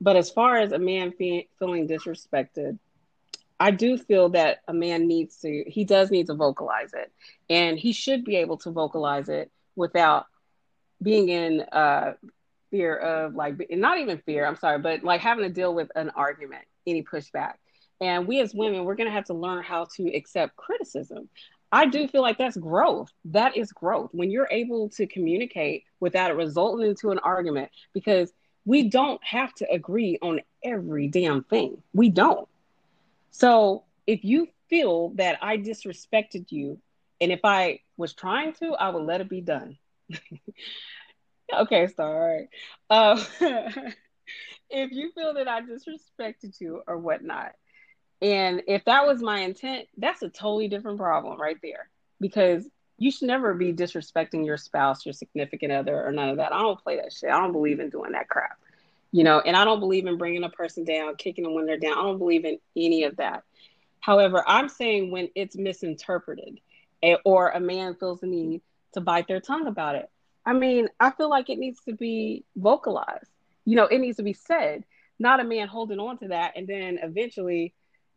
But 0.00 0.16
as 0.16 0.30
far 0.30 0.56
as 0.56 0.72
a 0.72 0.80
man 0.80 1.12
fe- 1.12 1.48
feeling 1.60 1.86
disrespected, 1.86 2.78
I 3.62 3.70
do 3.70 3.96
feel 3.96 4.30
that 4.30 4.58
a 4.66 4.72
man 4.72 5.06
needs 5.06 5.36
to, 5.42 5.62
he 5.68 5.84
does 5.84 6.10
need 6.10 6.26
to 6.26 6.34
vocalize 6.34 6.92
it. 6.94 7.12
And 7.48 7.78
he 7.78 7.92
should 7.92 8.24
be 8.24 8.34
able 8.34 8.56
to 8.58 8.72
vocalize 8.72 9.28
it 9.28 9.52
without 9.76 10.26
being 11.00 11.28
in 11.28 11.60
uh, 11.70 12.14
fear 12.72 12.96
of 12.96 13.36
like, 13.36 13.64
not 13.70 13.98
even 13.98 14.18
fear, 14.18 14.44
I'm 14.46 14.56
sorry, 14.56 14.80
but 14.80 15.04
like 15.04 15.20
having 15.20 15.44
to 15.44 15.48
deal 15.48 15.72
with 15.72 15.92
an 15.94 16.10
argument, 16.10 16.64
any 16.88 17.04
pushback. 17.04 17.52
And 18.00 18.26
we 18.26 18.40
as 18.40 18.52
women, 18.52 18.82
we're 18.82 18.96
going 18.96 19.08
to 19.08 19.14
have 19.14 19.26
to 19.26 19.34
learn 19.34 19.62
how 19.62 19.86
to 19.94 20.12
accept 20.12 20.56
criticism. 20.56 21.28
I 21.70 21.86
do 21.86 22.08
feel 22.08 22.22
like 22.22 22.38
that's 22.38 22.56
growth. 22.56 23.12
That 23.26 23.56
is 23.56 23.70
growth. 23.70 24.10
When 24.10 24.32
you're 24.32 24.48
able 24.50 24.88
to 24.96 25.06
communicate 25.06 25.84
without 26.00 26.32
it 26.32 26.34
resulting 26.34 26.88
into 26.88 27.12
an 27.12 27.20
argument, 27.20 27.70
because 27.92 28.32
we 28.64 28.88
don't 28.88 29.22
have 29.22 29.54
to 29.54 29.70
agree 29.70 30.18
on 30.20 30.40
every 30.64 31.06
damn 31.06 31.44
thing. 31.44 31.80
We 31.94 32.08
don't. 32.08 32.48
So 33.32 33.84
if 34.06 34.24
you 34.24 34.48
feel 34.68 35.10
that 35.16 35.38
I 35.42 35.56
disrespected 35.56 36.52
you, 36.52 36.78
and 37.20 37.32
if 37.32 37.40
I 37.44 37.80
was 37.96 38.14
trying 38.14 38.52
to, 38.54 38.72
I 38.72 38.90
would 38.90 39.04
let 39.04 39.20
it 39.20 39.28
be 39.28 39.40
done. 39.40 39.78
okay, 41.54 41.88
sorry. 41.88 42.48
Uh, 42.88 43.22
if 44.70 44.92
you 44.92 45.10
feel 45.12 45.34
that 45.34 45.48
I 45.48 45.62
disrespected 45.62 46.60
you 46.60 46.82
or 46.86 46.98
whatnot, 46.98 47.52
and 48.20 48.62
if 48.68 48.84
that 48.84 49.06
was 49.06 49.20
my 49.22 49.40
intent, 49.40 49.88
that's 49.96 50.22
a 50.22 50.28
totally 50.28 50.68
different 50.68 50.98
problem 50.98 51.40
right 51.40 51.58
there. 51.62 51.88
Because 52.20 52.68
you 52.98 53.10
should 53.10 53.26
never 53.26 53.54
be 53.54 53.72
disrespecting 53.72 54.46
your 54.46 54.56
spouse, 54.56 55.04
your 55.04 55.12
significant 55.12 55.72
other, 55.72 56.06
or 56.06 56.12
none 56.12 56.28
of 56.28 56.36
that. 56.36 56.52
I 56.52 56.60
don't 56.60 56.80
play 56.80 56.96
that 56.96 57.12
shit. 57.12 57.30
I 57.30 57.40
don't 57.40 57.52
believe 57.52 57.80
in 57.80 57.90
doing 57.90 58.12
that 58.12 58.28
crap 58.28 58.61
you 59.12 59.22
know 59.22 59.40
and 59.40 59.56
i 59.56 59.64
don't 59.64 59.80
believe 59.80 60.06
in 60.06 60.18
bringing 60.18 60.44
a 60.44 60.50
person 60.50 60.84
down 60.84 61.14
kicking 61.16 61.44
them 61.44 61.54
when 61.54 61.66
they're 61.66 61.78
down 61.78 61.98
i 61.98 62.02
don't 62.02 62.18
believe 62.18 62.44
in 62.44 62.58
any 62.76 63.04
of 63.04 63.16
that 63.16 63.44
However, 64.02 64.42
I'm 64.46 64.68
saying 64.68 65.12
when 65.12 65.30
it's 65.36 65.56
misinterpreted 65.56 66.60
eh, 67.04 67.16
or 67.24 67.50
a 67.50 67.60
man 67.60 67.94
feels 67.94 68.20
the 68.20 68.26
need 68.26 68.60
to 68.94 69.00
bite 69.00 69.28
their 69.28 69.40
tongue 69.40 69.68
about 69.68 69.94
it. 69.94 70.10
I 70.44 70.52
mean, 70.52 70.88
I 70.98 71.12
feel 71.12 71.30
like 71.30 71.48
it 71.48 71.58
needs 71.58 71.80
to 71.84 71.94
be 71.94 72.44
vocalized. 72.56 73.30
You 73.64 73.76
know, 73.76 73.86
it 73.86 73.98
needs 73.98 74.16
to 74.16 74.24
be 74.24 74.32
said, 74.32 74.84
not 75.20 75.38
a 75.38 75.44
man 75.44 75.68
holding 75.68 76.00
on 76.00 76.18
to 76.18 76.28
that 76.28 76.54
and 76.56 76.66
then 76.66 76.98
eventually 77.00 77.74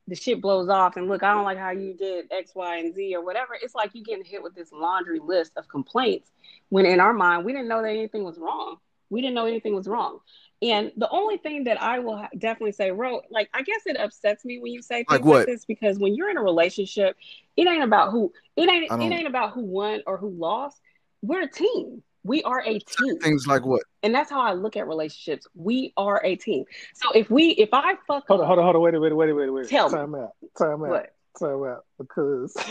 the 0.07 0.15
shit 0.15 0.41
blows 0.41 0.69
off 0.69 0.97
and 0.97 1.07
look, 1.07 1.21
I 1.21 1.33
don't 1.33 1.43
like 1.43 1.59
how 1.59 1.69
you 1.69 1.93
did 1.93 2.25
X, 2.31 2.55
Y, 2.55 2.77
and 2.77 2.93
Z 2.93 3.15
or 3.15 3.23
whatever. 3.23 3.55
It's 3.61 3.75
like 3.75 3.91
you 3.93 4.03
getting 4.03 4.25
hit 4.25 4.41
with 4.41 4.55
this 4.55 4.71
laundry 4.71 5.19
list 5.19 5.51
of 5.55 5.67
complaints 5.67 6.31
when 6.69 6.87
in 6.87 6.99
our 6.99 7.13
mind 7.13 7.45
we 7.45 7.53
didn't 7.53 7.67
know 7.67 7.83
that 7.83 7.89
anything 7.89 8.23
was 8.23 8.39
wrong. 8.39 8.77
We 9.11 9.21
didn't 9.21 9.35
know 9.35 9.45
anything 9.45 9.75
was 9.75 9.87
wrong. 9.87 10.19
And 10.65 10.91
the 10.97 11.07
only 11.09 11.37
thing 11.37 11.65
that 11.65 11.79
I 11.79 11.99
will 11.99 12.25
definitely 12.39 12.71
say, 12.71 12.89
Ro, 12.89 13.21
like 13.29 13.49
I 13.53 13.61
guess 13.61 13.81
it 13.85 13.99
upsets 13.99 14.43
me 14.43 14.57
when 14.57 14.71
you 14.73 14.81
say 14.81 14.97
things 14.97 15.11
Like 15.11 15.21
like, 15.21 15.29
what? 15.29 15.45
this 15.45 15.63
because 15.63 15.99
when 15.99 16.15
you're 16.15 16.29
in 16.31 16.37
a 16.37 16.41
relationship, 16.41 17.15
it 17.55 17.67
ain't 17.67 17.83
about 17.83 18.09
who 18.11 18.33
it 18.55 18.67
ain't 18.67 18.91
it 18.91 19.13
ain't 19.13 19.27
about 19.27 19.53
who 19.53 19.61
won 19.61 20.01
or 20.07 20.17
who 20.17 20.29
lost. 20.29 20.81
We're 21.21 21.43
a 21.43 21.47
team. 21.49 22.01
We 22.23 22.41
are 22.41 22.61
a 22.61 22.79
team. 22.79 23.19
Things 23.19 23.45
like 23.45 23.63
what? 23.63 23.83
And 24.01 24.13
that's 24.13 24.31
how 24.31 24.41
I 24.41 24.53
look 24.53 24.75
at 24.75 24.87
relationships. 24.87 25.45
We 25.53 25.93
are 25.97 26.19
a 26.25 26.35
team. 26.35 26.65
So 26.95 27.11
if 27.11 27.29
we 27.29 27.49
if 27.49 27.69
I 27.71 27.93
fuck 28.07 28.25
Hold 28.27 28.39
on, 28.39 28.45
up, 28.45 28.47
hold 28.47 28.59
on, 28.59 28.63
hold 28.65 28.75
on. 28.77 28.81
Wait, 28.81 28.99
wait, 28.99 29.13
wait, 29.13 29.33
wait, 29.33 29.49
wait. 29.51 29.69
Tell 29.69 29.89
me. 29.89 29.95
time 29.95 30.15
out. 30.15 30.31
Time 30.57 30.83
out. 30.83 30.89
what? 30.89 31.13
Time 31.39 31.63
out. 31.63 31.85
Because 31.99 32.55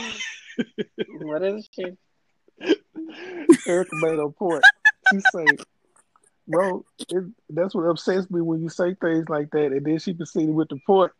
What 1.21 1.43
is 1.45 1.69
she? 1.73 1.93
Erica 3.69 3.97
made 3.97 4.19
a 4.19 4.29
point. 4.31 4.65
She 5.11 5.21
say, 5.21 5.47
"Ro, 6.47 6.85
it, 7.09 7.25
that's 7.51 7.75
what 7.75 7.89
upsets 7.89 8.31
me 8.31 8.41
when 8.41 8.63
you 8.63 8.69
say 8.69 8.95
things 8.95 9.29
like 9.29 9.51
that." 9.51 9.73
And 9.73 9.85
then 9.85 9.99
she 9.99 10.13
proceeded 10.15 10.55
with 10.55 10.69
the 10.69 10.79
point. 10.87 11.13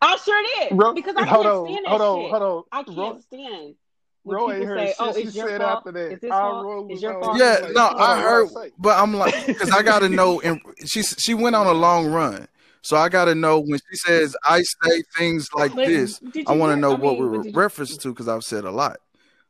I 0.00 0.16
sure 0.16 0.42
did. 0.60 0.78
Ro, 0.78 0.94
because 0.94 1.16
I 1.16 1.24
hold 1.24 1.46
can't 1.46 1.56
on, 1.56 1.66
stand 1.66 1.84
that 1.84 1.88
hold 1.90 2.00
on, 2.02 2.20
shit. 2.22 2.30
hold 2.30 2.42
on. 2.42 2.62
I 2.72 2.82
can't 2.82 2.96
Ro, 2.98 3.20
stand 3.20 3.74
when 4.22 4.38
ain't 4.40 4.52
people 4.60 4.66
heard 4.66 4.88
say, 4.88 4.94
"Oh, 5.00 5.12
she 5.12 5.22
it's 5.22 5.36
your 5.36 5.48
said 5.48 5.60
fault. 5.60 5.78
after 5.78 5.92
that. 5.92 6.12
It's 6.12 6.22
his 6.22 6.32
Our 6.32 6.40
fault. 6.40 6.64
Ro 6.64 6.88
It's 6.90 7.02
your 7.02 7.20
fault." 7.20 7.38
Yeah, 7.38 7.58
like, 7.62 7.74
no, 7.74 7.86
hold 7.86 8.00
I 8.00 8.20
heard, 8.20 8.48
say? 8.50 8.72
but 8.78 8.98
I'm 8.98 9.14
like, 9.14 9.34
because 9.46 9.70
I 9.70 9.82
got 9.82 10.00
to 10.00 10.08
know. 10.08 10.40
And 10.40 10.60
she 10.84 11.02
she 11.02 11.34
went 11.34 11.56
on 11.56 11.66
a 11.66 11.72
long 11.72 12.06
run, 12.06 12.46
so 12.82 12.96
I 12.96 13.08
got 13.08 13.26
to 13.26 13.34
know 13.34 13.60
when 13.60 13.78
she 13.90 13.96
says 13.96 14.36
I 14.44 14.62
say 14.62 15.02
things 15.16 15.48
like 15.54 15.74
But 15.74 15.86
this. 15.86 16.20
I 16.46 16.52
want 16.52 16.72
to 16.72 16.76
know 16.76 16.92
I 16.92 16.96
what 16.96 17.18
we 17.18 17.26
but 17.26 17.30
were 17.30 17.44
referenced 17.52 18.00
to 18.02 18.10
because 18.10 18.28
I've 18.28 18.44
said 18.44 18.64
a 18.64 18.70
lot. 18.70 18.98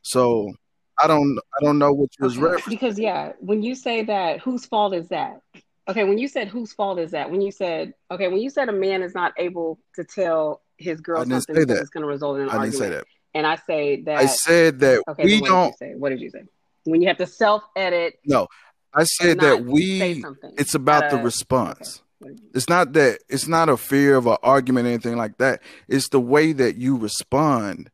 So 0.01 0.53
I 1.01 1.07
don't 1.07 1.39
I 1.59 1.63
don't 1.63 1.79
know 1.79 1.91
what 1.93 2.09
you 2.19 2.25
was 2.25 2.37
Okay, 2.37 2.43
referenced. 2.45 2.69
Because 2.69 2.99
yeah, 2.99 3.33
when 3.39 3.63
you 3.63 3.75
say 3.75 4.03
that, 4.03 4.39
whose 4.39 4.65
fault 4.65 4.93
is 4.93 5.07
that? 5.09 5.41
Okay, 5.87 6.03
when 6.03 6.17
you 6.17 6.27
said 6.27 6.47
whose 6.47 6.71
fault 6.73 6.99
is 6.99 7.11
that? 7.11 7.31
When 7.31 7.41
you 7.41 7.51
said 7.51 7.93
okay, 8.11 8.27
when 8.27 8.39
you 8.39 8.49
said 8.49 8.69
a 8.69 8.73
man 8.73 9.01
is 9.01 9.13
not 9.15 9.33
able 9.37 9.79
to 9.95 10.03
tell 10.03 10.61
his 10.77 11.01
girl 11.01 11.21
I 11.21 11.25
something 11.25 11.67
that. 11.67 11.77
it's 11.77 11.89
going 11.89 12.03
to 12.03 12.07
result 12.07 12.37
in 12.37 12.43
an 12.43 12.49
I 12.49 12.63
didn't 12.63 12.75
say 12.75 12.89
that. 12.89 13.05
and 13.33 13.45
I 13.47 13.55
say 13.67 14.01
that 14.03 14.17
I 14.17 14.25
said 14.27 14.79
that 14.79 15.03
okay, 15.09 15.25
we 15.25 15.39
what 15.41 15.47
don't. 15.47 15.75
did? 15.79 15.99
What 15.99 16.09
did 16.09 16.21
you 16.21 16.29
say? 16.29 16.43
When 16.85 17.01
you 17.01 17.07
have 17.07 17.17
to 17.17 17.27
self 17.27 17.63
edit 17.75 18.15
No, 18.25 18.47
I 18.93 19.03
said 19.03 19.39
that 19.41 19.65
we. 19.65 20.21
something. 20.21 20.53
It's 20.57 20.75
about 20.75 21.05
at 21.05 21.11
the 21.11 21.17
response. 21.17 22.01
You- 22.21 22.35
It's 22.53 22.67
not 22.67 22.93
that. 22.93 23.19
It's 23.29 23.47
not 23.47 23.69
a 23.69 23.77
fear 23.77 24.15
of 24.15 24.27
an 24.27 24.37
argument 24.43 24.85
or 24.87 24.89
anything 24.89 25.15
like 25.17 25.37
that. 25.37 25.61
It's 25.87 26.09
the 26.09 26.19
way 26.19 26.51
that 26.53 26.75
you 26.75 26.97
respond 26.97 27.89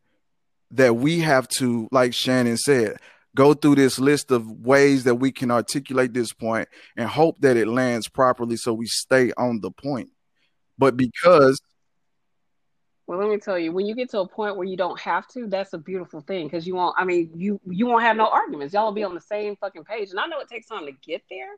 that 0.76 0.96
we 0.96 1.20
have 1.20 1.48
to, 1.48 1.88
like 1.92 2.14
Shannon 2.14 2.58
said, 2.58 2.98
go 3.36 3.54
through 3.54 3.76
this 3.76 4.00
list 4.00 4.32
of 4.32 4.50
ways 4.50 5.04
that 5.04 5.16
we 5.16 5.32
can 5.32 5.52
articulate 5.52 6.14
this 6.14 6.34
point 6.34 6.68
and 6.96 7.10
hope 7.10 7.40
that 7.42 7.58
it 7.58 7.68
lands 7.68 8.08
properly 8.08 8.56
so 8.56 8.74
we 8.74 8.88
stay 8.88 9.32
on 9.38 9.60
the 9.62 9.72
point. 9.72 10.10
But 10.78 10.98
because 10.98 11.60
Well, 13.08 13.20
let 13.20 13.30
me 13.30 13.38
tell 13.38 13.60
you, 13.60 13.72
when 13.72 13.86
you 13.86 13.96
get 13.96 14.10
to 14.12 14.22
a 14.22 14.28
point 14.28 14.58
where 14.58 14.68
you 14.68 14.78
don't 14.78 15.00
have 15.00 15.28
to, 15.30 15.48
that's 15.48 15.74
a 15.74 15.78
beautiful 15.78 16.22
thing 16.22 16.48
because 16.48 16.66
you 16.66 16.76
won't. 16.76 16.96
I 16.98 17.06
mean, 17.06 17.30
you 17.36 17.60
you 17.66 17.86
won't 17.86 18.04
have 18.04 18.18
no 18.18 18.28
arguments. 18.28 18.74
Y'all 18.74 18.86
will 18.86 18.94
be 18.94 19.04
on 19.04 19.14
the 19.14 19.22
same 19.22 19.56
fucking 19.58 19.84
page, 19.84 20.10
and 20.10 20.20
I 20.20 20.26
know 20.28 20.40
it 20.40 20.48
takes 20.48 20.68
time 20.68 20.86
to 20.86 20.92
get 20.92 21.22
there, 21.30 21.56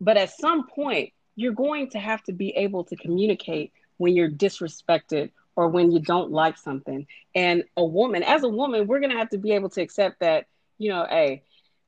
but 0.00 0.16
at 0.16 0.30
some 0.30 0.66
point, 0.66 1.12
you're 1.36 1.52
going 1.52 1.90
to 1.90 1.98
have 1.98 2.22
to 2.24 2.32
be 2.32 2.50
able 2.50 2.84
to 2.84 2.96
communicate 2.96 3.72
when 3.98 4.16
you're 4.16 4.30
disrespected 4.30 5.30
or 5.58 5.66
when 5.68 5.90
you 5.90 5.98
don't 5.98 6.30
like 6.30 6.56
something. 6.56 7.04
And 7.34 7.64
a 7.76 7.84
woman, 7.84 8.22
as 8.22 8.44
a 8.44 8.48
woman, 8.48 8.86
we're 8.86 9.00
gonna 9.00 9.18
have 9.18 9.30
to 9.30 9.38
be 9.38 9.52
able 9.52 9.70
to 9.70 9.82
accept 9.82 10.20
that. 10.20 10.46
You 10.78 10.90
know, 10.90 11.04
hey, 11.08 11.42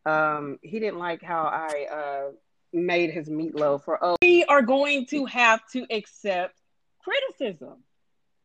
um, 0.04 0.58
he 0.62 0.80
didn't 0.80 0.98
like 0.98 1.22
how 1.22 1.44
I 1.44 1.86
uh, 1.92 2.30
made 2.72 3.10
his 3.10 3.28
meatloaf, 3.28 3.82
or 3.86 4.04
oh, 4.04 4.16
we 4.20 4.44
are 4.44 4.62
going 4.62 5.06
to 5.06 5.24
have 5.26 5.60
to 5.72 5.86
accept 5.90 6.56
criticism 7.04 7.84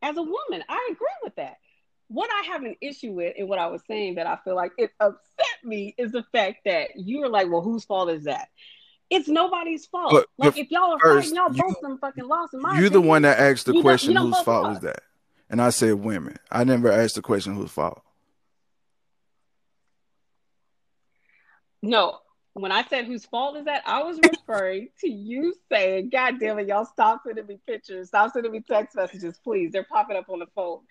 as 0.06 0.18
a 0.18 0.22
woman, 0.22 0.64
I 0.70 0.90
agree 0.92 1.08
with 1.24 1.36
that. 1.38 1.56
What 2.10 2.30
I 2.32 2.52
have 2.52 2.64
an 2.64 2.76
issue 2.80 3.12
with, 3.14 3.34
and 3.40 3.50
what 3.50 3.58
I 3.58 3.68
was 3.68 3.82
saying 3.88 4.16
that 4.16 4.28
I 4.28 4.38
feel 4.44 4.56
like 4.56 4.72
it 4.78 4.92
upset 5.00 5.20
me, 5.64 5.96
is 5.98 6.12
the 6.12 6.24
fact 6.32 6.60
that 6.66 6.92
you 6.96 7.22
were 7.22 7.30
like, 7.30 7.50
"Well, 7.50 7.62
whose 7.62 7.84
fault 7.84 8.12
is 8.12 8.26
that?" 8.26 8.50
It's 9.10 9.28
nobody's 9.28 9.88
fault. 9.88 10.12
But- 10.12 10.28
like 10.38 10.58
if 10.58 10.70
y'all 10.70 10.94
are 10.94 11.00
first, 11.00 11.30
fighting, 11.30 11.36
y'all 11.36 11.56
you- 11.56 11.64
both 11.64 11.82
them 11.82 11.98
fucking 11.98 12.28
lost. 12.28 12.54
In 12.54 12.62
my 12.62 12.80
you're 12.80 12.90
the 12.90 13.02
one 13.02 13.24
that 13.24 13.40
asked 13.40 13.66
the 13.66 13.74
You 13.74 13.82
question, 13.82 14.16
whose 14.16 14.40
fault 14.42 14.68
was 14.68 14.80
that? 14.82 15.02
And 15.56 15.62
I 15.62 15.70
said 15.70 15.94
women. 15.94 16.36
I 16.52 16.66
never 16.66 16.92
asked 16.92 17.16
the 17.16 17.22
question, 17.22 17.56
whose 17.56 17.72
fault. 17.72 18.02
No, 21.82 22.18
when 22.52 22.74
I 22.74 22.84
said 22.84 23.06
whose 23.06 23.24
fault 23.24 23.56
is 23.56 23.64
that, 23.64 23.84
I 23.86 24.04
was 24.04 24.20
referring 24.22 24.90
to 25.00 25.10
you 25.10 25.56
saying, 25.72 26.10
God 26.10 26.42
damn 26.42 26.60
it, 26.60 26.68
y'all 26.68 26.84
stop 26.84 27.22
sending 27.26 27.48
me 27.48 27.58
pictures, 27.66 28.10
stop 28.10 28.34
sending 28.34 28.52
me 28.52 28.66
text 28.70 28.98
messages, 28.98 29.40
please. 29.42 29.72
They're 29.72 29.86
popping 29.86 30.18
up 30.18 30.30
on 30.30 30.40
the 30.40 30.48
phone. 30.48 30.82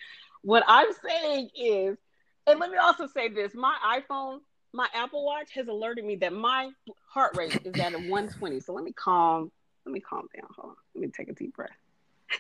What 0.41 0.65
I'm 0.67 0.89
saying 1.07 1.51
is, 1.55 1.99
and 2.47 2.59
let 2.59 2.71
me 2.71 2.79
also 2.79 3.07
say 3.07 3.29
this 3.29 3.55
my 3.55 3.77
iPhone, 4.01 4.39
my 4.73 4.89
Apple 4.95 5.27
Watch 5.27 5.51
has 5.57 5.69
alerted 5.69 6.07
me 6.07 6.17
that 6.17 6.33
my 6.33 6.71
heart 7.07 7.37
rate 7.37 7.61
is 7.67 7.79
at 7.79 7.93
a 7.93 7.99
120. 7.99 8.61
So 8.61 8.73
let 8.73 8.83
me 8.83 8.93
calm, 8.93 9.53
let 9.85 9.93
me 9.93 10.01
calm 10.01 10.27
down. 10.35 10.49
Hold 10.57 10.71
on. 10.71 10.77
Let 10.95 11.03
me 11.03 11.09
take 11.15 11.29
a 11.29 11.35
deep 11.35 11.55
breath. 11.55 11.69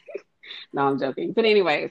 no, 0.73 0.89
I'm 0.89 0.99
joking. 0.99 1.35
But 1.35 1.45
anyways, 1.45 1.91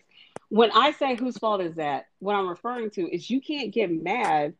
when 0.53 0.69
I 0.69 0.91
say 0.91 1.15
whose 1.15 1.35
fault 1.35 1.61
is 1.61 1.73
that, 1.77 2.05
what 2.19 2.35
I'm 2.35 2.47
referring 2.47 2.91
to 2.91 3.11
is 3.11 3.27
you 3.27 3.41
can't 3.41 3.73
get 3.73 3.89
mad 3.89 4.53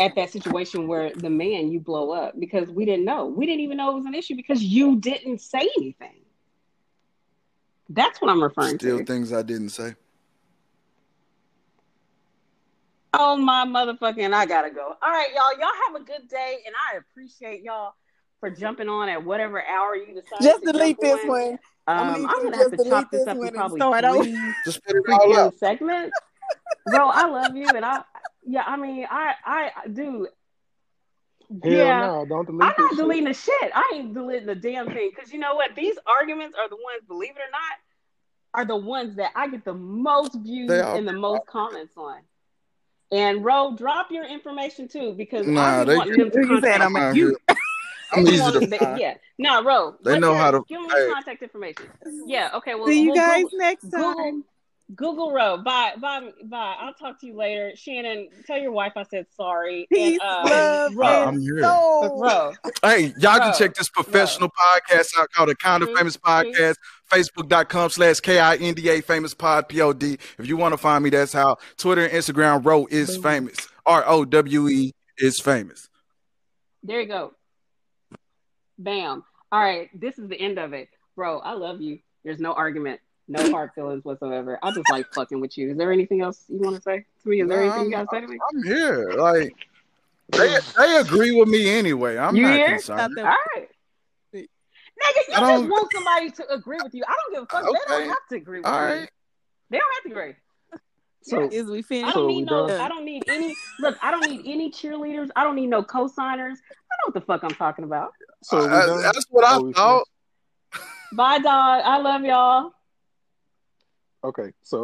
at 0.00 0.16
that 0.16 0.30
situation 0.30 0.88
where 0.88 1.12
the 1.14 1.30
man 1.30 1.70
you 1.70 1.78
blow 1.78 2.10
up 2.10 2.34
because 2.36 2.68
we 2.68 2.84
didn't 2.84 3.04
know. 3.04 3.26
We 3.26 3.46
didn't 3.46 3.60
even 3.60 3.76
know 3.76 3.92
it 3.92 3.94
was 3.94 4.06
an 4.06 4.14
issue 4.16 4.34
because 4.34 4.60
you 4.60 4.96
didn't 4.96 5.40
say 5.40 5.70
anything. 5.76 6.22
That's 7.88 8.20
what 8.20 8.28
I'm 8.28 8.42
referring 8.42 8.76
Still 8.80 8.98
to. 8.98 9.04
things 9.04 9.32
I 9.32 9.42
didn't 9.42 9.68
say. 9.68 9.94
Oh 13.12 13.36
my 13.36 13.64
motherfucking! 13.64 14.34
I 14.34 14.46
gotta 14.46 14.70
go. 14.70 14.96
All 15.00 15.12
right, 15.12 15.28
y'all. 15.32 15.56
Y'all 15.56 15.68
have 15.86 15.94
a 15.94 16.04
good 16.04 16.26
day, 16.28 16.56
and 16.66 16.74
I 16.92 16.96
appreciate 16.96 17.62
y'all 17.62 17.92
for 18.40 18.50
jumping 18.50 18.88
on 18.88 19.08
at 19.08 19.24
whatever 19.24 19.64
hour 19.64 19.94
you 19.94 20.12
decide. 20.12 20.42
Just 20.42 20.64
to 20.64 20.72
delete 20.72 21.00
jump 21.00 21.02
this 21.02 21.22
on. 21.22 21.28
one. 21.28 21.58
I'm 21.86 22.08
Um, 22.14 22.22
gonna 22.22 22.34
I'm 22.34 22.44
gonna 22.44 22.56
have 22.56 22.70
to 22.70 22.76
chop 22.78 22.84
delete 22.86 23.10
this 23.10 23.20
this 23.20 23.28
up 23.28 23.36
one 23.36 23.46
in 23.48 23.54
and 23.54 23.56
probably 23.56 23.78
start 23.80 24.04
over. 24.04 24.24
three 24.24 24.54
Just 24.64 24.84
put 24.84 24.96
it 24.96 25.02
all 25.10 25.18
freaking 25.28 25.46
up. 25.48 25.54
segments. 25.56 26.16
Bro, 26.86 27.08
I 27.08 27.26
love 27.26 27.56
you, 27.56 27.74
and 27.74 27.84
I 27.84 28.02
yeah. 28.46 28.64
I 28.66 28.76
mean, 28.76 29.06
I 29.10 29.34
I 29.44 29.70
do. 29.92 30.28
Hell 31.62 31.72
Yeah. 31.72 32.06
no, 32.06 32.26
don't 32.26 32.46
delete 32.46 32.62
I'm 32.62 32.68
this 32.70 32.78
not 32.78 32.90
shit. 32.90 32.98
deleting 32.98 33.24
the 33.24 33.34
shit. 33.34 33.70
I 33.74 33.92
ain't 33.94 34.14
deleting 34.14 34.46
the 34.46 34.54
damn 34.54 34.86
thing. 34.86 35.10
Because 35.14 35.32
you 35.32 35.38
know 35.38 35.54
what? 35.54 35.74
These 35.76 35.96
arguments 36.06 36.56
are 36.58 36.68
the 36.68 36.76
ones, 36.76 37.02
believe 37.06 37.30
it 37.32 37.36
or 37.36 37.50
not, 37.52 37.78
are 38.62 38.64
the 38.64 38.76
ones 38.76 39.16
that 39.16 39.30
I 39.36 39.48
get 39.48 39.64
the 39.64 39.74
most 39.74 40.34
views 40.34 40.70
are. 40.70 40.96
and 40.96 41.06
the 41.06 41.12
most 41.12 41.46
comments 41.46 41.92
on. 41.98 42.20
And 43.12 43.44
Ro, 43.44 43.74
drop 43.76 44.10
your 44.10 44.24
information 44.24 44.88
too, 44.88 45.12
because 45.16 45.46
Nah, 45.46 45.82
I 45.82 45.84
be 45.84 45.90
they- 46.10 46.16
them 46.16 46.30
to 46.30 46.46
contact 46.46 47.16
you. 47.16 47.36
here. 48.14 48.42
I 48.42 48.46
I'm 48.46 48.54
easy 48.62 48.66
to 48.66 48.78
find. 48.78 49.00
yeah. 49.00 49.14
Nah, 49.38 49.58
Ro. 49.60 49.96
They 50.04 50.18
know 50.18 50.30
your- 50.32 50.38
how 50.38 50.50
to- 50.52 50.62
give 50.68 50.80
me 50.80 50.88
hey. 50.90 51.10
contact 51.12 51.42
information. 51.42 51.86
Yeah, 52.26 52.50
okay. 52.54 52.74
Well, 52.74 52.86
See 52.86 53.02
you 53.02 53.12
well, 53.12 53.16
guys 53.16 53.42
Google, 53.44 53.58
next 53.58 53.90
time. 53.90 54.44
Google 54.94 55.32
Ro. 55.32 55.56
Bye, 55.64 55.94
bye, 55.98 56.30
bye. 56.44 56.76
I'll 56.78 56.92
talk 56.92 57.18
to 57.22 57.26
you 57.26 57.34
later. 57.34 57.72
Shannon, 57.74 58.28
tell 58.46 58.58
your 58.58 58.70
wife 58.70 58.92
I 58.96 59.04
said 59.04 59.24
sorry. 59.34 59.86
Peace, 59.90 60.18
and, 60.22 60.46
um, 60.46 60.50
love, 60.50 60.94
Ro, 60.94 61.06
I'm 61.06 61.40
here. 61.40 61.62
soul. 61.62 62.20
Ro. 62.20 62.52
Hey, 62.82 63.14
y'all 63.18 63.38
can 63.38 63.54
check 63.54 63.74
this 63.74 63.88
professional 63.88 64.50
podcast 64.50 65.18
out 65.18 65.30
called 65.32 65.48
the 65.48 65.56
Kind 65.56 65.82
of 65.82 65.88
Truth, 65.88 65.98
Famous 65.98 66.16
Podcast. 66.18 66.74
Facebook.com 67.10 67.90
slash 67.90 68.20
K-I-N-D-A 68.20 69.00
Famous 69.00 69.32
Pod 69.34 69.68
P-O-D. 69.68 70.18
If 70.38 70.46
you 70.46 70.56
want 70.58 70.72
to 70.74 70.78
find 70.78 71.02
me, 71.02 71.10
that's 71.10 71.32
how 71.32 71.56
Twitter 71.78 72.04
and 72.04 72.12
Instagram 72.12 72.64
Rowe 72.64 72.86
is 72.90 73.16
famous. 73.16 73.56
R-O-W-E 73.86 74.92
is 75.18 75.40
famous. 75.40 75.88
There 76.82 77.00
you 77.00 77.08
go. 77.08 77.32
Bam. 78.78 79.24
All 79.52 79.60
right, 79.60 79.88
this 79.98 80.18
is 80.18 80.28
the 80.28 80.40
end 80.40 80.58
of 80.58 80.72
it. 80.72 80.88
Bro, 81.16 81.40
I 81.40 81.52
love 81.52 81.80
you. 81.80 81.98
There's 82.24 82.40
no 82.40 82.52
argument, 82.54 83.00
no 83.28 83.50
hard 83.50 83.70
feelings 83.74 84.04
whatsoever. 84.04 84.58
I 84.62 84.72
just 84.72 84.90
like 84.90 85.06
fucking 85.14 85.40
with 85.40 85.56
you. 85.56 85.70
Is 85.70 85.76
there 85.76 85.92
anything 85.92 86.22
else 86.22 86.44
you 86.48 86.58
want 86.58 86.76
to 86.76 86.82
say 86.82 87.04
to 87.22 87.28
me? 87.28 87.40
Is 87.42 87.48
there 87.48 87.58
No, 87.60 87.62
anything 87.72 87.90
you 87.92 87.96
I'm, 87.96 88.04
gotta 88.06 88.16
say 88.16 88.20
to 88.22 88.28
me? 88.32 88.38
I'm 88.52 88.62
here. 88.64 89.12
Like 89.12 89.54
they, 90.30 90.58
they 90.78 90.96
agree 90.96 91.32
with 91.38 91.48
me 91.48 91.68
anyway. 91.68 92.16
I'm 92.16 92.34
You 92.34 92.42
not 92.42 92.56
here? 92.56 92.68
concerned. 92.72 93.18
All 93.18 93.24
right. 93.24 93.36
All 94.34 94.40
Nigga, 95.02 95.16
you 95.28 95.34
just 95.34 95.40
don't- 95.40 95.68
want 95.70 95.92
somebody 95.92 96.30
to 96.30 96.52
agree 96.52 96.78
with 96.82 96.94
you. 96.94 97.02
I 97.06 97.14
don't 97.14 97.34
give 97.34 97.42
a 97.42 97.46
fuck. 97.46 97.64
They 97.88 97.94
don't 97.94 98.08
have 98.08 98.16
to 98.30 98.36
agree 98.36 98.58
with 98.58 98.66
All 98.66 98.80
me. 98.80 98.86
right. 98.86 99.10
They 99.70 99.78
don't 99.78 99.94
have 99.94 100.02
to 100.04 100.10
agree. 100.10 100.22
ready. 100.22 100.36
So 101.22 101.48
Is 101.50 101.66
we 101.68 101.82
finished? 101.82 102.14
So 102.14 102.20
don't 102.20 102.28
need 102.28 102.46
no. 102.46 102.66
I 102.66 102.88
don't 102.88 103.04
need 103.04 103.24
any. 103.28 103.56
Look, 103.80 103.96
I 104.02 104.10
don't 104.10 104.28
need 104.30 104.42
any 104.46 104.70
cheerleaders. 104.70 105.30
I 105.34 105.42
don't 105.42 105.56
need 105.56 105.66
no 105.68 105.82
co-signers. 105.82 106.58
I 106.94 106.96
know 107.02 107.12
what 107.12 107.14
the 107.14 107.20
fuck 107.20 107.42
I'm 107.44 107.56
talking 107.56 107.84
about. 107.84 108.12
so 108.42 108.58
we 108.66 108.72
I- 108.72 108.86
that's 109.02 109.26
what 109.30 109.44
I 109.44 109.56
Oh, 109.56 109.72
thought. 109.72 110.08
Bye, 111.12 111.38
dog. 111.38 111.82
I 111.84 111.98
love 111.98 112.22
y'all. 112.22 112.72
Okay, 114.24 114.52
so 114.62 114.82